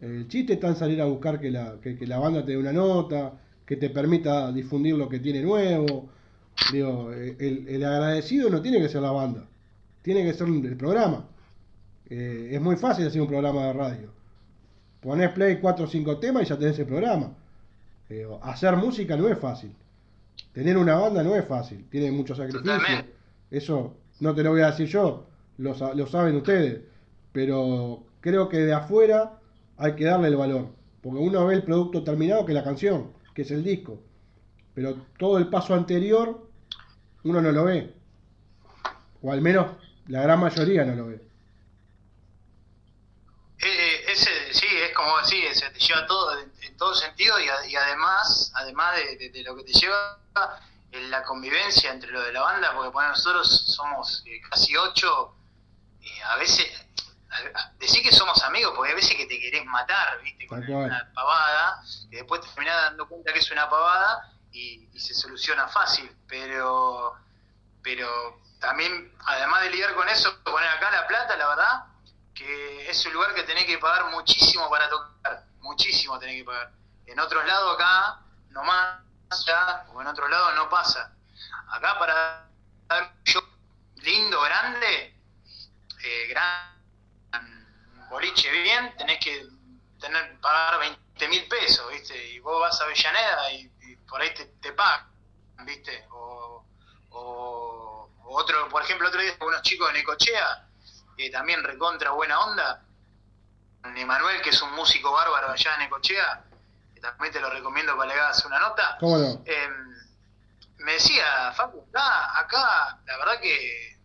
El 0.00 0.28
chiste 0.28 0.54
está 0.54 0.68
en 0.68 0.76
salir 0.76 1.00
a 1.00 1.04
buscar 1.06 1.40
que 1.40 1.50
la, 1.50 1.78
que 1.80 2.06
la 2.06 2.18
banda 2.18 2.44
te 2.44 2.52
dé 2.52 2.58
una 2.58 2.72
nota, 2.72 3.40
que 3.72 3.78
te 3.78 3.88
permita 3.88 4.52
difundir 4.52 4.94
lo 4.96 5.08
que 5.08 5.18
tiene 5.18 5.40
nuevo. 5.40 6.06
Digo, 6.70 7.10
el, 7.10 7.66
el 7.66 7.84
agradecido 7.84 8.50
no 8.50 8.60
tiene 8.60 8.78
que 8.78 8.90
ser 8.90 9.00
la 9.00 9.12
banda, 9.12 9.48
tiene 10.02 10.22
que 10.24 10.34
ser 10.34 10.46
el 10.46 10.76
programa. 10.76 11.24
Eh, 12.10 12.50
es 12.52 12.60
muy 12.60 12.76
fácil 12.76 13.06
hacer 13.06 13.22
un 13.22 13.28
programa 13.28 13.68
de 13.68 13.72
radio. 13.72 14.12
Ponés 15.00 15.30
play 15.30 15.56
4 15.58 15.86
o 15.86 15.88
5 15.88 16.18
temas 16.18 16.42
y 16.42 16.46
ya 16.46 16.58
tenés 16.58 16.78
el 16.80 16.84
programa. 16.84 17.32
Eh, 18.10 18.28
hacer 18.42 18.76
música 18.76 19.16
no 19.16 19.26
es 19.28 19.38
fácil. 19.38 19.74
Tener 20.52 20.76
una 20.76 20.96
banda 20.96 21.22
no 21.22 21.34
es 21.34 21.46
fácil, 21.46 21.86
tiene 21.88 22.12
mucho 22.12 22.34
sacrificio. 22.34 22.74
Totalmente. 22.74 23.10
Eso 23.50 23.94
no 24.20 24.34
te 24.34 24.42
lo 24.42 24.50
voy 24.50 24.60
a 24.60 24.66
decir 24.66 24.86
yo, 24.86 25.28
lo, 25.56 25.74
lo 25.94 26.06
saben 26.06 26.36
ustedes. 26.36 26.82
pero 27.32 28.02
creo 28.20 28.50
que 28.50 28.58
de 28.58 28.74
afuera 28.74 29.38
hay 29.78 29.94
que 29.94 30.04
darle 30.04 30.28
el 30.28 30.36
valor, 30.36 30.68
porque 31.00 31.20
uno 31.20 31.46
ve 31.46 31.54
el 31.54 31.62
producto 31.62 32.04
terminado 32.04 32.44
que 32.44 32.52
es 32.52 32.56
la 32.56 32.64
canción, 32.64 33.21
que 33.34 33.42
es 33.42 33.50
el 33.50 33.64
disco, 33.64 34.02
pero 34.74 34.94
todo 35.18 35.38
el 35.38 35.48
paso 35.48 35.74
anterior 35.74 36.48
uno 37.24 37.40
no 37.40 37.52
lo 37.52 37.64
ve, 37.64 37.94
o 39.22 39.32
al 39.32 39.40
menos 39.40 39.76
la 40.08 40.22
gran 40.22 40.40
mayoría 40.40 40.84
no 40.84 40.94
lo 40.94 41.06
ve. 41.08 41.32
Eh, 43.64 44.04
ese, 44.08 44.52
sí, 44.52 44.66
es 44.66 44.92
como 44.92 45.18
decir, 45.18 45.54
se 45.54 45.70
te 45.70 45.78
lleva 45.78 46.04
todo 46.06 46.36
en, 46.40 46.76
todo 46.76 46.94
sentido 46.94 47.38
y, 47.38 47.76
además, 47.76 48.50
además 48.56 48.96
de, 48.96 49.42
lo 49.44 49.54
que 49.56 49.62
te 49.62 49.72
lleva 49.72 50.18
en 50.90 51.10
la 51.10 51.22
convivencia 51.22 51.92
entre 51.92 52.10
lo 52.10 52.22
de 52.22 52.32
la 52.32 52.40
banda, 52.40 52.74
porque 52.74 52.88
bueno, 52.88 53.10
nosotros 53.10 53.48
somos 53.68 54.24
eh, 54.26 54.40
casi 54.50 54.76
ocho, 54.76 55.36
y 56.00 56.20
a 56.22 56.36
veces, 56.36 56.66
decir 57.78 58.02
que 58.02 58.12
somos 58.12 58.42
amigos, 58.44 58.72
porque 58.76 58.90
hay 58.90 58.96
veces 58.96 59.16
que 59.16 59.26
te 59.26 59.38
querés 59.38 59.64
matar, 59.64 60.20
viste, 60.22 60.46
con 60.46 60.62
una 60.62 61.10
pavada, 61.14 61.82
que 62.10 62.16
después 62.16 62.40
te 62.40 62.48
terminás 62.48 62.82
dando 62.82 63.08
cuenta 63.08 63.32
que 63.32 63.38
es 63.38 63.50
una 63.50 63.68
pavada 63.68 64.32
y, 64.52 64.88
y 64.92 65.00
se 65.00 65.14
soluciona 65.14 65.68
fácil, 65.68 66.14
pero 66.28 67.16
pero 67.82 68.40
también, 68.60 69.12
además 69.26 69.62
de 69.62 69.70
lidiar 69.70 69.94
con 69.94 70.08
eso, 70.08 70.38
poner 70.44 70.68
acá 70.70 70.90
La 70.90 71.06
Plata, 71.06 71.36
la 71.36 71.48
verdad, 71.48 71.84
que 72.34 72.88
es 72.88 73.04
un 73.06 73.12
lugar 73.12 73.34
que 73.34 73.42
tenés 73.42 73.66
que 73.66 73.78
pagar 73.78 74.10
muchísimo 74.10 74.70
para 74.70 74.88
tocar, 74.88 75.44
muchísimo 75.58 76.18
tenés 76.18 76.36
que 76.36 76.44
pagar. 76.44 76.70
En 77.06 77.18
otros 77.18 77.44
lados 77.44 77.74
acá, 77.74 78.20
nomás, 78.50 79.00
ya, 79.44 79.84
o 79.92 80.00
en 80.00 80.06
otros 80.06 80.30
lados 80.30 80.54
no 80.54 80.68
pasa. 80.68 81.12
Acá 81.72 81.98
para 81.98 82.46
dar 82.86 83.02
un 83.02 83.24
show 83.24 83.42
lindo, 83.96 84.40
grande, 84.42 85.20
eh, 86.04 86.26
gran 86.28 86.71
boliche 88.12 88.50
bien, 88.50 88.94
tenés 88.96 89.18
que 89.18 89.46
tener 89.98 90.38
pagar 90.40 90.78
20 90.78 91.28
mil 91.28 91.48
pesos, 91.48 91.90
¿viste? 91.90 92.32
Y 92.32 92.38
vos 92.40 92.60
vas 92.60 92.80
a 92.80 92.84
Avellaneda 92.84 93.52
y, 93.52 93.72
y 93.80 93.96
por 93.96 94.20
ahí 94.20 94.32
te, 94.34 94.44
te 94.60 94.72
pagan, 94.72 95.08
¿viste? 95.64 96.06
O, 96.10 96.64
o, 97.10 98.10
otro, 98.24 98.68
por 98.68 98.82
ejemplo, 98.82 99.08
otro 99.08 99.20
día 99.20 99.34
unos 99.40 99.62
chicos 99.62 99.88
de 99.88 99.98
Necochea, 99.98 100.68
que 101.16 101.30
también 101.30 101.62
recontra 101.64 102.10
buena 102.10 102.38
onda, 102.40 102.84
Emanuel, 103.96 104.40
que 104.42 104.50
es 104.50 104.62
un 104.62 104.72
músico 104.72 105.10
bárbaro 105.12 105.50
allá 105.50 105.74
en 105.74 105.80
Necochea, 105.80 106.44
que 106.94 107.00
también 107.00 107.32
te 107.32 107.40
lo 107.40 107.50
recomiendo 107.50 107.96
para 107.96 108.10
que 108.10 108.14
le 108.14 108.20
hagas 108.20 108.44
una 108.44 108.58
nota. 108.58 108.96
¿Cómo 109.00 109.18
no? 109.18 109.42
Eh, 109.44 109.68
me 110.78 110.92
decía, 110.92 111.52
Facu, 111.52 111.86
acá, 111.88 112.38
acá, 112.38 112.98
la 113.06 113.16
verdad 113.18 113.40
que 113.40 113.98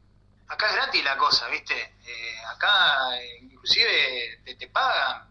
acá 0.48 0.68
es 0.68 0.74
gratis 0.76 1.04
la 1.04 1.18
cosa, 1.18 1.48
¿viste? 1.48 1.96
Eh, 2.06 2.40
acá 2.46 3.18
eh, 3.18 3.40
inclusive 3.42 4.42
te, 4.44 4.56
te 4.56 4.68
pagan. 4.68 5.28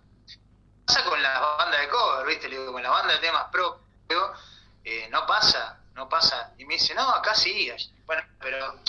Pasa 0.87 1.05
con 1.05 1.21
la 1.21 1.41
banda 1.41 1.79
de 1.79 1.89
cover, 1.89 2.27
¿viste? 2.27 2.49
Le 2.49 2.59
digo, 2.59 2.73
con 2.73 2.83
la 2.83 2.91
banda 2.91 3.15
de 3.15 3.21
temas 3.21 3.45
propios, 3.51 4.39
eh, 4.85 5.09
no 5.11 5.27
pasa, 5.27 5.81
no 5.95 6.09
pasa. 6.09 6.53
Y 6.59 6.65
me 6.65 6.75
dice, 6.75 6.95
no, 6.95 7.09
acá 7.11 7.35
sí. 7.35 7.71
Bueno, 8.05 8.23
pero 8.39 8.81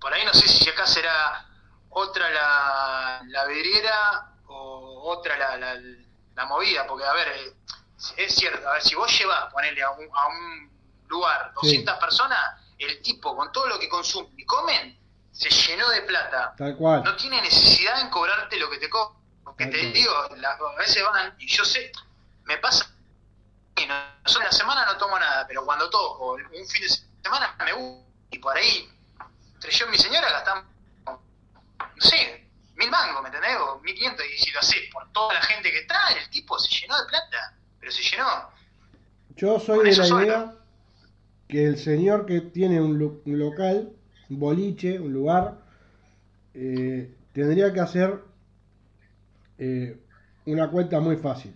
por 0.00 0.12
ahí 0.12 0.24
no 0.24 0.32
sé 0.32 0.46
si 0.46 0.68
acá 0.68 0.86
será 0.86 1.46
otra 1.90 2.28
la, 2.30 3.22
la 3.26 3.44
vidriera 3.46 4.30
o 4.46 5.10
otra 5.10 5.36
la, 5.36 5.56
la, 5.56 5.80
la 6.34 6.44
movida, 6.46 6.86
porque 6.86 7.04
a 7.04 7.12
ver, 7.12 7.28
eh, 7.28 7.54
es 8.16 8.34
cierto, 8.34 8.68
a 8.68 8.74
ver, 8.74 8.82
si 8.82 8.94
vos 8.94 9.16
llevas, 9.18 9.50
ponerle 9.52 9.82
a 9.82 9.90
un, 9.90 10.08
a 10.12 10.26
un 10.28 10.70
lugar 11.08 11.52
200 11.54 11.96
personas, 11.98 12.60
el 12.78 13.00
tipo 13.02 13.36
con 13.36 13.50
todo 13.52 13.66
lo 13.68 13.78
que 13.78 13.88
consumen 13.88 14.34
y 14.36 14.44
comen, 14.44 14.98
se 15.34 15.50
llenó 15.50 15.88
de 15.90 16.02
plata. 16.02 16.54
Tal 16.56 16.76
cual. 16.76 17.02
No 17.04 17.14
tiene 17.16 17.42
necesidad 17.42 18.00
en 18.00 18.08
cobrarte 18.08 18.56
lo 18.56 18.70
que 18.70 18.78
te 18.78 18.88
cobra. 18.88 19.18
Porque 19.44 19.66
te 19.66 19.80
cual. 19.80 19.92
digo, 19.92 20.12
la- 20.36 20.52
a 20.52 20.76
veces 20.78 21.04
van, 21.04 21.34
y 21.38 21.46
yo 21.46 21.64
sé, 21.64 21.92
me 22.44 22.56
pasa, 22.58 22.86
y 23.76 23.84
no, 23.86 23.94
en 23.94 24.44
la 24.44 24.52
semana 24.52 24.86
no 24.86 24.96
tomo 24.96 25.18
nada, 25.18 25.44
pero 25.46 25.64
cuando 25.64 25.90
toco 25.90 26.32
un 26.34 26.68
fin 26.68 26.82
de 26.82 26.88
semana 27.22 27.54
me 27.64 27.72
gusta, 27.72 28.04
y 28.30 28.38
por 28.38 28.56
ahí, 28.56 28.88
entre 29.54 29.70
yo 29.70 29.86
y 29.86 29.90
mi 29.90 29.98
señora 29.98 30.30
gastamos, 30.30 30.64
no 31.06 32.00
sé, 32.00 32.48
mil 32.76 32.90
mangos, 32.90 33.22
¿me 33.22 33.28
entendés? 33.28 33.56
O 33.60 33.80
mil 33.80 33.94
quinientos, 33.94 34.24
y 34.26 34.38
si 34.38 34.50
lo 34.52 34.60
haces 34.60 34.88
por 34.92 35.10
toda 35.12 35.34
la 35.34 35.42
gente 35.42 35.70
que 35.70 35.80
está, 35.80 36.12
el 36.12 36.30
tipo 36.30 36.58
se 36.58 36.68
llenó 36.80 36.96
de 37.00 37.08
plata, 37.08 37.56
pero 37.80 37.92
se 37.92 38.02
llenó. 38.02 38.50
Yo 39.36 39.58
soy 39.60 39.90
de 39.90 39.96
la 39.96 40.06
idea 40.22 40.54
que 41.48 41.66
el 41.66 41.78
señor 41.78 42.26
que 42.26 42.40
tiene 42.40 42.80
un 42.80 42.98
local, 43.24 43.92
un 44.30 44.38
boliche, 44.38 44.98
un 44.98 45.12
lugar, 45.12 45.58
eh, 46.54 47.14
tendría 47.32 47.72
que 47.72 47.80
hacer 47.80 48.20
eh, 49.58 50.00
una 50.46 50.70
cuenta 50.70 51.00
muy 51.00 51.16
fácil. 51.16 51.54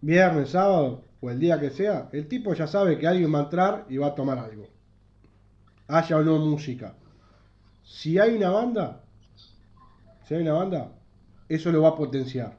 Viernes, 0.00 0.50
sábado 0.50 1.04
o 1.20 1.30
el 1.30 1.40
día 1.40 1.58
que 1.58 1.70
sea, 1.70 2.08
el 2.12 2.28
tipo 2.28 2.54
ya 2.54 2.66
sabe 2.66 2.98
que 2.98 3.06
alguien 3.06 3.34
va 3.34 3.40
a 3.40 3.44
entrar 3.44 3.86
y 3.88 3.96
va 3.96 4.08
a 4.08 4.14
tomar 4.14 4.38
algo. 4.38 4.68
Haya 5.88 6.16
o 6.16 6.22
no 6.22 6.38
música. 6.38 6.94
Si 7.82 8.18
hay 8.18 8.36
una 8.36 8.50
banda, 8.50 9.00
si 10.24 10.34
hay 10.34 10.42
una 10.42 10.52
banda, 10.52 10.92
eso 11.48 11.72
lo 11.72 11.82
va 11.82 11.88
a 11.88 11.96
potenciar. 11.96 12.58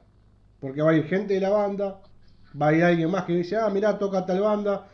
Porque 0.58 0.82
va 0.82 0.90
a 0.90 0.94
ir 0.94 1.04
gente 1.04 1.34
de 1.34 1.40
la 1.40 1.50
banda, 1.50 2.02
va 2.60 2.68
a 2.68 2.72
ir 2.74 2.84
alguien 2.84 3.10
más 3.10 3.24
que 3.24 3.34
dice, 3.34 3.56
ah, 3.56 3.70
mirá, 3.70 3.98
toca 3.98 4.26
tal 4.26 4.40
banda. 4.40 4.88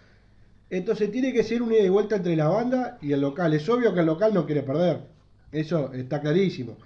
Entonces 0.70 1.10
tiene 1.12 1.32
que 1.32 1.42
ser 1.44 1.62
un 1.62 1.72
ida 1.72 1.82
y 1.82 1.88
vuelta 1.88 2.16
entre 2.16 2.36
la 2.36 2.48
banda 2.48 2.98
y 3.00 3.12
el 3.12 3.20
local. 3.20 3.54
Es 3.54 3.68
obvio 3.68 3.94
que 3.94 4.00
el 4.00 4.06
local 4.06 4.34
no 4.34 4.46
quiere 4.46 4.62
perder. 4.62 5.00
Eso 5.52 5.92
está 5.92 6.20
clarísimo. 6.20 6.76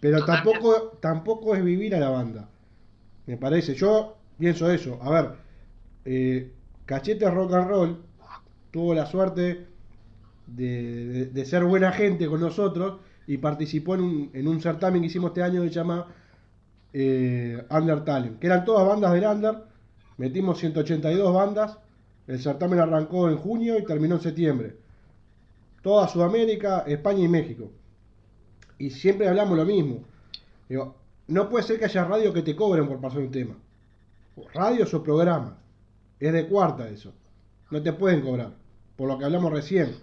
Pero 0.00 0.24
tampoco, 0.24 0.98
tampoco 1.00 1.54
es 1.54 1.64
vivir 1.64 1.94
a 1.94 2.00
la 2.00 2.10
banda. 2.10 2.48
Me 3.26 3.36
parece. 3.36 3.74
Yo 3.74 4.16
pienso 4.38 4.70
eso. 4.70 4.98
A 5.02 5.10
ver, 5.10 5.30
eh, 6.04 6.52
Cachete 6.86 7.30
Rock 7.30 7.52
and 7.54 7.68
Roll 7.68 8.02
tuvo 8.72 8.94
la 8.94 9.06
suerte 9.06 9.66
de, 10.46 11.06
de- 11.06 11.26
de 11.26 11.44
ser 11.44 11.64
buena 11.64 11.92
gente 11.92 12.26
con 12.28 12.40
nosotros 12.40 13.00
y 13.26 13.38
participó 13.38 13.94
en 13.94 14.00
un, 14.02 14.30
en 14.34 14.48
un 14.48 14.60
certamen 14.60 15.00
que 15.00 15.06
hicimos 15.06 15.30
este 15.30 15.42
año 15.42 15.62
que 15.62 15.68
se 15.68 15.74
llama 15.74 16.08
eh, 16.92 17.64
Under 17.70 18.04
Talent, 18.04 18.38
que 18.38 18.46
eran 18.48 18.64
todas 18.64 18.86
bandas 18.86 19.12
del 19.12 19.24
Under. 19.26 19.56
Metimos 20.18 20.58
182 20.58 21.32
bandas. 21.34 21.78
El 22.26 22.40
certamen 22.40 22.78
arrancó 22.80 23.28
en 23.28 23.36
junio 23.38 23.78
y 23.78 23.84
terminó 23.84 24.16
en 24.16 24.20
septiembre. 24.22 24.76
Toda 25.82 26.06
Sudamérica, 26.08 26.84
España 26.86 27.24
y 27.24 27.28
México. 27.28 27.70
Y 28.78 28.90
siempre 28.90 29.28
hablamos 29.28 29.56
lo 29.56 29.64
mismo. 29.64 30.04
Digo, 30.68 30.96
no 31.26 31.48
puede 31.48 31.64
ser 31.64 31.78
que 31.78 31.86
haya 31.86 32.04
radio 32.04 32.32
que 32.32 32.42
te 32.42 32.54
cobren 32.54 32.86
por 32.86 33.00
pasar 33.00 33.18
un 33.20 33.30
tema. 33.30 33.54
Radios 34.54 34.94
o 34.94 35.02
programas. 35.02 35.54
Es 36.20 36.32
de 36.32 36.46
cuarta 36.46 36.88
eso. 36.88 37.12
No 37.70 37.82
te 37.82 37.92
pueden 37.92 38.20
cobrar. 38.22 38.50
Por 38.96 39.08
lo 39.08 39.18
que 39.18 39.24
hablamos 39.24 39.52
recién. 39.52 39.98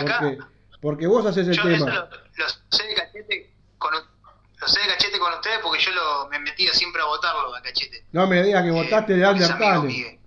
Acá, 0.00 0.18
Porque, 0.20 0.38
porque 0.80 1.06
vos 1.06 1.24
haces 1.24 1.48
el 1.48 1.54
yo 1.56 1.62
eso 1.70 1.84
tema. 1.86 1.94
lo, 1.96 2.02
lo 2.10 2.48
sé 2.70 2.86
de 2.86 2.94
cachete 2.94 3.50
con, 3.78 3.92
lo 3.94 4.68
sé 4.68 4.80
de 4.80 4.86
cachete 4.88 5.18
con 5.18 5.32
ustedes 5.32 5.58
porque 5.62 5.80
yo 5.82 5.92
lo, 5.92 6.28
me 6.28 6.38
metía 6.40 6.72
siempre 6.72 7.00
a 7.00 7.06
votarlo 7.06 7.54
a 7.54 7.62
cachete. 7.62 8.04
No 8.12 8.26
me 8.26 8.42
digas 8.42 8.62
que 8.62 8.68
Eh, 8.68 8.72
votaste 8.72 9.14
de 9.16 9.26
porque 9.26 10.20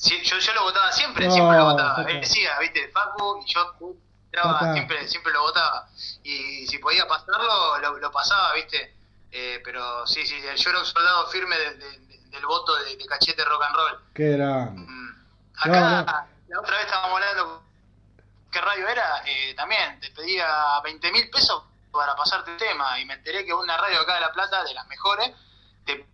Sí, 0.00 0.18
yo, 0.22 0.38
yo 0.38 0.54
lo 0.54 0.62
votaba 0.62 0.90
siempre, 0.92 1.26
No, 1.26 1.32
siempre 1.32 1.58
lo 1.58 1.64
votaba. 1.66 2.02
Él 2.10 2.20
decía, 2.22 2.58
viste, 2.58 2.88
Facu, 2.88 3.42
y 3.46 3.52
yo 3.52 3.74
entraba, 4.24 4.72
siempre, 4.72 5.06
siempre 5.06 5.30
lo 5.32 5.42
votaba. 5.42 5.88
Y 6.22 6.66
si 6.66 6.78
podía 6.78 7.06
pasarlo, 7.06 7.76
lo, 7.78 7.98
lo 7.98 8.10
pasaba, 8.10 8.54
viste. 8.54 8.96
Eh, 9.30 9.60
pero 9.62 10.06
sí, 10.06 10.26
sí, 10.26 10.40
yo 10.56 10.70
era 10.70 10.78
un 10.78 10.86
soldado 10.86 11.26
firme 11.28 11.54
de- 11.56 11.74
de- 11.76 11.98
de- 11.98 12.18
del 12.30 12.46
voto 12.46 12.74
de, 12.76 12.96
de 12.96 13.04
cachete 13.06 13.44
rock 13.44 13.62
and 13.62 13.76
roll. 13.76 14.00
Qué 14.14 14.30
grande. 14.30 14.80
Mm. 14.90 15.26
Acá, 15.58 15.68
No, 15.80 15.90
no. 16.02 16.28
la 16.48 16.60
otra 16.60 16.76
vez 16.78 16.86
estábamos 16.86 17.14
hablando, 17.20 17.62
¿qué 18.50 18.60
radio 18.62 18.88
era? 18.88 19.22
Eh, 19.26 19.54
también 19.54 20.00
te 20.00 20.10
pedía 20.12 20.80
20 20.82 21.12
mil 21.12 21.28
pesos 21.28 21.62
para 21.92 22.16
pasarte 22.16 22.52
el 22.52 22.56
tema 22.56 22.98
y 22.98 23.04
me 23.04 23.14
enteré 23.14 23.44
que 23.44 23.52
una 23.52 23.76
radio 23.76 24.00
acá 24.00 24.14
de 24.14 24.20
La 24.22 24.32
Plata, 24.32 24.64
de 24.64 24.72
las 24.74 24.86
mejores, 24.86 25.30
te, 25.84 26.06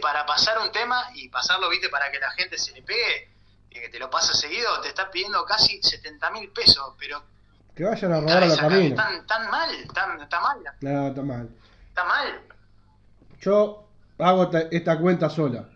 para 0.00 0.24
pasar 0.26 0.58
un 0.58 0.72
tema 0.72 1.10
y 1.14 1.28
pasarlo, 1.28 1.68
viste, 1.70 1.88
para 1.88 2.10
que 2.10 2.18
la 2.18 2.30
gente 2.32 2.58
se 2.58 2.72
le 2.72 2.82
pegue, 2.82 3.28
y 3.70 3.74
que 3.74 3.88
te 3.88 3.98
lo 3.98 4.10
pasa 4.10 4.34
seguido, 4.34 4.80
te 4.80 4.88
está 4.88 5.10
pidiendo 5.10 5.44
casi 5.44 5.82
70 5.82 6.30
mil 6.30 6.50
pesos, 6.50 6.94
pero 6.98 7.22
Que 7.74 7.84
vayan 7.84 8.12
a 8.12 8.20
robar 8.20 8.36
a 8.38 8.40
los 8.46 8.52
esa- 8.54 8.62
caminos. 8.68 8.96
tan, 8.96 9.26
tan 9.26 9.50
mal, 9.50 9.70
tan, 9.94 10.20
está 10.20 10.40
mal, 10.40 10.58
No, 10.80 11.08
está 11.08 11.22
mal. 11.22 11.48
está 11.88 12.04
mal. 12.04 12.40
Yo 13.40 13.88
hago 14.18 14.50
esta, 14.70 14.98
cuenta 14.98 15.28
sola. 15.30 15.68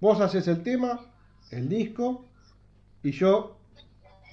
Vos 0.00 0.20
haces 0.20 0.46
el 0.48 0.62
tema, 0.62 1.00
el 1.50 1.68
disco, 1.68 2.26
y 3.02 3.12
yo 3.12 3.52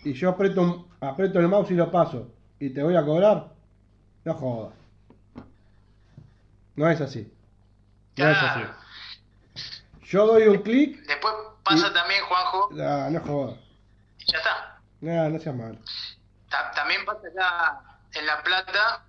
y 0.06 0.14
yo 0.14 0.30
aprieto, 0.32 0.90
aprieto 1.00 1.40
el 1.40 1.48
mouse 1.48 1.72
y 1.72 1.76
lo 1.76 1.90
paso. 1.90 2.30
¿Y 2.60 2.70
te 2.72 2.84
voy 2.84 2.96
a 2.96 3.04
cobrar? 3.06 3.54
No 4.26 4.34
jodas. 4.36 4.74
No 6.76 6.90
es 6.90 7.00
así. 7.02 7.33
No 8.18 8.30
es 8.30 8.38
así. 8.38 8.60
Claro. 8.62 8.76
Yo 10.04 10.28
doy 10.28 10.44
un 10.48 10.62
clic. 10.62 11.00
Después 11.08 11.34
pasa 11.64 11.88
Y- 11.90 11.94
también, 11.94 12.24
Juanjo, 12.26 12.70
Ah, 12.80 13.08
no 13.12 13.20
jodas. 13.22 13.58
y 14.20 14.32
ya 14.32 14.38
está. 14.38 14.80
No, 15.02 15.30
no 15.30 15.40
seas 15.40 15.56
mal. 15.56 15.80
Ta- 16.50 16.72
también 16.72 17.04
pasa 17.06 17.28
acá, 17.28 17.82
en 18.14 18.26
La 18.26 18.44
Plata, 18.44 19.04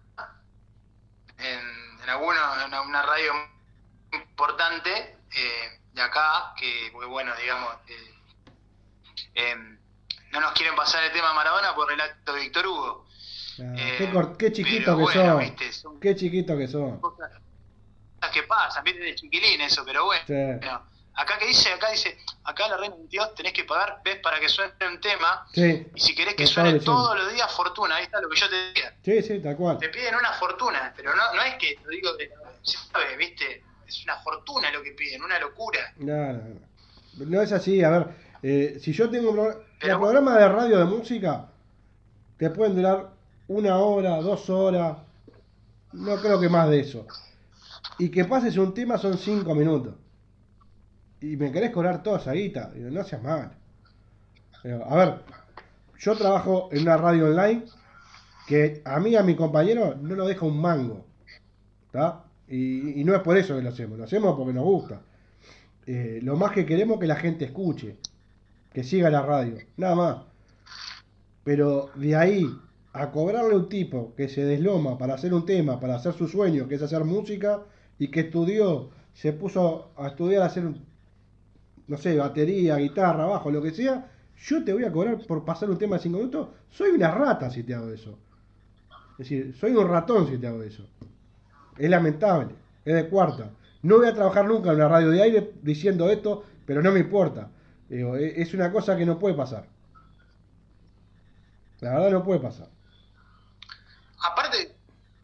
en, 1.38 2.00
en 2.02 2.08
alguno, 2.10 2.38
en 2.64 2.88
una 2.88 3.02
radio 3.02 3.32
importante 4.12 5.18
eh, 5.36 5.80
de 5.92 6.02
acá, 6.02 6.54
que, 6.56 6.88
porque 6.92 7.06
bueno, 7.08 7.32
digamos, 7.36 7.74
eh, 7.88 8.14
em, 9.34 9.78
no 10.32 10.40
nos 10.40 10.52
quieren 10.52 10.74
pasar 10.74 11.04
el 11.04 11.12
tema 11.12 11.32
Maradona 11.34 11.74
por 11.74 11.88
relato 11.88 12.32
de 12.32 12.40
Víctor 12.40 12.66
Hugo. 12.66 13.06
Ah, 13.60 13.74
Eh, 13.76 13.94
qué, 13.98 14.10
cor- 14.10 14.36
qué 14.36 14.52
chiquito 14.52 14.84
pero 14.84 14.96
que 14.96 15.02
bueno, 15.02 15.32
son. 15.32 15.38
viste, 15.40 15.72
son 15.72 16.00
Qué 16.00 16.16
chiquito 16.16 16.56
que 16.56 16.66
son. 16.68 17.00
que 17.00 17.08
pasan, 18.48 18.84
viste, 18.84 19.00
de 19.00 19.14
chiquilín 19.14 19.60
eso, 19.60 19.84
pero 19.84 20.04
bueno. 20.06 20.22
Sí. 20.26 20.68
Acá 21.16 21.38
que 21.38 21.46
dice, 21.46 21.72
acá 21.72 21.90
dice, 21.90 22.18
acá 22.42 22.66
la 22.66 22.76
Reina 22.76 22.96
22 22.96 23.34
tenés 23.36 23.52
que 23.52 23.62
pagar, 23.64 24.00
ves, 24.04 24.16
para 24.16 24.40
que 24.40 24.48
suene 24.48 24.72
un 24.92 25.00
tema, 25.00 25.46
Sí, 25.54 25.86
y 25.94 26.00
si 26.00 26.12
querés 26.12 26.34
que 26.34 26.44
suene 26.46 26.80
todos 26.80 27.16
los 27.16 27.32
días, 27.32 27.50
fortuna, 27.52 27.96
ahí 27.96 28.02
está 28.04 28.20
lo 28.20 28.28
que 28.28 28.36
yo 28.40 28.48
te 28.50 28.56
decía. 28.56 28.94
sí, 29.04 29.22
sí, 29.22 29.38
tal 29.40 29.56
cual. 29.56 29.78
Te 29.78 29.90
piden 29.90 30.16
una 30.16 30.32
fortuna, 30.32 30.92
pero 30.96 31.14
no, 31.14 31.32
no 31.34 31.42
es 31.42 31.54
que, 31.54 31.78
lo 31.84 31.90
digo, 31.90 32.12
de- 32.14 32.32
se 32.62 32.78
sabe, 32.78 33.16
viste, 33.16 33.62
es 33.86 34.02
una 34.02 34.16
fortuna 34.22 34.72
lo 34.72 34.82
que 34.82 34.90
piden, 34.90 35.22
una 35.22 35.38
locura. 35.38 35.92
No, 35.98 36.16
no, 36.32 36.32
no. 36.32 36.60
No 37.26 37.42
es 37.42 37.52
así, 37.52 37.84
a 37.84 37.90
ver, 37.90 38.06
eh, 38.42 38.78
si 38.82 38.92
yo 38.92 39.08
tengo 39.08 39.30
un 39.30 39.36
Pero- 39.78 39.92
los 39.92 40.00
programas 40.00 40.36
de 40.38 40.48
radio 40.48 40.78
de 40.78 40.84
música 40.84 41.46
te 42.38 42.50
pueden 42.50 42.74
durar 42.74 43.10
una 43.46 43.76
hora, 43.78 44.16
dos 44.16 44.50
horas, 44.50 44.96
no 45.92 46.16
creo 46.20 46.40
que 46.40 46.48
más 46.48 46.68
de 46.70 46.80
eso. 46.80 47.06
Y 47.98 48.08
que 48.10 48.24
pases 48.24 48.56
un 48.56 48.74
tema 48.74 48.98
son 48.98 49.18
cinco 49.18 49.54
minutos. 49.54 49.94
Y 51.20 51.36
me 51.36 51.50
querés 51.52 51.70
cobrar 51.70 52.02
toda 52.02 52.18
esa 52.18 52.32
guita, 52.32 52.72
no 52.74 53.04
seas 53.04 53.22
mal. 53.22 53.52
Digo, 54.62 54.84
a 54.84 54.96
ver, 54.96 55.20
yo 55.98 56.16
trabajo 56.16 56.68
en 56.72 56.82
una 56.82 56.96
radio 56.96 57.26
online 57.26 57.64
que 58.46 58.82
a 58.84 59.00
mí 59.00 59.14
a 59.16 59.22
mi 59.22 59.34
compañero 59.34 59.94
no 60.00 60.16
nos 60.16 60.28
deja 60.28 60.44
un 60.44 60.60
mango. 60.60 61.06
¿Está? 61.86 62.24
Y, 62.48 63.00
y 63.00 63.04
no 63.04 63.14
es 63.14 63.22
por 63.22 63.36
eso 63.36 63.56
que 63.56 63.62
lo 63.62 63.70
hacemos, 63.70 63.98
lo 63.98 64.04
hacemos 64.04 64.36
porque 64.36 64.52
nos 64.52 64.64
gusta. 64.64 65.00
Eh, 65.86 66.20
lo 66.22 66.36
más 66.36 66.52
que 66.52 66.64
queremos 66.64 66.94
es 66.94 67.00
que 67.00 67.06
la 67.06 67.16
gente 67.16 67.44
escuche, 67.44 67.96
que 68.72 68.82
siga 68.82 69.10
la 69.10 69.22
radio, 69.22 69.56
nada 69.76 69.94
más. 69.94 70.16
Pero 71.44 71.90
de 71.94 72.16
ahí 72.16 72.46
a 72.92 73.10
cobrarle 73.10 73.54
a 73.54 73.56
un 73.56 73.68
tipo 73.68 74.14
que 74.16 74.28
se 74.28 74.44
desloma 74.44 74.96
para 74.96 75.14
hacer 75.14 75.34
un 75.34 75.44
tema, 75.44 75.80
para 75.80 75.96
hacer 75.96 76.14
su 76.14 76.28
sueño, 76.28 76.68
que 76.68 76.76
es 76.76 76.82
hacer 76.82 77.04
música, 77.04 77.62
y 77.98 78.08
que 78.10 78.20
estudió, 78.20 78.90
se 79.12 79.32
puso 79.32 79.92
a 79.96 80.08
estudiar 80.08 80.42
a 80.42 80.46
hacer, 80.46 80.64
no 81.86 81.96
sé, 81.98 82.16
batería, 82.16 82.76
guitarra, 82.76 83.26
bajo, 83.26 83.50
lo 83.50 83.62
que 83.62 83.70
sea, 83.72 84.10
yo 84.46 84.64
te 84.64 84.72
voy 84.72 84.84
a 84.84 84.92
cobrar 84.92 85.18
por 85.26 85.44
pasar 85.44 85.70
un 85.70 85.78
tema 85.78 85.96
de 85.96 86.02
5 86.02 86.18
minutos, 86.18 86.48
soy 86.70 86.90
una 86.90 87.10
rata 87.10 87.50
si 87.50 87.62
te 87.62 87.74
hago 87.74 87.90
eso. 87.90 88.18
Es 89.12 89.18
decir, 89.18 89.54
soy 89.58 89.72
un 89.72 89.88
ratón 89.88 90.26
si 90.28 90.38
te 90.38 90.46
hago 90.46 90.62
eso. 90.62 90.86
Es 91.78 91.88
lamentable, 91.90 92.54
es 92.84 92.94
de 92.94 93.08
cuarta. 93.08 93.50
No 93.82 93.98
voy 93.98 94.08
a 94.08 94.14
trabajar 94.14 94.46
nunca 94.46 94.70
en 94.70 94.76
una 94.76 94.88
radio 94.88 95.10
de 95.10 95.22
aire 95.22 95.52
diciendo 95.62 96.10
esto, 96.10 96.44
pero 96.66 96.82
no 96.82 96.90
me 96.90 97.00
importa. 97.00 97.50
E- 97.90 98.34
es 98.36 98.54
una 98.54 98.72
cosa 98.72 98.96
que 98.96 99.06
no 99.06 99.18
puede 99.18 99.34
pasar. 99.34 99.66
La 101.80 101.90
verdad 101.94 102.10
no 102.10 102.24
puede 102.24 102.40
pasar. 102.40 102.68
Aparte, 104.18 104.74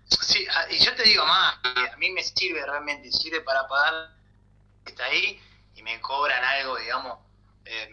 sí, 0.04 0.44
a- 0.46 0.72
y 0.72 0.78
yo 0.78 0.89
te 1.02 1.08
digo 1.08 1.24
más, 1.24 1.58
a 1.64 1.96
mí 1.96 2.10
me 2.10 2.22
sirve 2.22 2.64
realmente, 2.64 3.10
sirve 3.10 3.40
para 3.40 3.66
pagar, 3.66 4.10
está 4.84 5.04
ahí, 5.06 5.40
y 5.74 5.82
me 5.82 5.98
cobran 6.00 6.44
algo, 6.44 6.76
digamos, 6.76 7.18
eh, 7.64 7.90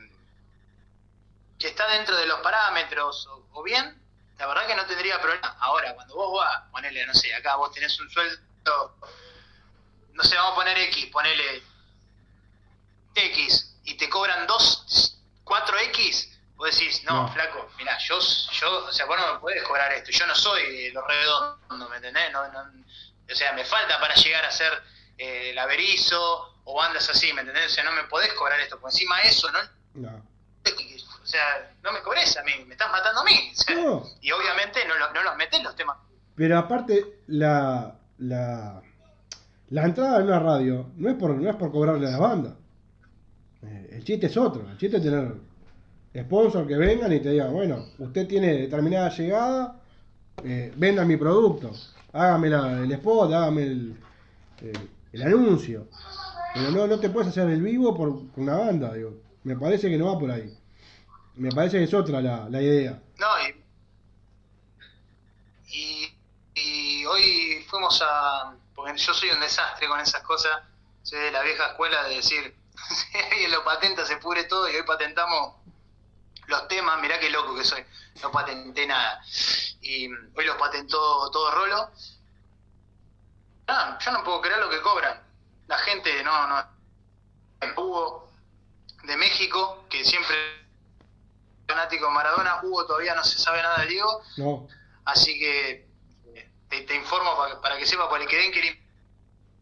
que 1.58 1.70
está 1.70 1.88
dentro 1.88 2.18
de 2.18 2.26
los 2.26 2.42
parámetros, 2.42 3.26
o, 3.28 3.48
o 3.54 3.64
bien, 3.64 4.02
la 4.38 4.48
verdad 4.48 4.68
que 4.68 4.76
no 4.76 4.86
tendría 4.86 5.22
problema. 5.22 5.56
Ahora, 5.60 5.96
cuando 5.96 6.16
vos 6.16 6.44
vas, 6.44 6.70
ponele, 6.70 7.06
no 7.06 7.14
sé, 7.14 7.34
acá 7.34 7.56
vos 7.56 7.72
tenés 7.72 7.98
un 8.00 8.10
sueldo, 8.10 8.98
no 10.12 10.24
sé, 10.24 10.36
vamos 10.36 10.52
a 10.52 10.56
poner 10.56 10.78
X, 10.78 11.06
ponele 11.06 11.64
X, 13.16 13.80
y 13.86 13.96
te 13.96 14.10
cobran 14.10 14.46
2, 14.46 15.18
4X, 15.46 16.37
vos 16.58 16.70
decís, 16.72 17.04
no, 17.06 17.24
No. 17.24 17.28
flaco, 17.34 17.70
mira, 17.78 17.98
yo, 18.00 18.20
yo, 18.52 18.86
o 18.88 18.92
sea, 18.92 19.06
vos 19.06 19.18
no 19.18 19.34
me 19.36 19.40
podés 19.40 19.64
cobrar 19.64 19.92
esto, 19.94 20.12
yo 20.12 20.26
no 20.28 20.36
soy 20.36 20.62
de 20.88 20.92
los 20.92 21.04
redondos, 21.08 21.90
¿me 21.90 21.96
entendés? 21.98 22.32
No, 22.34 22.48
no, 22.52 22.60
o 22.60 23.36
sea, 23.36 23.54
me 23.54 23.64
falta 23.64 24.00
para 24.00 24.16
llegar 24.16 24.44
a 24.46 24.52
ser 24.52 24.72
eh, 25.18 25.52
el 25.52 25.60
averizo 25.60 26.56
o 26.66 26.76
bandas 26.76 27.10
así, 27.10 27.32
¿me 27.34 27.42
entendés? 27.42 27.68
O 27.72 27.76
sea, 27.76 27.84
no 27.84 27.92
me 27.94 28.04
podés 28.06 28.34
cobrar 28.34 28.60
esto, 28.60 28.80
por 28.80 28.90
encima 28.92 29.20
de 29.22 29.28
eso, 29.30 29.50
¿no? 29.52 29.60
No. 29.96 30.26
O 31.24 31.30
sea, 31.30 31.72
no 31.84 31.92
me 31.92 32.02
cobres 32.02 32.36
a 32.38 32.44
mí, 32.44 32.52
me 32.66 32.74
estás 32.74 32.90
matando 32.92 33.22
a 33.22 33.24
mí. 33.24 33.52
o 33.54 33.56
sea, 33.56 33.76
No. 33.76 34.04
Y 34.22 34.32
obviamente 34.32 34.86
no, 34.88 34.96
lo- 34.98 35.12
no 35.14 35.24
los 35.24 35.36
metés 35.36 35.62
los 35.64 35.76
temas. 35.76 35.98
Pero 36.36 36.58
aparte, 36.58 37.22
la, 37.28 37.96
la, 38.20 38.82
la 39.70 39.84
entrada 39.84 40.18
en 40.20 40.24
una 40.28 40.40
radio 40.40 40.90
no 40.96 41.10
es 41.10 41.16
por, 41.16 41.32
no 41.32 41.50
es 41.50 41.56
por 41.58 41.72
cobrarle 41.72 42.08
a 42.08 42.12
la 42.12 42.18
banda. 42.18 42.56
Eh, 43.64 43.90
el 43.94 44.04
chiste 44.06 44.28
es 44.28 44.38
otro. 44.38 44.70
El 44.70 44.78
chiste 44.78 44.98
es 44.98 45.04
tener 45.04 45.34
sponsor 46.16 46.68
que 46.68 46.76
vengan 46.78 47.12
y 47.14 47.20
te 47.20 47.30
digan, 47.32 47.54
bueno, 47.54 47.86
usted 48.00 48.28
tiene 48.28 48.54
determinada 48.54 49.10
llegada, 49.10 49.82
eh, 50.44 50.74
venda 50.76 51.06
mi 51.06 51.18
producto, 51.18 51.72
hágame 52.14 52.50
la- 52.50 52.72
el 52.84 52.92
spot, 52.94 53.32
hágame 53.34 53.64
el, 53.64 53.98
el, 54.62 54.90
el 55.14 55.22
anuncio. 55.22 55.88
Pero 56.54 56.72
no, 56.72 56.88
no 56.88 57.00
te 57.00 57.10
puedes 57.10 57.30
hacer 57.30 57.50
el 57.50 57.62
vivo 57.62 57.96
por 57.96 58.28
por 58.32 58.44
una 58.44 58.58
banda, 58.58 58.94
digo. 58.94 59.14
Me 59.44 59.56
parece 59.56 59.90
que 59.90 59.98
no 59.98 60.08
va 60.14 60.20
por 60.20 60.32
ahí. 60.32 60.58
Me 61.36 61.52
parece 61.52 61.78
que 61.78 61.84
es 61.84 61.94
otra 61.94 62.20
la, 62.22 62.50
la 62.50 62.62
idea. 62.62 63.00
No, 63.20 63.28
y, 65.68 66.08
y, 66.56 67.06
hoy 67.06 67.64
fuimos 67.70 68.02
a. 68.02 68.56
Porque 68.76 68.98
yo 68.98 69.14
soy 69.14 69.30
un 69.30 69.40
desastre 69.40 69.88
con 69.88 70.00
esas 70.00 70.22
cosas. 70.24 70.52
Soy 71.04 71.20
de 71.20 71.32
la 71.32 71.42
vieja 71.44 71.68
escuela 71.68 72.04
de 72.08 72.16
decir, 72.16 72.56
alguien 73.32 73.52
lo 73.52 73.64
patenta 73.64 74.06
se 74.06 74.18
pudre 74.18 74.44
todo 74.46 74.70
y 74.70 74.76
hoy 74.76 74.84
patentamos 74.86 75.54
los 76.48 76.68
temas. 76.68 77.00
Mirá 77.02 77.20
qué 77.20 77.30
loco 77.30 77.56
que 77.56 77.64
soy. 77.64 77.84
No 78.22 78.32
patenté 78.32 78.86
nada. 78.88 79.22
Y 79.82 80.08
hoy 80.12 80.46
los 80.46 80.58
patentó 80.58 81.30
todo 81.32 81.52
Rolo. 81.52 81.92
Ah, 83.68 83.98
yo 84.04 84.12
no 84.12 84.24
puedo 84.24 84.42
creer 84.42 84.60
lo 84.60 84.70
que 84.70 84.82
cobran. 84.82 85.22
La 85.68 85.78
gente 85.80 86.24
no, 86.24 86.48
no. 86.48 86.64
Hugo 87.76 88.30
de 89.04 89.18
México, 89.18 89.86
que 89.90 90.04
siempre 90.06 90.36
fanático 91.68 92.06
de 92.06 92.12
Maradona, 92.14 92.62
Hugo 92.64 92.86
todavía 92.86 93.14
no 93.16 93.24
se 93.24 93.38
sabe 93.38 93.62
nada 93.62 93.80
de 93.82 93.88
Diego, 93.88 94.22
No, 94.38 94.68
así 95.06 95.38
que 95.38 95.90
eh, 96.34 96.52
te, 96.70 96.82
te 96.82 96.96
informo 96.96 97.36
para, 97.36 97.60
para 97.60 97.78
que 97.78 97.86
sepa, 97.86 98.08
por 98.08 98.22
el 98.22 98.28
que 98.28 98.38
den 98.38 98.52
que 98.54 98.62
le- 98.62 98.82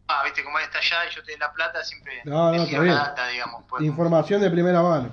ah, 0.08 0.22
viste 0.24 0.44
como 0.44 0.58
él 0.58 0.66
está 0.66 0.78
allá 0.78 1.06
y 1.06 1.14
yo 1.14 1.20
estoy 1.20 1.34
en 1.34 1.40
La 1.40 1.52
Plata, 1.52 1.82
siempre 1.82 2.22
No, 2.24 2.52
no, 2.52 2.64
la 2.84 2.94
data, 2.94 3.26
digamos. 3.28 3.64
pues. 3.68 3.82
información 3.82 4.40
de 4.40 4.50
primera 4.50 4.80
mano. 4.82 5.10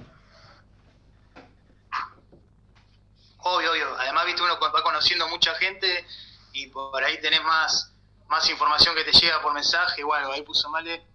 Obvio, 3.45 3.71
obvio. 3.71 3.95
Además, 3.99 4.25
viste, 4.25 4.41
uno 4.41 4.57
va 4.59 4.81
conociendo 4.83 5.27
mucha 5.27 5.53
gente 5.55 6.05
y 6.53 6.67
por 6.67 7.03
ahí 7.03 7.19
tenés 7.21 7.43
más, 7.43 7.91
más 8.27 8.49
información 8.49 8.95
que 8.95 9.03
te 9.03 9.11
llega 9.11 9.41
por 9.41 9.53
mensaje 9.53 10.03
o 10.03 10.13
algo. 10.13 10.31
Ahí 10.31 10.41
puso 10.43 10.69
Male. 10.69 11.05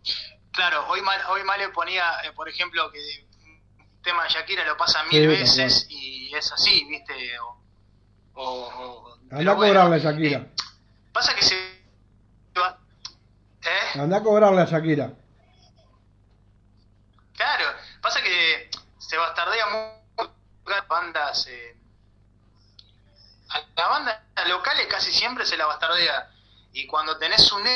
Claro, 0.52 0.86
hoy, 0.88 1.00
Mal- 1.02 1.24
hoy 1.28 1.42
Male 1.44 1.68
ponía, 1.70 2.20
eh, 2.24 2.32
por 2.32 2.48
ejemplo, 2.48 2.90
que 2.90 2.98
un 3.78 4.02
tema 4.02 4.24
de 4.24 4.30
Shakira 4.30 4.64
lo 4.64 4.76
pasa 4.76 5.02
mil 5.04 5.22
Sí, 5.22 5.26
veces 5.26 5.86
y 5.88 6.34
es 6.34 6.52
así, 6.52 6.84
viste. 6.88 7.38
O, 7.40 7.56
o- 8.34 8.68
o- 8.68 9.14
Anda 9.30 9.36
pero 9.38 9.52
a 9.52 9.56
cobrarle 9.56 9.96
a 9.96 9.98
Shakira. 9.98 10.38
eh, 10.38 10.50
pasa 11.12 11.34
que 11.34 11.42
se. 11.42 11.54
¿Eh? 11.56 11.74
Anda 14.00 14.16
a 14.18 14.22
cobrarle 14.22 14.62
a 14.62 14.66
Shakira. 14.66 15.12
Claro, 17.34 17.64
pasa 18.00 18.22
que 18.22 18.70
se 18.98 19.16
bastardea 19.16 19.66
mucho 19.66 20.32
bandas. 20.88 21.46
eh, 21.48 21.76
a 23.50 23.62
la 23.76 23.88
banda 23.88 24.24
locales 24.46 24.86
casi 24.86 25.12
siempre 25.12 25.46
se 25.46 25.56
la 25.56 25.66
bastardea. 25.66 26.30
Y 26.72 26.86
cuando 26.86 27.16
tenés 27.18 27.50
un 27.52 27.66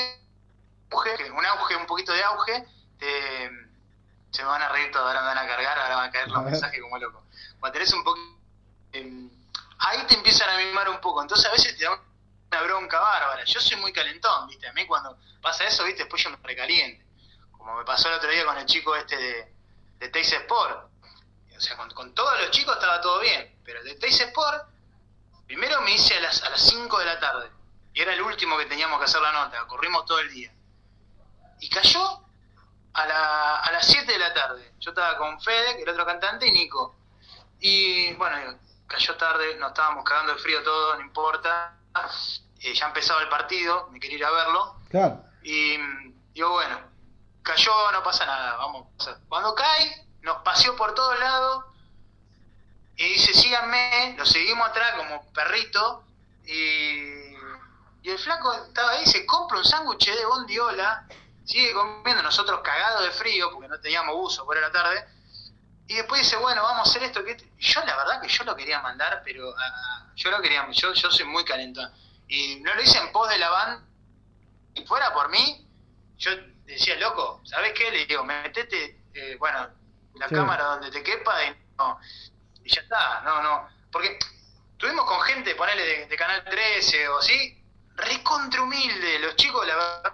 auge, 0.90 1.30
un 1.30 1.46
auge, 1.46 1.76
un 1.76 1.86
poquito 1.86 2.12
de 2.12 2.22
auge, 2.22 2.64
te, 2.98 3.50
se 4.30 4.42
me 4.42 4.48
van 4.48 4.62
a 4.62 4.68
reír 4.68 4.90
todos, 4.90 5.06
ahora 5.06 5.20
me 5.20 5.26
van 5.28 5.38
a 5.38 5.46
cargar, 5.46 5.78
ahora 5.78 5.96
van 5.96 6.08
a 6.08 6.12
caer 6.12 6.28
los 6.28 6.42
mensajes 6.42 6.80
como 6.80 6.98
loco. 6.98 7.24
Cuando 7.60 7.72
tenés 7.72 7.92
un 7.92 8.04
poquito. 8.04 8.38
ahí 9.78 10.06
te 10.06 10.14
empiezan 10.14 10.50
a 10.50 10.56
mimar 10.56 10.88
un 10.88 11.00
poco. 11.00 11.22
Entonces 11.22 11.46
a 11.46 11.52
veces 11.52 11.76
te 11.76 11.84
da 11.84 11.92
una 11.92 12.62
bronca 12.62 12.98
bárbara. 12.98 13.44
Yo 13.44 13.60
soy 13.60 13.76
muy 13.78 13.92
calentón, 13.92 14.48
¿viste? 14.48 14.68
A 14.68 14.72
mí 14.72 14.86
cuando 14.86 15.18
pasa 15.40 15.64
eso, 15.64 15.84
¿viste? 15.84 16.02
Después 16.02 16.22
yo 16.22 16.30
me 16.30 16.36
recaliente. 16.42 17.04
Como 17.52 17.76
me 17.76 17.84
pasó 17.84 18.08
el 18.08 18.14
otro 18.14 18.30
día 18.30 18.44
con 18.44 18.58
el 18.58 18.66
chico 18.66 18.94
este 18.96 19.16
de, 19.16 19.54
de 19.98 20.08
Teis 20.08 20.32
Sport. 20.32 20.90
O 21.56 21.60
sea, 21.60 21.76
con, 21.76 21.90
con 21.90 22.14
todos 22.14 22.40
los 22.40 22.50
chicos 22.50 22.74
estaba 22.74 23.00
todo 23.00 23.20
bien. 23.20 23.60
Pero 23.64 23.80
el 23.80 23.84
de 23.84 23.94
Teis 23.96 24.20
Sport, 24.20 24.71
primero 25.56 25.80
me 25.82 25.92
hice 25.92 26.16
a 26.16 26.20
las, 26.20 26.42
a 26.42 26.50
las 26.50 26.60
5 26.62 26.98
de 26.98 27.04
la 27.04 27.20
tarde. 27.20 27.50
Y 27.94 28.00
era 28.00 28.12
el 28.14 28.22
último 28.22 28.56
que 28.58 28.66
teníamos 28.66 28.98
que 28.98 29.04
hacer 29.04 29.20
la 29.20 29.32
nota. 29.32 29.66
Corrimos 29.66 30.04
todo 30.06 30.18
el 30.20 30.30
día. 30.30 30.50
Y 31.60 31.68
cayó 31.68 32.24
a, 32.94 33.06
la, 33.06 33.56
a 33.58 33.72
las 33.72 33.86
7 33.86 34.10
de 34.10 34.18
la 34.18 34.32
tarde. 34.32 34.72
Yo 34.80 34.90
estaba 34.90 35.16
con 35.18 35.40
Fede, 35.40 35.82
el 35.82 35.88
otro 35.88 36.04
cantante, 36.06 36.46
y 36.46 36.52
Nico. 36.52 36.96
Y 37.60 38.12
bueno, 38.14 38.58
cayó 38.86 39.14
tarde, 39.16 39.54
nos 39.56 39.68
estábamos 39.70 40.04
cagando 40.04 40.34
de 40.34 40.40
frío 40.40 40.62
todo, 40.62 40.94
no 40.96 41.00
importa. 41.02 41.76
eh, 42.60 42.74
ya 42.74 42.86
empezaba 42.86 43.20
el 43.22 43.28
partido, 43.28 43.88
me 43.90 44.00
quería 44.00 44.16
ir 44.18 44.24
a 44.24 44.30
verlo, 44.30 44.76
Claro. 44.90 45.22
y 45.42 45.76
digo, 46.32 46.50
bueno, 46.50 46.80
cayó, 47.42 47.92
no 47.92 48.02
pasa 48.02 48.24
nada, 48.26 48.56
vamos. 48.56 48.88
Cuando 49.28 49.54
cae, 49.54 50.06
nos 50.22 50.38
paseó 50.42 50.74
por 50.76 50.94
todos 50.94 51.18
lados 51.18 51.64
y 52.96 53.08
dice, 53.14 53.34
síganme, 53.34 54.14
lo 54.18 54.24
seguimos 54.26 54.68
atrás 54.68 54.94
como 54.96 55.32
perrito 55.32 56.04
y, 56.44 57.34
y 58.02 58.10
el 58.10 58.18
flaco 58.18 58.52
estaba 58.52 58.92
ahí, 58.92 59.06
se 59.06 59.24
compra 59.26 59.58
un 59.58 59.64
sándwich 59.64 60.14
de 60.14 60.24
bondiola, 60.26 61.06
sigue 61.44 61.72
comiendo 61.72 62.22
nosotros 62.22 62.60
cagados 62.62 63.02
de 63.04 63.10
frío 63.12 63.50
porque 63.52 63.68
no 63.68 63.80
teníamos 63.80 64.14
buzo 64.16 64.44
por 64.44 64.60
la 64.60 64.70
tarde 64.70 65.04
y 65.88 65.94
después 65.96 66.22
dice, 66.22 66.36
bueno, 66.36 66.62
vamos 66.62 66.86
a 66.86 66.90
hacer 66.90 67.02
esto. 67.02 67.24
que 67.24 67.36
y 67.58 67.62
Yo 67.62 67.84
la 67.84 67.96
verdad 67.96 68.20
que 68.22 68.28
yo 68.28 68.44
lo 68.44 68.56
quería 68.56 68.80
mandar, 68.80 69.20
pero 69.24 69.54
ah, 69.58 70.06
yo 70.14 70.30
lo 70.30 70.40
quería, 70.40 70.66
yo, 70.70 70.92
yo 70.94 71.10
soy 71.10 71.26
muy 71.26 71.44
calentón. 71.44 71.92
Y 72.28 72.60
no 72.60 72.72
lo 72.74 72.82
hice 72.82 72.98
en 72.98 73.12
pos 73.12 73.28
de 73.28 73.38
la 73.38 73.50
banda. 73.50 73.84
Si 74.74 74.86
fuera 74.86 75.12
por 75.12 75.28
mí, 75.28 75.68
yo 76.16 76.30
decía, 76.64 76.96
loco, 76.96 77.42
¿sabes 77.44 77.72
qué? 77.74 77.90
Le 77.90 78.06
digo, 78.06 78.24
metete, 78.24 79.02
eh, 79.12 79.36
bueno, 79.38 79.68
la 80.14 80.28
Sí. 80.28 80.34
cámara 80.34 80.64
donde 80.64 80.90
te 80.90 81.02
quepa 81.02 81.44
y, 81.44 81.56
no, 81.76 81.98
y 82.64 82.70
ya 82.74 82.80
está. 82.82 83.22
No, 83.24 83.42
no. 83.42 83.68
Porque 83.90 84.18
tuvimos 84.76 85.04
con 85.04 85.20
gente, 85.22 85.54
ponele 85.54 85.82
de, 85.84 86.06
de 86.06 86.16
Canal 86.16 86.44
13 86.44 87.08
o 87.08 87.18
así, 87.18 87.62
recontra 87.96 88.62
humilde. 88.62 89.18
Los 89.20 89.36
chicos, 89.36 89.66
la 89.66 89.74
verdad, 89.76 90.12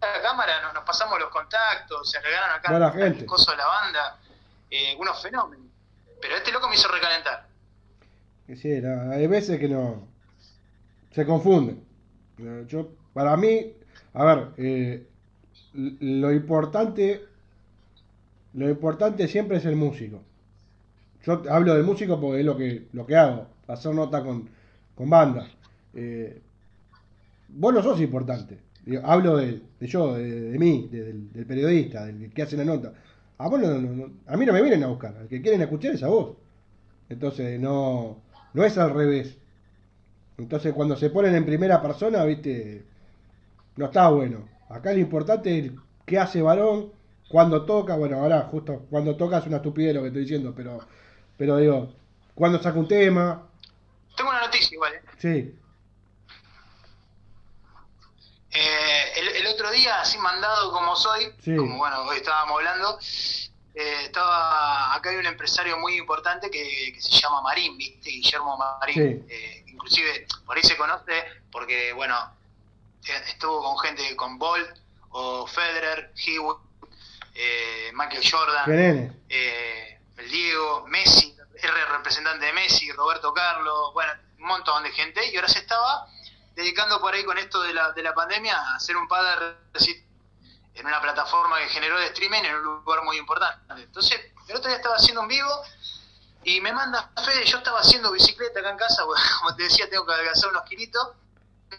la 0.00 0.22
cámara, 0.22 0.62
nos, 0.62 0.74
nos 0.74 0.84
pasamos 0.84 1.18
los 1.18 1.30
contactos, 1.30 2.10
se 2.10 2.20
regalan 2.20 2.50
acá 2.58 2.70
Buena 2.70 2.90
gente. 2.92 3.20
el 3.20 3.26
coso 3.26 3.50
de 3.50 3.56
la 3.56 3.66
banda, 3.66 4.18
eh, 4.70 4.94
unos 4.98 5.20
fenómenos. 5.22 5.66
Pero 6.20 6.36
este 6.36 6.52
loco 6.52 6.68
me 6.68 6.74
hizo 6.76 6.88
recalentar. 6.88 7.46
Que 8.46 8.56
sí, 8.56 8.80
la- 8.80 9.10
hay 9.14 9.26
veces 9.26 9.58
que 9.58 9.68
no. 9.68 10.06
Se 11.12 11.24
confunden. 11.26 11.84
Yo, 12.66 12.88
para 13.12 13.36
mí, 13.36 13.72
a 14.14 14.24
ver, 14.24 14.48
eh, 14.56 15.06
lo 15.74 16.32
importante. 16.32 17.24
Lo 18.54 18.68
importante 18.68 19.26
siempre 19.28 19.58
es 19.58 19.64
el 19.64 19.76
músico. 19.76 20.22
Yo 21.24 21.42
hablo 21.50 21.74
del 21.74 21.84
músico 21.84 22.20
porque 22.20 22.40
es 22.40 22.46
lo 22.46 22.56
que, 22.56 22.88
lo 22.92 23.06
que 23.06 23.16
hago, 23.16 23.46
hacer 23.68 23.94
nota 23.94 24.22
con, 24.22 24.48
con 24.94 25.10
bandas. 25.10 25.48
Eh, 25.94 26.40
vos 27.48 27.72
no 27.74 27.82
sos 27.82 28.00
importante. 28.00 28.58
Hablo 29.02 29.36
de, 29.38 29.62
de 29.80 29.86
yo, 29.86 30.14
de, 30.14 30.40
de 30.52 30.58
mí, 30.58 30.88
de- 30.90 31.04
del, 31.04 31.32
del 31.32 31.46
periodista, 31.46 32.04
del 32.06 32.30
que 32.32 32.42
hace 32.42 32.56
la 32.56 32.64
nota. 32.64 32.92
A, 33.38 33.48
vos 33.48 33.60
no- 33.60 34.10
a 34.26 34.36
mí 34.36 34.46
no 34.46 34.52
me 34.52 34.62
vienen 34.62 34.84
a 34.84 34.88
buscar, 34.88 35.16
al 35.16 35.28
que 35.28 35.40
quieren 35.42 35.62
escuchar 35.62 35.94
es 35.94 36.02
a 36.02 36.08
vos. 36.08 36.36
Entonces 37.08 37.60
no, 37.60 38.22
no 38.54 38.64
es 38.64 38.78
al 38.78 38.94
revés. 38.94 39.38
Entonces 40.38 40.72
cuando 40.74 40.96
se 40.96 41.10
ponen 41.10 41.34
en 41.34 41.46
primera 41.46 41.80
persona, 41.82 42.24
viste, 42.24 42.84
no 43.76 43.86
está 43.86 44.08
bueno. 44.10 44.48
Acá 44.68 44.92
lo 44.92 45.00
importante 45.00 45.58
es 45.58 45.72
qué 46.06 46.18
hace 46.18 46.42
varón, 46.42 46.92
cuando 47.28 47.64
toca, 47.64 47.96
bueno, 47.96 48.18
ahora 48.20 48.42
justo 48.42 48.86
cuando 48.90 49.16
toca 49.16 49.38
es 49.38 49.46
una 49.46 49.56
estupidez 49.56 49.94
lo 49.94 50.02
que 50.02 50.08
estoy 50.08 50.22
diciendo, 50.22 50.52
pero, 50.56 50.78
pero 51.36 51.56
digo, 51.58 51.92
cuando 52.34 52.62
saca 52.62 52.78
un 52.78 52.88
tema, 52.88 53.42
Tengo 54.16 54.30
una 54.30 54.40
noticia 54.42 54.74
igual, 54.74 54.94
¿eh? 54.94 55.02
sí, 55.18 55.54
Eh, 58.56 59.12
el, 59.16 59.28
el 59.28 59.46
otro 59.48 59.70
día, 59.72 60.00
así 60.00 60.16
mandado 60.18 60.70
como 60.70 60.94
soy, 60.94 61.32
Sí. 61.42 61.56
como 61.56 61.76
bueno, 61.76 62.02
hoy 62.02 62.18
estábamos 62.18 62.56
hablando, 62.58 62.98
eh, 63.74 64.02
estaba 64.04 64.94
acá 64.94 65.10
hay 65.10 65.16
un 65.16 65.26
empresario 65.26 65.76
muy 65.78 65.96
importante 65.96 66.48
que, 66.50 66.92
que 66.94 67.00
se 67.00 67.20
llama 67.20 67.40
Marín, 67.42 67.76
¿viste? 67.76 68.10
Guillermo 68.10 68.56
Marín. 68.56 68.94
Sí. 68.94 69.26
Eh, 69.28 69.64
inclusive 69.66 70.26
por 70.46 70.56
ahí 70.56 70.62
se 70.62 70.76
conoce 70.76 71.24
porque, 71.50 71.92
bueno, 71.94 72.16
eh, 73.08 73.22
estuvo 73.26 73.60
con 73.60 73.76
gente 73.78 74.14
con 74.14 74.38
Bolt 74.38 74.70
o 75.10 75.48
Federer, 75.48 76.12
Hewitt, 76.24 76.58
eh, 77.34 77.90
Michael 77.92 78.22
Jordan, 78.30 79.16
eh, 79.28 79.93
el 80.16 80.30
Diego, 80.30 80.86
Messi, 80.86 81.36
era 81.56 81.72
representante 81.96 82.46
de 82.46 82.52
Messi, 82.52 82.90
Roberto 82.92 83.32
Carlos, 83.32 83.92
bueno, 83.94 84.12
un 84.38 84.46
montón 84.46 84.82
de 84.82 84.92
gente, 84.92 85.30
y 85.30 85.36
ahora 85.36 85.48
se 85.48 85.60
estaba 85.60 86.06
dedicando 86.54 87.00
por 87.00 87.14
ahí 87.14 87.24
con 87.24 87.36
esto 87.38 87.62
de 87.62 87.72
la, 87.72 87.92
de 87.92 88.02
la 88.02 88.14
pandemia 88.14 88.56
a 88.56 88.76
hacer 88.76 88.96
un 88.96 89.08
reci- 89.08 90.04
en 90.74 90.86
una 90.86 91.00
plataforma 91.00 91.58
que 91.58 91.68
generó 91.68 91.98
de 91.98 92.06
streaming 92.06 92.42
en 92.42 92.56
un 92.56 92.62
lugar 92.62 93.02
muy 93.04 93.16
importante. 93.16 93.82
Entonces, 93.82 94.20
el 94.48 94.56
otro 94.56 94.68
día 94.68 94.76
estaba 94.76 94.96
haciendo 94.96 95.20
un 95.22 95.28
vivo 95.28 95.50
y 96.44 96.60
me 96.60 96.72
manda 96.72 97.10
Fede, 97.24 97.44
yo 97.46 97.58
estaba 97.58 97.80
haciendo 97.80 98.12
bicicleta 98.12 98.60
acá 98.60 98.70
en 98.70 98.76
casa, 98.76 99.02
como 99.38 99.56
te 99.56 99.64
decía, 99.64 99.88
tengo 99.88 100.06
que 100.06 100.12
adelgazar 100.12 100.50
unos 100.50 100.64
kilitos. 100.64 101.08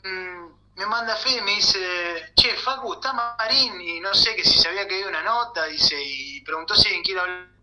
Mm, 0.04 0.46
me 0.76 0.86
manda 0.88 1.16
Fede 1.18 1.38
y 1.38 1.42
me 1.42 1.52
dice, 1.52 2.34
che, 2.36 2.56
Facu, 2.58 2.94
está 2.94 3.14
Marín 3.14 3.80
y 3.80 4.00
no 4.00 4.14
sé 4.14 4.36
que 4.36 4.44
si 4.44 4.60
se 4.60 4.68
había 4.68 4.88
caído 4.88 5.10
una 5.10 5.24
nota, 5.24 5.66
dice, 5.66 5.96
y 6.02 6.42
preguntó 6.42 6.76
si 6.76 6.88
alguien 6.88 7.04
quiere 7.04 7.20
hablar. 7.22 7.55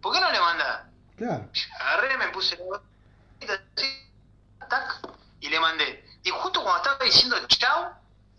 ¿Por 0.00 0.14
qué 0.14 0.20
no 0.20 0.30
le 0.30 0.40
manda? 0.40 0.90
Claro, 1.16 1.48
Agarré, 1.80 2.16
me 2.16 2.28
puse 2.28 2.56
la 2.56 2.64
botita 2.64 3.62
así, 3.76 4.10
tac, 4.68 5.00
y 5.40 5.48
le 5.48 5.60
mandé. 5.60 6.04
Y 6.22 6.30
justo 6.30 6.62
cuando 6.62 6.78
estaba 6.78 7.04
diciendo 7.04 7.36
chau, 7.46 7.92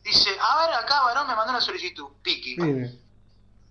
dice, 0.03 0.35
a 0.39 0.65
ver, 0.65 0.75
acá 0.75 1.01
varón 1.03 1.27
me 1.27 1.35
mandó 1.35 1.51
una 1.51 1.61
solicitud, 1.61 2.07
piqui. 2.23 2.55
mire, 2.57 2.91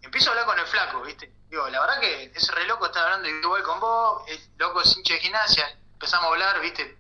Empiezo 0.03 0.31
a 0.31 0.33
hablar 0.33 0.47
con 0.47 0.59
el 0.59 0.67
flaco, 0.67 1.03
¿viste? 1.03 1.33
Digo, 1.51 1.69
la 1.69 1.81
verdad 1.81 2.01
que 2.01 2.33
ese 2.35 2.53
re 2.53 2.67
loco 2.67 2.87
está 2.87 3.03
hablando 3.03 3.29
igual 3.29 3.63
con 3.63 3.81
vos, 3.81 4.23
el 4.29 4.41
loco 4.57 4.81
es 4.81 4.97
hincha 4.97 5.15
de 5.15 5.21
gimnasia, 5.21 5.79
empezamos 5.93 6.27
a 6.27 6.29
hablar, 6.33 6.61
¿viste? 6.61 6.99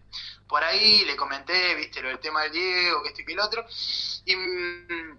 Por 0.48 0.62
ahí 0.64 1.04
le 1.04 1.16
comenté, 1.16 1.74
¿viste? 1.76 2.02
Lo 2.02 2.08
del 2.08 2.18
tema 2.18 2.42
del 2.42 2.52
Diego, 2.52 3.02
que 3.02 3.08
esto 3.10 3.20
y 3.22 3.24
que 3.24 3.32
el 3.32 3.40
otro, 3.40 3.64
y, 4.24 4.36
mm, 4.36 5.18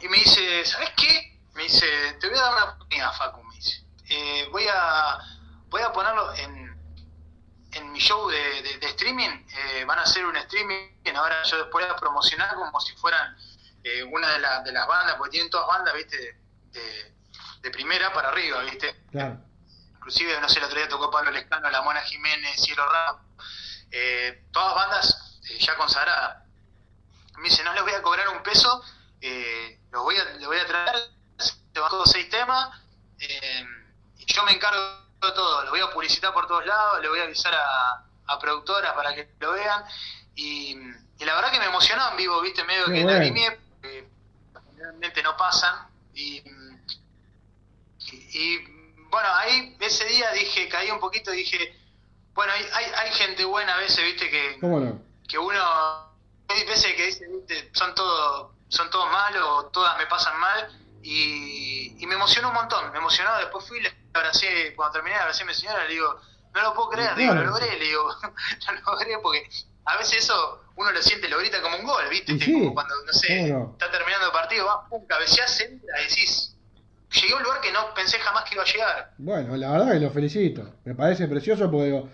y 0.00 0.08
me 0.08 0.16
dice, 0.18 0.64
¿sabes 0.64 0.90
qué? 0.96 1.38
Me 1.54 1.62
dice, 1.64 1.86
te 2.20 2.28
voy 2.28 2.38
a 2.38 2.42
dar 2.42 2.52
una 2.54 2.64
oportunidad, 2.64 3.12
Facu. 3.14 3.47
Eh, 4.08 4.48
voy 4.50 4.66
a 4.72 5.18
voy 5.68 5.82
a 5.82 5.92
ponerlo 5.92 6.34
en, 6.34 6.68
en 7.72 7.92
mi 7.92 7.98
show 8.00 8.28
de, 8.28 8.62
de- 8.62 8.78
de 8.78 8.86
streaming, 8.88 9.28
eh, 9.54 9.84
van 9.84 9.98
a 9.98 10.02
hacer 10.02 10.24
un 10.24 10.36
streaming, 10.36 10.88
ahora 11.14 11.42
yo 11.42 11.58
después 11.58 11.84
voy 11.86 11.94
a 11.94 11.98
promocionar 11.98 12.54
como 12.54 12.80
si 12.80 12.94
fueran 12.96 13.36
eh, 13.84 14.02
una 14.04 14.30
de, 14.32 14.38
la- 14.40 14.62
de 14.62 14.72
las 14.72 14.86
bandas, 14.86 15.16
porque 15.16 15.32
tienen 15.32 15.50
todas 15.50 15.66
bandas, 15.68 15.92
¿viste? 15.94 16.40
De, 16.72 17.14
de 17.60 17.70
primera 17.70 18.12
para 18.12 18.28
arriba, 18.28 18.62
¿viste? 18.62 19.04
claro, 19.10 19.38
Inclusive, 19.96 20.40
no 20.40 20.48
sé, 20.48 20.58
el 20.58 20.64
otro 20.64 20.78
día 20.78 20.88
tocó 20.88 21.10
Pablo 21.10 21.30
Lescano, 21.30 21.68
La 21.70 21.82
Mona 21.82 22.00
Jiménez, 22.00 22.56
Cielo 22.62 22.86
Rap, 22.90 23.20
eh, 23.90 24.46
todas 24.52 24.74
bandas 24.74 25.38
eh, 25.50 25.58
ya 25.58 25.76
consagradas. 25.76 26.44
Me 27.36 27.48
dice, 27.50 27.62
no 27.62 27.74
les 27.74 27.82
voy 27.82 27.92
a 27.92 28.00
cobrar 28.02 28.28
un 28.30 28.42
peso, 28.42 28.82
eh, 29.20 29.80
los 29.90 30.02
voy 30.02 30.16
a, 30.16 30.24
les 30.24 30.46
voy 30.46 30.56
a 30.58 30.66
traer, 30.66 30.96
te 31.72 31.80
van 31.80 31.90
todos 31.90 32.10
seis 32.10 32.28
temas, 32.30 32.70
eh, 33.18 33.64
yo 34.32 34.44
me 34.44 34.52
encargo 34.52 34.78
de 35.20 35.32
todo, 35.32 35.64
lo 35.64 35.70
voy 35.70 35.80
a 35.80 35.90
publicitar 35.90 36.32
por 36.32 36.46
todos 36.46 36.64
lados, 36.64 37.00
le 37.00 37.08
voy 37.08 37.20
a 37.20 37.24
avisar 37.24 37.54
a, 37.54 38.04
a 38.26 38.38
productoras 38.38 38.92
para 38.92 39.14
que 39.14 39.28
lo 39.40 39.52
vean, 39.52 39.84
y, 40.34 40.76
y 41.18 41.24
la 41.24 41.34
verdad 41.34 41.50
que 41.50 41.58
me 41.58 41.66
emocionó 41.66 42.10
en 42.10 42.16
vivo, 42.16 42.40
viste, 42.40 42.62
medio 42.64 42.84
que 42.86 43.02
bueno. 43.02 43.10
lagrimé, 43.10 43.58
porque 43.72 44.08
generalmente 44.70 45.22
no 45.22 45.36
pasan, 45.36 45.88
y, 46.14 46.42
y, 48.12 48.38
y, 48.38 48.58
bueno, 49.10 49.28
ahí 49.34 49.76
ese 49.80 50.04
día 50.04 50.30
dije, 50.32 50.68
caí 50.68 50.90
un 50.90 51.00
poquito 51.00 51.32
y 51.32 51.38
dije, 51.38 51.76
bueno, 52.34 52.52
hay, 52.52 52.64
hay, 52.72 52.84
hay 52.84 53.12
gente 53.14 53.44
buena 53.44 53.74
a 53.74 53.78
veces, 53.78 54.04
viste, 54.04 54.30
que, 54.30 54.60
que 55.26 55.38
uno, 55.38 55.60
hay 56.48 56.64
veces 56.66 56.94
que 56.94 57.06
dice, 57.06 57.26
viste, 57.28 57.70
son 57.74 57.94
todos 57.94 58.52
son 58.68 58.90
todos 58.90 59.10
malos, 59.10 59.72
todas 59.72 59.96
me 59.96 60.06
pasan 60.06 60.38
mal, 60.38 60.78
y, 61.02 61.96
y 61.98 62.06
me 62.06 62.14
emocionó 62.14 62.48
un 62.48 62.54
montón, 62.54 62.92
me 62.92 62.98
emocionó, 62.98 63.34
después 63.38 63.66
fui, 63.66 63.80
abracé, 64.18 64.74
cuando 64.76 64.92
terminé, 64.92 65.16
le 65.16 65.22
abracé 65.22 65.42
a 65.42 65.46
mi 65.46 65.54
señora, 65.54 65.84
le 65.84 65.94
digo, 65.94 66.20
no 66.54 66.62
lo 66.62 66.74
puedo 66.74 66.90
creer, 66.90 67.14
digo, 67.16 67.34
lo 67.34 67.44
logré, 67.44 67.78
le 67.78 67.84
digo, 67.84 68.08
lo 68.84 68.92
logré 68.92 69.18
porque 69.22 69.48
a 69.84 69.96
veces 69.96 70.24
eso 70.24 70.64
uno 70.76 70.92
lo 70.92 71.02
siente, 71.02 71.28
lo 71.28 71.38
grita 71.38 71.60
como 71.62 71.76
un 71.76 71.84
gol, 71.84 72.04
viste, 72.10 72.32
Y 72.32 72.40
sí, 72.40 72.52
como 72.52 72.74
cuando, 72.74 72.94
no 73.04 73.12
sé, 73.12 73.48
está 73.48 73.90
terminando 73.90 74.26
el 74.26 74.32
partido, 74.32 74.66
va, 74.66 74.88
pum, 74.88 75.06
cabeceás, 75.06 75.60
entra, 75.60 76.00
y 76.00 76.08
decís, 76.08 76.54
llegué 77.12 77.32
a 77.32 77.36
un 77.36 77.42
lugar 77.42 77.60
que 77.60 77.72
no 77.72 77.94
pensé 77.94 78.18
jamás 78.18 78.44
que 78.44 78.54
iba 78.54 78.62
a 78.62 78.66
llegar. 78.66 79.14
Bueno, 79.18 79.56
la 79.56 79.72
verdad 79.72 79.92
que 79.92 80.00
lo 80.00 80.10
felicito. 80.10 80.74
Me 80.84 80.94
parece 80.94 81.26
precioso 81.26 81.70
porque 81.70 81.86
digo, 81.86 82.08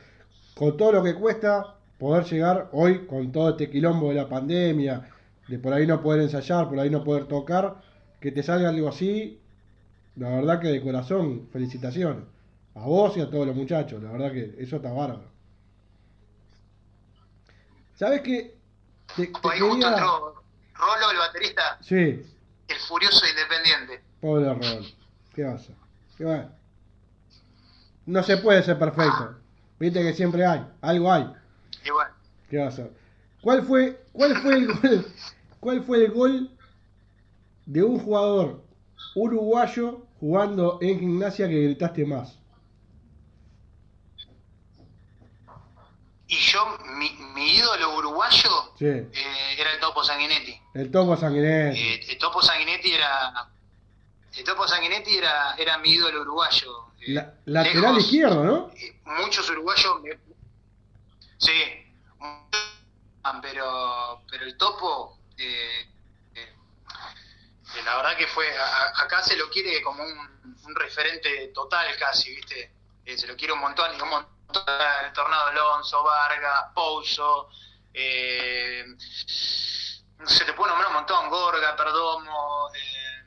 con 0.55 0.77
todo 0.77 0.93
lo 0.93 1.03
que 1.03 1.15
cuesta 1.15 1.75
poder 1.99 2.25
llegar 2.25 2.69
hoy 2.73 3.07
con 3.07 3.33
todo 3.33 3.51
este 3.51 3.71
quilombo 3.71 4.09
de 4.09 4.15
la 4.15 4.29
pandemia, 4.29 5.11
de 5.49 5.59
por 5.59 5.73
ahí 5.73 5.87
no 5.87 6.03
poder 6.03 6.23
ensayar, 6.23 6.69
por 6.69 6.79
ahí 6.79 6.91
no 6.91 7.05
poder 7.05 7.27
tocar, 7.27 7.77
que 8.21 8.33
te 8.33 8.43
salga 8.43 8.69
algo 8.69 8.89
así, 8.89 9.41
la 10.17 10.29
verdad 10.31 10.61
que 10.61 10.69
de 10.69 10.83
corazón, 10.83 11.49
felicitaciones. 11.53 12.25
A 12.75 12.81
vos 12.81 13.17
y 13.17 13.21
a 13.21 13.31
todos 13.31 13.47
los 13.47 13.55
muchachos, 13.55 14.03
la 14.03 14.11
verdad 14.13 14.33
que 14.33 14.57
eso 14.59 14.77
está 14.77 14.93
bárbaro. 14.93 15.31
¿Sabes 17.97 18.23
qué? 18.23 18.57
Te, 19.17 19.27
te 19.29 19.33
justo 19.33 19.69
entró 19.73 20.35
Rolo, 20.75 21.11
el 21.13 21.19
baterista, 21.19 21.79
Sí, 21.81 21.97
el 22.69 22.77
furioso 22.89 23.25
independiente. 23.29 24.03
pobre 24.21 24.53
Rol. 24.53 24.85
¿Qué 25.35 25.45
pasa? 25.45 25.73
¿Qué 26.17 26.25
va? 26.25 26.51
No 28.07 28.23
se 28.23 28.37
puede 28.39 28.63
ser 28.63 28.79
perfecto. 28.79 29.37
Viste 29.79 30.03
que 30.03 30.15
siempre 30.15 30.45
hay, 30.45 30.67
algo 30.81 31.13
hay. 31.13 31.25
Bueno, 31.93 32.11
¿Qué 32.51 32.59
va 32.59 32.65
a 32.65 32.69
hacer? 32.69 32.91
¿Cuál 33.41 33.63
fue, 33.65 34.05
cuál 34.13 34.37
fue 34.39 34.55
el 34.55 34.67
gol? 34.67 35.07
¿Cuál 35.61 35.85
fue 35.85 36.05
el 36.05 36.11
gol 36.13 36.51
de 37.67 37.83
un 37.83 37.99
jugador 38.01 38.64
uruguayo 39.15 40.07
jugando 40.21 40.79
en 40.81 40.99
gimnasia 41.01 41.49
que 41.49 41.63
gritaste 41.63 42.05
más? 42.07 42.39
Y 46.27 46.37
yo, 46.37 46.79
mi, 46.97 47.11
mi 47.35 47.57
ídolo 47.57 47.97
uruguayo 47.99 48.73
Sí. 48.79 48.87
eh, 48.87 49.11
era 49.59 49.73
el 49.73 49.81
Topo 49.81 50.03
Sanguinetti. 50.03 50.59
El 50.75 50.91
Topo 50.91 51.17
Sanguinetti. 51.17 51.79
Eh, 51.79 52.01
el 52.09 52.19
Topo 52.19 52.43
Sanguinetti 52.43 52.93
era. 52.93 53.51
El 54.37 54.43
Topo 54.45 54.67
Sanguinetti 54.67 55.17
era, 55.17 55.55
era 55.57 55.79
mi 55.79 55.91
ídolo 55.91 56.23
uruguayo. 56.23 56.87
Eh, 57.07 57.13
La- 57.13 57.35
lateral 57.45 57.83
lejos, 57.95 58.05
izquierdo, 58.05 58.43
¿no? 58.45 58.71
eh, 58.75 59.01
muchos 59.21 59.49
uruguayos. 59.51 60.03
me- 60.03 60.19
sí, 61.37 61.53
pero, 63.43 64.23
pero 64.31 64.45
el 64.45 64.57
Topo. 64.57 65.19
eh, 65.37 65.91
la 67.85 67.97
verdad 67.97 68.17
que 68.17 68.27
fue. 68.27 68.47
a- 68.57 69.03
acá 69.03 69.23
se 69.23 69.37
lo 69.37 69.49
quiere 69.51 69.83
como 69.83 70.03
un, 70.03 70.59
un 70.65 70.75
referente 70.75 71.49
total, 71.55 71.87
casi, 71.99 72.35
¿viste? 72.35 72.73
Eh, 73.05 73.17
se 73.19 73.27
lo 73.27 73.37
quiere 73.37 73.53
un 73.53 73.61
montón. 73.61 73.91
Y 73.97 74.01
un 74.01 74.09
montón 74.11 74.33
el 75.07 75.13
Tornado 75.13 75.47
Alonso, 75.49 76.03
Vargas, 76.05 76.67
Pouso. 76.75 77.49
Eh, 77.93 78.85
se 78.97 80.45
te 80.45 80.53
puede 80.53 80.71
nombrar 80.71 80.89
un 80.89 80.95
montón, 80.97 81.29
Gorga, 81.31 81.77
Perdomo, 81.77 82.69
eh, 82.75 83.25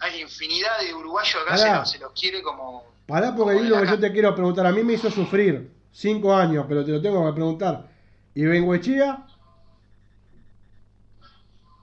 hay 0.00 0.20
infinidad 0.22 0.78
de 0.80 0.94
uruguayos 0.94 1.42
acá, 1.42 1.84
se 1.84 1.92
se 1.92 1.98
los 1.98 2.12
quiere 2.12 2.42
como... 2.42 2.94
Pará 3.06 3.34
porque 3.34 3.56
es 3.56 3.62
lo 3.64 3.80
que 3.80 3.86
yo 3.88 3.98
te 3.98 4.12
quiero 4.12 4.34
preguntar. 4.34 4.66
A 4.66 4.70
mí 4.72 4.82
me 4.84 4.92
hizo 4.94 5.10
sufrir 5.10 5.70
cinco 5.92 6.34
años, 6.34 6.64
pero 6.68 6.84
te 6.84 6.92
lo 6.92 7.02
tengo 7.02 7.26
que 7.26 7.32
preguntar. 7.32 7.88
¿Y 8.34 8.44
Benguechea? 8.44 9.26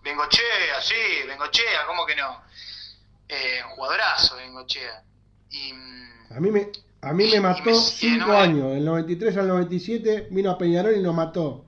Bengochea, 0.07 0.81
sí, 0.81 0.95
Bengochea, 1.27 1.85
¿cómo 1.85 2.05
que 2.05 2.15
no? 2.15 2.41
Eh, 3.27 3.61
jugadorazo 3.75 4.35
Bengochea. 4.37 5.03
Y, 5.49 5.73
mm, 5.73 6.33
A 6.35 6.39
mí 6.39 6.51
me, 6.51 6.71
a 7.01 7.13
mí 7.13 7.29
me 7.31 7.39
mató 7.41 7.63
me- 7.69 7.75
cinco 7.75 8.27
no 8.27 8.33
me- 8.33 8.37
años. 8.39 8.71
Del 8.73 8.85
93 8.85 9.37
al 9.37 9.47
97 9.47 10.27
vino 10.31 10.51
a 10.51 10.57
Peñarol 10.57 10.95
y 10.95 11.01
nos 11.01 11.13
mató. 11.13 11.65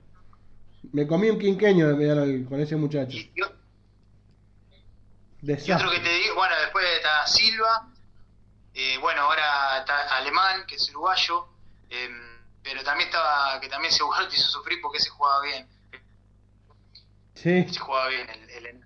Me 0.94 1.06
comí 1.06 1.30
un 1.30 1.38
quinqueño 1.40 1.88
de 1.88 1.96
Peñarol 1.96 2.46
con 2.48 2.60
ese 2.62 2.76
muchacho. 2.76 3.16
y- 3.18 3.32
otro 5.74 5.90
que 5.92 6.00
te 6.00 6.10
digo, 6.10 6.36
bueno, 6.36 6.56
después 6.62 6.86
está 6.98 7.26
Silva, 7.28 7.88
eh, 8.74 8.98
bueno, 9.00 9.22
ahora 9.22 9.80
está 9.80 10.18
Alemán, 10.18 10.66
que 10.68 10.76
es 10.76 10.90
uruguayo, 10.90 11.48
eh, 11.90 12.10
pero 12.62 12.84
también 12.84 13.10
estaba, 13.10 13.60
que 13.62 13.70
también 13.70 13.94
te 14.30 14.36
hizo 14.36 14.48
sufrir 14.50 14.80
porque 14.82 15.00
se 15.00 15.10
jugaba 15.10 15.42
bien, 15.44 15.68
Sí, 17.42 17.66
se 17.72 17.80
jugaba 17.80 18.08
bien 18.10 18.30
el, 18.30 18.66
el- 18.66 18.82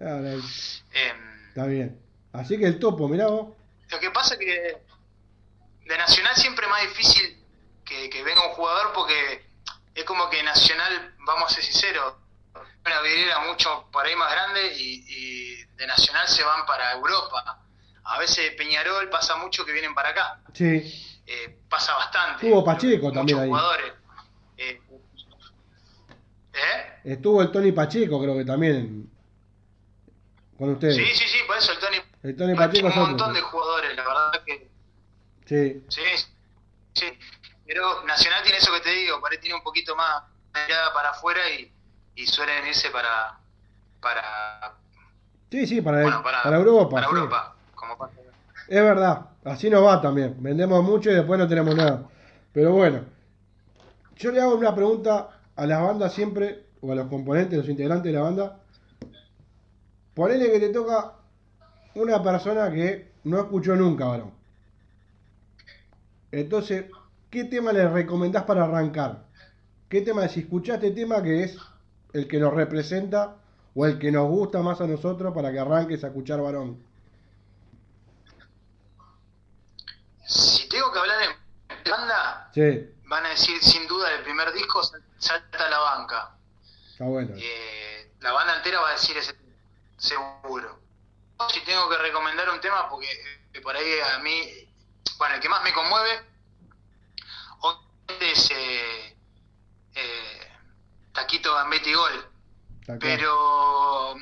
ahora, 0.00 0.30
em, 0.32 1.48
está 1.48 1.66
bien. 1.66 2.00
Así 2.32 2.58
que 2.58 2.66
el 2.66 2.78
topo, 2.78 3.08
mirá 3.08 3.26
vos. 3.26 3.48
Lo 3.90 3.98
que 3.98 4.10
pasa 4.10 4.34
es 4.34 4.40
que 4.40 4.76
de 5.86 5.98
Nacional 5.98 6.34
siempre 6.36 6.66
es 6.66 6.70
más 6.70 6.82
difícil 6.82 7.44
que, 7.84 8.08
que 8.08 8.22
venga 8.22 8.46
un 8.46 8.52
jugador 8.54 8.92
porque 8.94 9.44
es 9.94 10.04
como 10.04 10.30
que 10.30 10.42
Nacional, 10.42 11.14
vamos 11.26 11.50
a 11.50 11.54
ser 11.54 11.64
sinceros, 11.64 12.14
una 12.86 13.00
vidriera 13.02 13.40
mucho 13.40 13.88
por 13.92 14.06
ahí 14.06 14.14
más 14.16 14.30
grande 14.32 14.72
y, 14.76 15.04
y 15.08 15.64
de 15.76 15.86
Nacional 15.86 16.28
se 16.28 16.44
van 16.44 16.64
para 16.66 16.92
Europa. 16.92 17.58
A 18.04 18.18
veces 18.18 18.52
Peñarol 18.56 19.08
pasa 19.10 19.36
mucho 19.36 19.64
que 19.64 19.72
vienen 19.72 19.94
para 19.94 20.10
acá. 20.10 20.40
Sí, 20.54 21.20
Eh, 21.26 21.58
pasa 21.68 21.94
bastante. 21.94 22.46
Estuvo 22.46 22.64
Pacheco 22.64 23.06
Muchos 23.06 23.14
también 23.14 23.38
ahí. 23.40 23.48
jugadores. 23.48 23.92
Eh, 26.52 27.00
estuvo 27.04 27.40
el 27.42 27.50
Tony 27.50 27.72
Pacheco, 27.72 28.20
creo 28.20 28.36
que 28.36 28.44
también. 28.44 29.10
Con 30.58 30.70
ustedes. 30.70 30.96
Sí, 30.96 31.06
sí, 31.14 31.24
sí, 31.28 31.38
por 31.46 31.56
eso 31.56 31.72
el 31.72 31.78
Tony. 31.78 31.96
El 32.22 32.36
Tony 32.36 32.54
Pacheco 32.54 32.88
es 32.88 32.94
un 32.96 33.00
otro. 33.02 33.06
montón 33.16 33.34
de 33.34 33.40
jugadores, 33.40 33.96
la 33.96 34.02
verdad 34.04 34.44
que 34.44 34.70
Sí, 35.46 35.84
Sí, 35.88 36.02
sí. 36.94 37.06
Pero 37.66 38.04
Nacional 38.04 38.42
tiene 38.42 38.58
eso 38.58 38.72
que 38.72 38.80
te 38.80 38.90
digo, 38.90 39.20
ahí 39.30 39.38
tiene 39.38 39.54
un 39.56 39.62
poquito 39.62 39.94
más 39.96 40.24
mirada 40.54 40.92
para 40.92 41.10
afuera 41.10 41.40
y, 41.50 41.72
y 42.16 42.26
suelen 42.26 42.66
irse 42.66 42.90
para 42.90 43.38
para 44.00 44.74
sí, 45.50 45.66
sí, 45.66 45.80
para, 45.80 46.02
bueno, 46.02 46.22
para, 46.22 46.42
para 46.42 46.56
Europa. 46.56 46.90
para 46.96 47.06
sí. 47.08 47.14
Europa, 47.14 47.56
como 47.74 47.96
pasa. 47.96 48.14
Es 48.68 48.82
verdad, 48.82 49.26
así 49.44 49.70
nos 49.70 49.84
va 49.84 50.00
también. 50.00 50.36
Vendemos 50.42 50.82
mucho 50.84 51.10
y 51.10 51.14
después 51.14 51.38
no 51.38 51.48
tenemos 51.48 51.74
nada. 51.74 52.08
Pero 52.52 52.72
bueno, 52.72 53.04
yo 54.16 54.30
le 54.32 54.40
hago 54.40 54.54
una 54.56 54.74
pregunta 54.74 55.39
a 55.60 55.66
las 55.66 55.82
bandas 55.82 56.14
siempre, 56.14 56.64
o 56.80 56.90
a 56.90 56.94
los 56.94 57.08
componentes, 57.08 57.58
los 57.58 57.68
integrantes 57.68 58.10
de 58.10 58.18
la 58.18 58.24
banda. 58.24 58.60
Ponele 60.14 60.50
que 60.50 60.58
te 60.58 60.70
toca 60.70 61.16
una 61.96 62.22
persona 62.22 62.72
que 62.72 63.12
no 63.24 63.40
escuchó 63.40 63.76
nunca, 63.76 64.06
varón. 64.06 64.32
Entonces, 66.32 66.86
¿qué 67.28 67.44
tema 67.44 67.74
le 67.74 67.86
recomendás 67.86 68.44
para 68.44 68.64
arrancar? 68.64 69.26
¿Qué 69.90 70.00
tema, 70.00 70.26
si 70.28 70.40
escuchaste 70.40 70.92
tema 70.92 71.22
que 71.22 71.44
es 71.44 71.58
el 72.14 72.26
que 72.26 72.40
nos 72.40 72.54
representa 72.54 73.36
o 73.74 73.84
el 73.84 73.98
que 73.98 74.10
nos 74.10 74.30
gusta 74.30 74.62
más 74.62 74.80
a 74.80 74.86
nosotros 74.86 75.34
para 75.34 75.52
que 75.52 75.58
arranques 75.58 76.02
a 76.04 76.06
escuchar 76.06 76.40
varón? 76.40 76.82
Si 80.24 80.66
tengo 80.70 80.90
que 80.90 80.98
hablar 81.00 81.18
en 81.22 81.90
banda, 81.90 82.50
Sí, 82.54 82.88
van 83.10 83.26
a 83.26 83.30
decir 83.30 83.60
sin 83.62 83.86
duda 83.88 84.08
el 84.14 84.22
primer 84.22 84.52
disco 84.52 84.82
salta 85.18 85.66
a 85.66 85.68
la 85.68 85.78
banca. 85.78 86.36
está 86.92 87.04
bueno. 87.04 87.34
Eh, 87.36 88.12
la 88.20 88.32
banda 88.32 88.56
entera 88.56 88.80
va 88.80 88.90
a 88.90 88.92
decir 88.92 89.16
ese 89.18 89.34
seguro. 89.98 90.78
Si 91.52 91.60
tengo 91.62 91.88
que 91.88 91.96
recomendar 91.98 92.48
un 92.50 92.60
tema, 92.60 92.88
porque 92.88 93.10
eh, 93.52 93.60
por 93.60 93.74
ahí 93.76 93.98
a 94.14 94.18
mí, 94.20 94.68
bueno, 95.18 95.34
el 95.34 95.40
que 95.40 95.48
más 95.48 95.62
me 95.64 95.72
conmueve 95.72 96.22
es 98.20 98.50
eh, 98.50 99.16
eh, 99.94 100.48
Taquito 101.12 101.52
Gambetti 101.54 101.92
Gol, 101.94 102.28
pero 103.00 104.14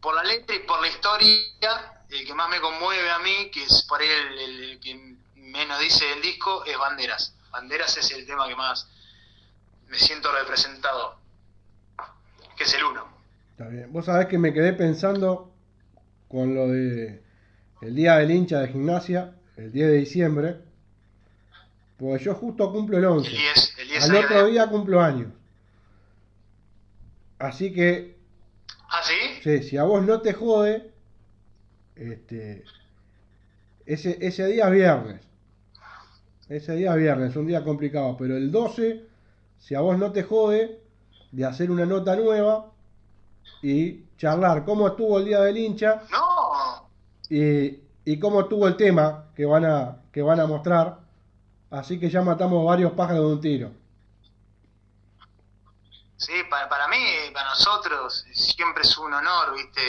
por 0.00 0.14
la 0.14 0.22
letra 0.22 0.54
y 0.56 0.60
por 0.60 0.80
la 0.80 0.88
historia, 0.88 2.02
el 2.10 2.26
que 2.26 2.34
más 2.34 2.48
me 2.50 2.60
conmueve 2.60 3.10
a 3.10 3.18
mí, 3.20 3.50
que 3.50 3.64
es 3.64 3.82
por 3.88 4.00
ahí 4.00 4.08
el, 4.08 4.38
el- 4.38 4.64
el 4.72 4.80
que 4.80 4.94
menos 5.36 5.78
dice 5.80 6.04
del 6.06 6.20
disco, 6.22 6.64
es 6.64 6.76
Banderas. 6.78 7.34
Banderas 7.50 7.96
es 7.96 8.10
el 8.12 8.26
tema 8.26 8.48
que 8.48 8.56
más 8.56 8.88
me 9.88 9.98
siento 9.98 10.30
representado, 10.32 11.16
que 12.56 12.64
es 12.64 12.74
el 12.74 12.84
uno. 12.84 13.06
Está 13.52 13.68
bien. 13.68 13.92
Vos 13.92 14.06
sabés 14.06 14.26
que 14.26 14.38
me 14.38 14.52
quedé 14.52 14.72
pensando 14.72 15.52
con 16.28 16.54
lo 16.54 16.68
de 16.68 17.22
el 17.80 17.94
día 17.94 18.16
del 18.16 18.30
hincha 18.30 18.60
de 18.60 18.68
gimnasia, 18.68 19.34
el 19.56 19.72
10 19.72 19.88
de 19.88 19.94
diciembre, 19.94 20.56
porque 21.98 22.24
yo 22.24 22.34
justo 22.34 22.70
cumplo 22.72 22.98
el 22.98 23.04
11. 23.04 23.30
El 23.30 23.36
10, 23.36 23.74
el 23.78 23.88
10 23.88 24.04
Al 24.04 24.16
otro 24.16 24.46
día 24.46 24.66
cumplo 24.68 25.00
años. 25.00 25.32
Así 27.38 27.72
que, 27.72 28.16
¿Ah, 28.88 29.02
sí? 29.02 29.40
sí, 29.42 29.62
si 29.62 29.76
a 29.76 29.84
vos 29.84 30.04
no 30.04 30.20
te 30.20 30.32
jode, 30.32 30.90
este, 31.94 32.64
ese, 33.86 34.18
ese 34.20 34.46
día 34.46 34.66
es 34.66 34.72
viernes. 34.72 35.27
Ese 36.48 36.74
día 36.74 36.92
es 36.92 36.96
viernes, 36.96 37.36
un 37.36 37.46
día 37.46 37.62
complicado, 37.62 38.16
pero 38.18 38.36
el 38.36 38.50
12, 38.50 39.04
si 39.58 39.74
a 39.74 39.80
vos 39.80 39.98
no 39.98 40.12
te 40.12 40.22
jode, 40.22 40.80
de 41.30 41.44
hacer 41.44 41.70
una 41.70 41.84
nota 41.84 42.16
nueva 42.16 42.72
y 43.62 44.04
charlar 44.16 44.64
cómo 44.64 44.88
estuvo 44.88 45.18
el 45.18 45.26
día 45.26 45.40
del 45.40 45.58
hincha 45.58 46.02
No, 46.10 46.88
y, 47.28 47.80
y 48.04 48.18
cómo 48.18 48.40
estuvo 48.40 48.66
el 48.66 48.76
tema 48.76 49.26
que 49.34 49.44
van 49.44 49.64
a, 49.64 49.96
que 50.10 50.22
van 50.22 50.40
a 50.40 50.46
mostrar. 50.46 50.98
Así 51.70 52.00
que 52.00 52.08
ya 52.08 52.22
matamos 52.22 52.64
varios 52.64 52.92
pájaros 52.92 53.26
de 53.26 53.32
un 53.34 53.40
tiro. 53.40 53.72
sí, 56.16 56.32
para, 56.48 56.68
para 56.68 56.88
mí, 56.88 56.96
para 57.34 57.50
nosotros, 57.50 58.24
siempre 58.32 58.82
es 58.82 58.96
un 58.96 59.12
honor, 59.12 59.54
¿viste? 59.54 59.82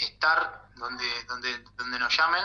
estar 0.00 0.70
donde, 0.76 1.04
donde, 1.28 1.48
donde 1.76 1.98
nos 1.98 2.16
llamen. 2.16 2.42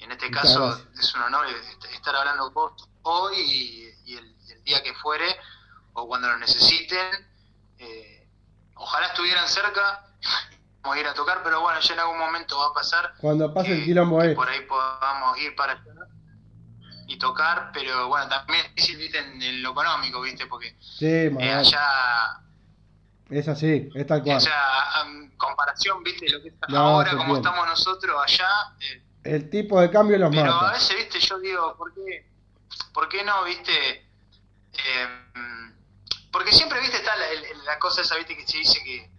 En 0.00 0.12
este 0.12 0.28
Muchas 0.28 0.42
caso 0.44 0.66
gracias. 0.66 0.98
es 0.98 1.14
un 1.14 1.22
honor 1.22 1.46
est- 1.46 1.84
estar 1.92 2.14
hablando 2.16 2.44
con 2.52 2.54
vos 2.54 2.88
hoy 3.02 3.36
y, 3.38 4.12
y 4.12 4.16
el, 4.16 4.36
y 4.46 4.52
el 4.52 4.64
día 4.64 4.82
que 4.82 4.92
fuere, 4.94 5.36
o 5.94 6.06
cuando 6.06 6.28
lo 6.28 6.36
necesiten. 6.38 7.26
Eh, 7.78 8.28
ojalá 8.74 9.06
estuvieran 9.08 9.48
cerca, 9.48 10.04
vamos 10.82 10.96
a 10.96 11.00
ir 11.00 11.06
a 11.06 11.14
tocar, 11.14 11.42
pero 11.42 11.60
bueno, 11.60 11.80
ya 11.80 11.94
en 11.94 12.00
algún 12.00 12.18
momento 12.18 12.58
va 12.58 12.66
a 12.66 12.72
pasar. 12.74 13.14
Cuando 13.18 13.52
pase 13.54 13.72
el 13.72 13.84
quilombo 13.84 14.20
este. 14.22 14.34
por 14.34 14.48
ahí 14.48 14.60
podamos 14.62 15.38
ir 15.38 15.54
para 15.56 15.82
y 17.06 17.18
tocar, 17.18 17.70
pero 17.74 18.08
bueno, 18.08 18.28
también 18.28 18.64
es 18.64 18.74
difícil 18.86 19.14
en, 19.14 19.62
lo 19.62 19.72
económico, 19.72 20.22
¿viste? 20.22 20.46
Porque 20.46 20.74
Sí, 20.80 21.04
eh, 21.06 21.52
allá, 21.52 22.40
Es 23.28 23.46
así, 23.46 23.90
es 23.94 24.06
tal 24.06 24.20
o 24.22 24.24
cual. 24.24 24.40
sea, 24.40 25.02
en 25.04 25.36
comparación, 25.36 26.02
¿viste? 26.02 26.30
Lo 26.30 26.40
que 26.40 26.48
es 26.48 26.54
No, 26.68 26.78
ahora, 26.78 27.10
como 27.14 27.36
estamos 27.36 27.66
nosotros 27.66 28.16
allá, 28.26 28.48
eh, 28.80 29.03
El 29.24 29.48
tipo 29.50 29.80
de 29.80 29.90
cambio 29.90 30.18
los 30.18 30.30
pero 30.30 30.52
a 30.52 30.72
veces, 30.72 30.96
¿viste? 30.96 31.18
Yo 31.18 31.38
digo, 31.38 31.76
¿por 31.76 31.94
qué, 31.94 32.26
por 32.92 33.08
qué 33.08 33.24
no, 33.24 33.42
¿viste? 33.44 34.06
Eh, 34.72 35.08
porque 36.30 36.52
siempre, 36.52 36.80
viste, 36.80 36.96
está 36.98 37.16
la, 37.16 37.28
el- 37.30 37.64
la 37.64 37.78
cosa 37.78 38.02
esa, 38.02 38.16
viste, 38.16 38.36
que 38.36 38.46
se 38.46 38.58
dice 38.58 38.82
que 38.84 39.10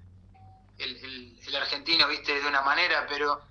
el, 0.77 0.95
el- 0.97 1.39
el 1.47 1.55
argentino, 1.55 2.07
viste, 2.07 2.39
de 2.39 2.47
una 2.47 2.61
manera, 2.61 3.05
pero 3.09 3.41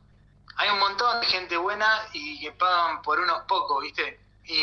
hay 0.57 0.71
un 0.71 0.79
montón 0.79 1.21
de 1.21 1.27
gente 1.27 1.57
buena 1.57 1.89
y 2.13 2.41
que 2.41 2.53
pagan 2.53 3.03
por 3.03 3.19
unos 3.19 3.43
pocos, 3.49 3.83
viste. 3.83 4.21
Y, 4.45 4.63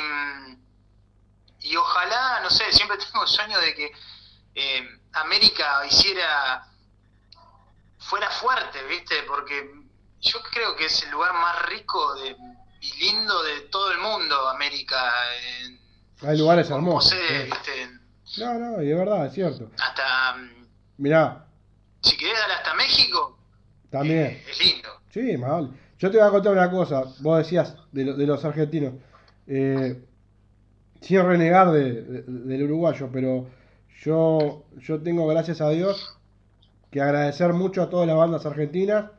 y 1.61 1.75
ojalá, 1.75 2.39
no 2.41 2.49
sé, 2.49 2.71
siempre 2.71 2.97
tengo 3.11 3.23
el 3.23 3.27
sueño 3.29 3.59
de 3.59 3.75
que 3.75 3.91
eh, 4.55 4.99
América 5.13 5.85
hiciera, 5.85 6.65
fuera 7.99 8.29
fuerte, 8.29 8.83
viste, 8.85 9.23
porque 9.23 9.80
yo 10.21 10.39
creo 10.51 10.75
que 10.75 10.85
es 10.85 11.03
el 11.03 11.11
lugar 11.11 11.33
más 11.33 11.65
rico 11.67 12.15
de, 12.15 12.35
y 12.81 12.99
lindo 12.99 13.43
de 13.43 13.61
todo 13.71 13.91
el 13.91 13.97
mundo, 13.99 14.49
América. 14.49 14.97
en- 15.65 15.79
Hay 16.29 16.37
lugares 16.37 16.69
hermosos. 16.69 17.11
posee, 17.13 17.45
viste, 17.45 17.89
No, 18.37 18.53
no, 18.59 18.81
y 18.83 18.91
es 18.91 18.97
verdad, 18.97 19.25
es 19.25 19.33
cierto. 19.33 19.69
hasta, 19.81 20.35
Mirá, 20.97 21.45
si 22.01 22.15
querés 22.17 22.37
dar 22.37 22.51
hasta 22.51 22.73
México, 22.75 23.37
también. 23.89 24.25
eh, 24.27 24.45
es 24.49 24.59
lindo. 24.59 24.89
Sí, 25.09 25.37
más 25.37 25.49
vale. 25.51 25.67
Yo 25.99 26.09
te 26.11 26.17
voy 26.17 26.27
a 26.27 26.31
contar 26.31 26.53
una 26.53 26.69
cosa. 26.71 27.03
Vos 27.19 27.37
decías 27.39 27.75
de, 27.91 28.05
lo- 28.05 28.13
de 28.15 28.25
los 28.27 28.43
argentinos. 28.45 28.93
Eh, 29.47 30.03
sin 31.01 31.23
renegar 31.25 31.71
de- 31.71 32.01
de- 32.03 32.21
del 32.23 32.63
uruguayo, 32.63 33.09
pero 33.11 33.47
yo, 34.03 34.63
yo 34.77 35.01
tengo, 35.01 35.27
gracias 35.27 35.59
a 35.61 35.69
Dios, 35.69 36.17
que 36.91 37.01
agradecer 37.01 37.53
mucho 37.53 37.81
a 37.81 37.89
todas 37.89 38.07
las 38.07 38.15
bandas 38.17 38.45
argentinas, 38.45 39.11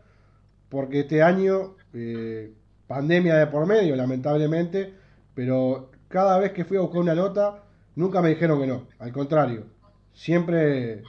porque 0.73 1.01
este 1.01 1.23
año, 1.23 1.77
eh, 1.93 2.51
pandemia 2.87 3.37
de 3.37 3.47
por 3.47 3.67
medio, 3.67 3.95
lamentablemente, 3.95 4.95
pero 5.35 5.91
cada 6.09 6.39
vez 6.39 6.53
que 6.53 6.65
fui 6.65 6.79
a 6.79 6.81
buscar 6.81 7.03
una 7.03 7.15
nota, 7.15 7.63
nunca 7.95 8.23
me 8.23 8.31
dijeron 8.31 8.59
que 8.59 8.67
no. 8.67 8.87
Al 8.99 9.13
contrario, 9.13 9.67
siempre, 10.15 11.03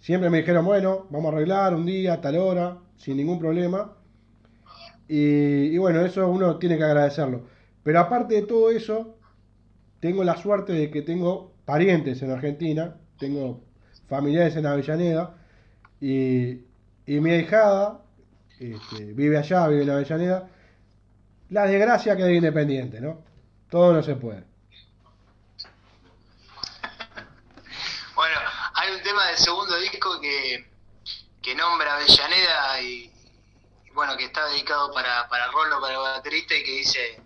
siempre 0.00 0.30
me 0.30 0.38
dijeron, 0.38 0.64
bueno, 0.64 1.06
vamos 1.10 1.32
a 1.32 1.36
arreglar 1.36 1.76
un 1.76 1.86
día, 1.86 2.20
tal 2.20 2.38
hora, 2.38 2.78
sin 2.96 3.18
ningún 3.18 3.38
problema. 3.38 3.92
Y, 5.06 5.66
y 5.66 5.78
bueno, 5.78 6.04
eso 6.04 6.28
uno 6.28 6.58
tiene 6.58 6.76
que 6.76 6.82
agradecerlo. 6.82 7.42
Pero 7.84 8.00
aparte 8.00 8.34
de 8.34 8.42
todo 8.42 8.72
eso, 8.72 9.16
tengo 10.00 10.24
la 10.24 10.36
suerte 10.36 10.72
de 10.72 10.90
que 10.90 11.02
tengo 11.02 11.52
parientes 11.64 12.20
en 12.22 12.32
Argentina, 12.32 12.96
tengo 13.16 13.60
familiares 14.08 14.56
en 14.56 14.66
Avellaneda, 14.66 15.36
y, 16.00 16.62
y 17.06 17.20
mi 17.20 17.30
ahijada 17.30 18.02
este, 18.60 19.04
vive 19.14 19.38
allá, 19.38 19.66
vive 19.68 19.82
en 19.84 19.90
Avellaneda. 19.90 20.48
La 21.50 21.64
desgracia 21.66 22.16
que 22.16 22.22
es 22.24 22.30
independiente, 22.36 23.00
¿no? 23.00 23.22
Todo 23.70 23.92
no 23.92 24.02
se 24.02 24.16
puede. 24.16 24.44
Bueno, 28.14 28.36
hay 28.74 28.90
un 28.94 29.02
tema 29.02 29.26
del 29.28 29.36
segundo 29.38 29.78
disco 29.78 30.20
que, 30.20 30.68
que 31.40 31.54
nombra 31.54 31.94
Avellaneda 31.96 32.80
y, 32.80 33.12
y 33.86 33.90
bueno, 33.94 34.16
que 34.16 34.24
está 34.24 34.46
dedicado 34.48 34.92
para, 34.92 35.28
para 35.28 35.46
Rolo, 35.52 35.80
para 35.80 35.94
el 35.94 36.00
baterista 36.00 36.54
y 36.54 36.64
que 36.64 36.72
dice 36.72 37.20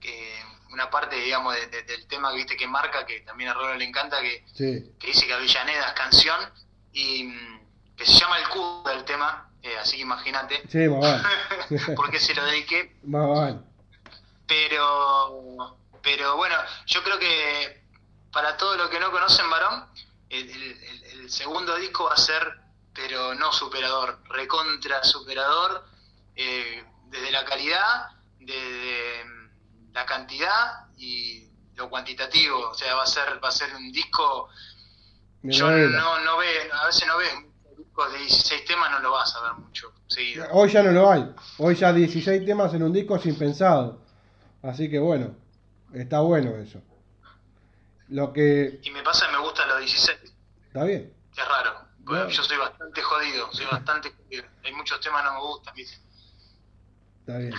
que 0.00 0.34
una 0.72 0.90
parte, 0.90 1.16
digamos, 1.16 1.54
de- 1.54 1.66
de- 1.68 1.82
del 1.84 2.06
tema 2.06 2.30
que 2.30 2.36
viste 2.38 2.56
que 2.56 2.66
marca, 2.66 3.06
que 3.06 3.20
también 3.20 3.50
a 3.50 3.54
Rolo 3.54 3.74
le 3.74 3.84
encanta, 3.84 4.20
que, 4.20 4.44
Sí, 4.54 4.92
que 4.98 5.06
dice 5.08 5.26
que 5.26 5.34
Avellaneda 5.34 5.88
es 5.88 5.92
canción 5.94 6.40
y 6.92 7.24
mm, 7.24 7.60
que 7.96 8.04
se 8.06 8.12
llama 8.18 8.38
El 8.38 8.48
Cubo 8.48 8.82
del 8.88 9.04
tema, 9.04 9.50
eh, 9.62 9.78
así 9.78 9.96
que 9.96 10.02
imagínate, 10.02 10.62
sí, 10.68 10.88
más 10.88 11.22
vale. 11.22 11.94
porque 11.96 12.18
se 12.20 12.34
lo 12.34 12.44
dediqué 12.44 12.96
más 13.04 13.28
vale. 13.28 13.58
pero 14.46 15.78
pero 16.02 16.36
bueno 16.36 16.56
yo 16.86 17.02
creo 17.02 17.18
que 17.18 17.82
para 18.32 18.56
todos 18.56 18.76
los 18.76 18.88
que 18.88 18.98
no 19.00 19.10
conocen 19.10 19.48
varón 19.50 19.88
el, 20.28 20.48
el- 20.50 21.30
segundo 21.30 21.76
disco 21.76 22.04
va 22.04 22.14
a 22.14 22.16
ser 22.16 22.58
pero 22.92 23.34
no 23.34 23.52
superador 23.52 24.20
recontra 24.28 25.02
superador 25.04 25.84
eh, 26.34 26.84
desde 27.06 27.30
la 27.30 27.44
calidad 27.44 28.08
desde 28.40 29.24
la 29.92 30.04
cantidad 30.04 30.86
y 30.98 31.48
lo 31.74 31.88
cuantitativo 31.88 32.70
o 32.70 32.74
sea 32.74 32.94
va 32.96 33.04
a 33.04 33.06
ser 33.06 33.42
va 33.42 33.48
a 33.48 33.52
ser 33.52 33.74
un 33.74 33.92
disco 33.92 34.48
Me 35.42 35.52
yo 35.54 35.70
no 35.70 36.18
no 36.20 36.36
ve 36.38 36.70
a 36.72 36.86
veces 36.86 37.06
no 37.06 37.16
ves 37.18 37.32
discos 37.92 38.12
de 38.12 38.18
16 38.20 38.64
temas 38.64 38.90
no 38.90 39.00
lo 39.00 39.12
vas 39.12 39.34
a 39.36 39.42
ver 39.42 39.52
mucho 39.54 39.92
seguido 40.06 40.46
Hoy 40.52 40.70
ya 40.70 40.82
no 40.82 40.92
lo 40.92 41.10
hay. 41.10 41.34
Hoy 41.58 41.74
ya 41.74 41.92
16 41.92 42.44
temas 42.46 42.72
en 42.74 42.82
un 42.82 42.92
disco 42.92 43.18
sin 43.18 43.36
pensado. 43.36 44.00
Así 44.62 44.90
que 44.90 44.98
bueno, 44.98 45.34
está 45.92 46.20
bueno 46.20 46.56
eso. 46.56 46.80
Lo 48.08 48.32
que 48.32 48.80
y 48.82 48.90
me 48.90 49.02
pasa 49.02 49.26
que 49.26 49.32
me 49.32 49.38
gustan 49.42 49.68
los 49.68 49.80
16 49.80 50.18
está 50.68 50.84
bien. 50.84 51.12
Es 51.36 51.48
raro. 51.48 51.80
Bueno. 51.98 52.28
Yo 52.28 52.42
soy 52.42 52.56
bastante 52.58 53.00
jodido, 53.02 53.52
soy 53.52 53.66
bastante 53.66 54.10
jodido. 54.10 54.44
Hay 54.64 54.72
muchos 54.72 55.00
temas 55.00 55.22
que 55.22 55.28
no 55.28 55.34
me 55.34 55.40
gustan, 55.40 55.74
¿viste? 55.74 55.98
Está 57.20 57.38
bien. 57.38 57.54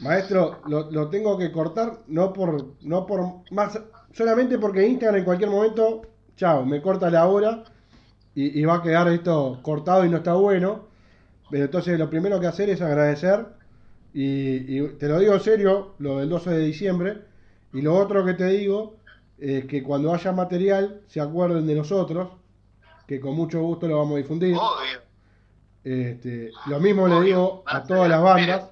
Maestro, 0.00 0.62
lo, 0.66 0.90
lo 0.90 1.10
tengo 1.10 1.36
que 1.36 1.52
cortar, 1.52 2.00
no 2.06 2.32
por, 2.32 2.76
no 2.80 3.06
por 3.06 3.42
más, 3.50 3.78
solamente 4.14 4.58
porque 4.58 4.86
Instagram 4.86 5.18
en 5.18 5.24
cualquier 5.24 5.50
momento, 5.50 6.02
chao, 6.36 6.64
me 6.64 6.80
corta 6.80 7.10
la 7.10 7.26
hora 7.26 7.64
y, 8.34 8.60
y 8.60 8.64
va 8.64 8.76
a 8.76 8.82
quedar 8.82 9.08
esto 9.08 9.58
cortado 9.62 10.04
y 10.04 10.08
no 10.08 10.18
está 10.18 10.34
bueno. 10.34 10.88
Pero 11.50 11.64
entonces 11.64 11.98
lo 11.98 12.08
primero 12.08 12.40
que 12.40 12.46
hacer 12.46 12.70
es 12.70 12.80
agradecer 12.80 13.46
y, 14.12 14.78
y 14.78 14.88
te 14.98 15.08
lo 15.08 15.18
digo 15.18 15.34
en 15.34 15.40
serio, 15.40 15.94
lo 15.98 16.18
del 16.18 16.28
12 16.28 16.50
de 16.50 16.64
diciembre. 16.64 17.18
Y 17.72 17.82
lo 17.82 17.96
otro 17.96 18.24
que 18.24 18.34
te 18.34 18.46
digo 18.46 18.96
es 19.38 19.64
que 19.66 19.82
cuando 19.82 20.12
haya 20.12 20.32
material 20.32 21.02
se 21.06 21.20
acuerden 21.20 21.66
de 21.66 21.74
nosotros, 21.74 22.28
que 23.06 23.20
con 23.20 23.34
mucho 23.34 23.62
gusto 23.62 23.88
lo 23.88 23.98
vamos 23.98 24.14
a 24.14 24.18
difundir. 24.18 24.54
Obvio. 24.54 25.00
Este, 25.82 26.50
lo 26.66 26.78
mismo 26.78 27.08
le 27.08 27.22
digo 27.22 27.64
a 27.66 27.82
todas 27.82 28.08
las 28.08 28.22
bandas. 28.22 28.70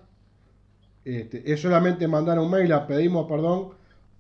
Este, 1.04 1.50
es 1.50 1.61
solamente 1.61 2.06
mandar 2.06 2.38
un 2.38 2.50
mail 2.50 2.70
a 2.72 2.86
pedimos 2.86 3.26
perdón 3.26 3.70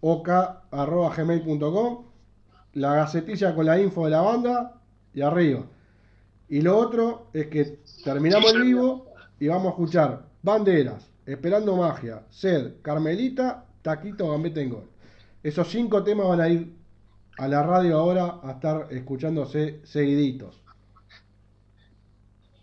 oca.gmail.com 0.00 2.04
la 2.74 2.94
gacetilla 2.94 3.54
con 3.54 3.66
la 3.66 3.78
info 3.78 4.06
de 4.06 4.10
la 4.10 4.22
banda 4.22 4.78
y 5.14 5.22
arriba. 5.22 5.64
Y 6.48 6.60
lo 6.62 6.76
otro 6.78 7.28
es 7.32 7.48
que 7.48 7.80
terminamos 8.04 8.52
el 8.54 8.62
vivo 8.62 9.12
y 9.38 9.48
vamos 9.48 9.66
a 9.66 9.70
escuchar 9.70 10.22
Banderas, 10.42 11.04
Esperando 11.26 11.76
Magia, 11.76 12.22
Sed, 12.30 12.80
Carmelita, 12.80 13.64
Taquito, 13.82 14.30
Gambeta 14.30 14.60
en 14.60 14.70
Gol. 14.70 14.90
Esos 15.42 15.68
cinco 15.68 16.02
temas 16.02 16.26
van 16.28 16.40
a 16.40 16.48
ir 16.48 16.72
a 17.36 17.46
la 17.48 17.62
radio 17.62 17.98
ahora 17.98 18.36
a 18.42 18.52
estar 18.52 18.86
escuchándose 18.90 19.80
seguiditos. 19.84 20.60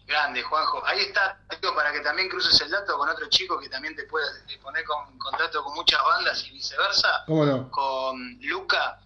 Grande, 0.07 0.41
Juanjo. 0.43 0.85
Ahí 0.85 0.99
está, 1.01 1.39
digo, 1.61 1.73
para 1.73 1.91
que 1.91 1.99
también 2.01 2.29
cruces 2.29 2.59
el 2.61 2.69
dato 2.69 2.95
con 2.97 3.09
otro 3.09 3.27
chico 3.29 3.59
que 3.59 3.69
también 3.69 3.95
te 3.95 4.03
puede 4.03 4.25
poner 4.61 4.83
con- 4.85 5.11
en 5.11 5.17
contacto 5.17 5.63
con 5.63 5.73
muchas 5.75 5.99
bandas 6.03 6.45
y 6.47 6.51
viceversa. 6.51 7.23
¿Cómo 7.25 7.45
no? 7.45 7.71
Con 7.71 8.37
Luca, 8.41 8.99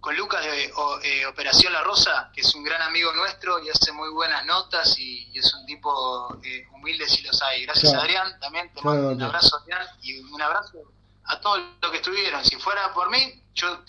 con 0.00 0.16
Lucas 0.16 0.42
de 0.44 0.72
o- 0.76 0.98
eh, 1.02 1.26
Operación 1.26 1.72
La 1.72 1.82
Rosa, 1.82 2.30
que 2.34 2.40
es 2.40 2.54
un 2.54 2.64
gran 2.64 2.80
amigo 2.82 3.12
nuestro 3.12 3.58
y 3.62 3.68
hace 3.68 3.92
muy 3.92 4.08
buenas 4.10 4.44
notas 4.46 4.98
y, 4.98 5.28
y 5.32 5.38
es 5.38 5.52
un 5.54 5.66
tipo 5.66 6.38
eh, 6.42 6.66
humilde 6.72 7.06
si 7.08 7.22
los 7.22 7.40
hay. 7.42 7.64
Gracias 7.66 7.92
a 7.94 7.98
Adrián, 8.00 8.38
también 8.40 8.72
te 8.72 8.80
mando 8.82 9.10
un 9.10 9.22
abrazo 9.22 9.56
Adrián 9.56 9.86
y 10.02 10.18
un 10.20 10.40
abrazo 10.40 10.78
a 11.24 11.40
todos 11.40 11.60
los 11.82 11.90
que 11.90 11.98
estuvieron. 11.98 12.44
Si 12.44 12.56
fuera 12.56 12.92
por 12.94 13.10
mí, 13.10 13.44
yo 13.54 13.84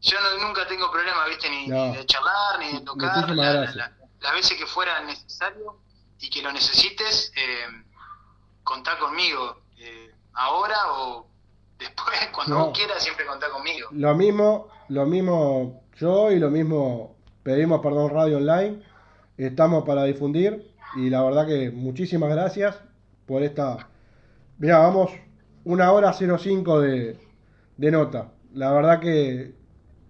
yo 0.00 0.20
no- 0.20 0.46
nunca 0.46 0.66
tengo 0.66 0.90
problema, 0.90 1.24
viste, 1.26 1.48
ni, 1.48 1.66
No. 1.66 1.86
ni 1.86 1.96
de 1.96 2.04
charlar, 2.06 2.58
ni 2.58 2.72
de 2.72 2.80
tocar, 2.82 3.30
la- 3.30 3.52
la- 3.72 3.92
las 4.20 4.32
veces 4.34 4.58
que 4.58 4.66
fuera 4.66 5.00
necesario 5.00 5.78
y 6.18 6.28
que 6.28 6.42
lo 6.42 6.52
necesites, 6.52 7.32
eh, 7.36 7.66
contá 8.62 8.98
conmigo, 8.98 9.62
eh, 9.78 10.14
ahora 10.34 10.76
o 10.92 11.30
después, 11.78 12.16
cuando 12.34 12.58
No. 12.58 12.66
vos 12.66 12.78
quieras, 12.78 13.02
siempre 13.02 13.26
contá 13.26 13.46
conmigo. 13.50 13.88
Lo 13.92 14.14
mismo, 14.14 14.68
lo 14.88 15.06
mismo 15.06 15.82
yo 15.96 16.30
y 16.32 16.38
lo 16.38 16.50
mismo 16.50 17.16
pedimos 17.42 17.80
perdón 17.80 18.10
Radio 18.10 18.38
Online. 18.38 18.82
Estamos 19.36 19.84
para 19.84 20.04
difundir 20.04 20.70
y 20.96 21.10
la 21.10 21.22
verdad 21.22 21.46
que 21.46 21.70
muchísimas 21.70 22.30
gracias 22.30 22.78
por 23.26 23.42
esta. 23.42 23.88
Mira, 24.58 24.78
vamos 24.78 25.10
una 25.64 25.90
hora 25.92 26.12
05 26.12 26.80
de, 26.80 27.18
de 27.76 27.90
nota. 27.90 28.32
La 28.52 28.72
verdad 28.72 29.00
que 29.00 29.54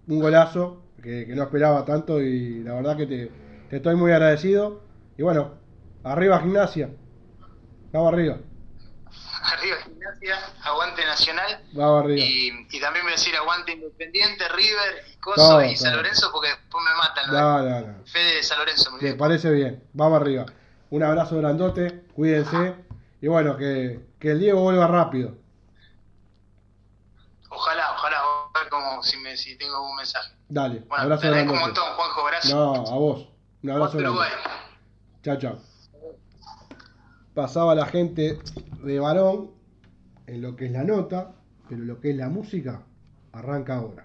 un 0.07 0.19
golazo 0.19 0.83
que, 1.01 1.25
que 1.25 1.35
no 1.35 1.43
esperaba 1.43 1.83
tanto 1.85 2.21
y 2.21 2.63
la 2.63 2.73
verdad 2.75 2.95
que 2.97 3.07
te, 3.07 3.31
te 3.69 3.77
estoy 3.77 3.95
muy 3.95 4.11
agradecido. 4.11 4.81
Y 5.17 5.23
bueno, 5.23 5.53
arriba 6.03 6.39
gimnasia. 6.41 6.89
Vamos 7.91 8.13
arriba, 8.13 8.37
Arriba 9.41 9.75
Gimnasia, 9.83 9.94
aguante 10.65 11.05
Nacional. 11.05 11.63
Vamos 11.73 12.03
arriba. 12.03 12.25
Y, 12.25 12.67
y, 12.69 12.81
también 12.81 13.05
voy 13.05 13.13
a 13.13 13.15
decir 13.15 13.35
aguante 13.35 13.71
Independiente, 13.73 14.47
River, 14.49 15.05
y 15.13 15.17
Coso 15.17 15.61
y 15.61 15.75
todo. 15.75 15.77
San 15.77 15.95
Lorenzo, 15.95 16.29
porque 16.31 16.49
después 16.49 16.83
me 16.83 16.95
matan. 16.97 17.95
No. 17.97 18.05
Fede 18.05 18.35
de 18.35 18.43
San 18.43 18.57
Lorenzo, 18.59 18.91
Me 18.93 18.99
bien. 18.99 19.17
parece 19.17 19.51
bien. 19.51 19.83
Vamos 19.93 20.19
arriba. 20.21 20.45
Un 20.89 21.03
abrazo 21.03 21.37
grandote, 21.37 22.05
cuídense. 22.15 22.75
Y 23.21 23.27
bueno, 23.27 23.57
que, 23.57 23.99
que 24.19 24.31
el 24.31 24.39
Diego 24.39 24.61
vuelva 24.61 24.87
rápido. 24.87 25.35
Ojalá, 27.49 27.93
ojalá, 27.93 28.17
a 28.19 28.59
ver 28.59 28.69
como 28.69 29.01
si, 29.01 29.17
me, 29.17 29.37
si 29.37 29.57
tengo 29.57 29.75
algún 29.75 29.95
mensaje. 29.95 30.33
Dale, 30.49 30.79
bueno, 30.87 31.03
abrazo 31.03 31.21
te 31.21 31.27
agradezco 31.27 31.53
un 31.53 31.59
montón, 31.59 31.93
Juanjo, 31.95 32.23
gracias. 32.25 32.53
No, 32.53 32.73
a 32.75 32.95
vos. 32.97 33.29
Un 33.63 33.69
abrazo 33.71 33.97
grande. 33.97 34.19
Chao, 35.23 35.37
chao. 35.37 35.59
Pasaba 37.33 37.73
la 37.73 37.85
gente 37.85 38.39
de 38.83 38.99
varón 38.99 39.54
en 40.27 40.41
lo 40.41 40.55
que 40.55 40.65
es 40.65 40.71
la 40.71 40.83
nota, 40.83 41.33
pero 41.69 41.83
lo 41.83 41.99
que 41.99 42.11
es 42.11 42.17
la 42.17 42.29
música 42.29 42.83
arranca 43.31 43.75
ahora. 43.75 44.04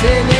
sitting 0.00 0.37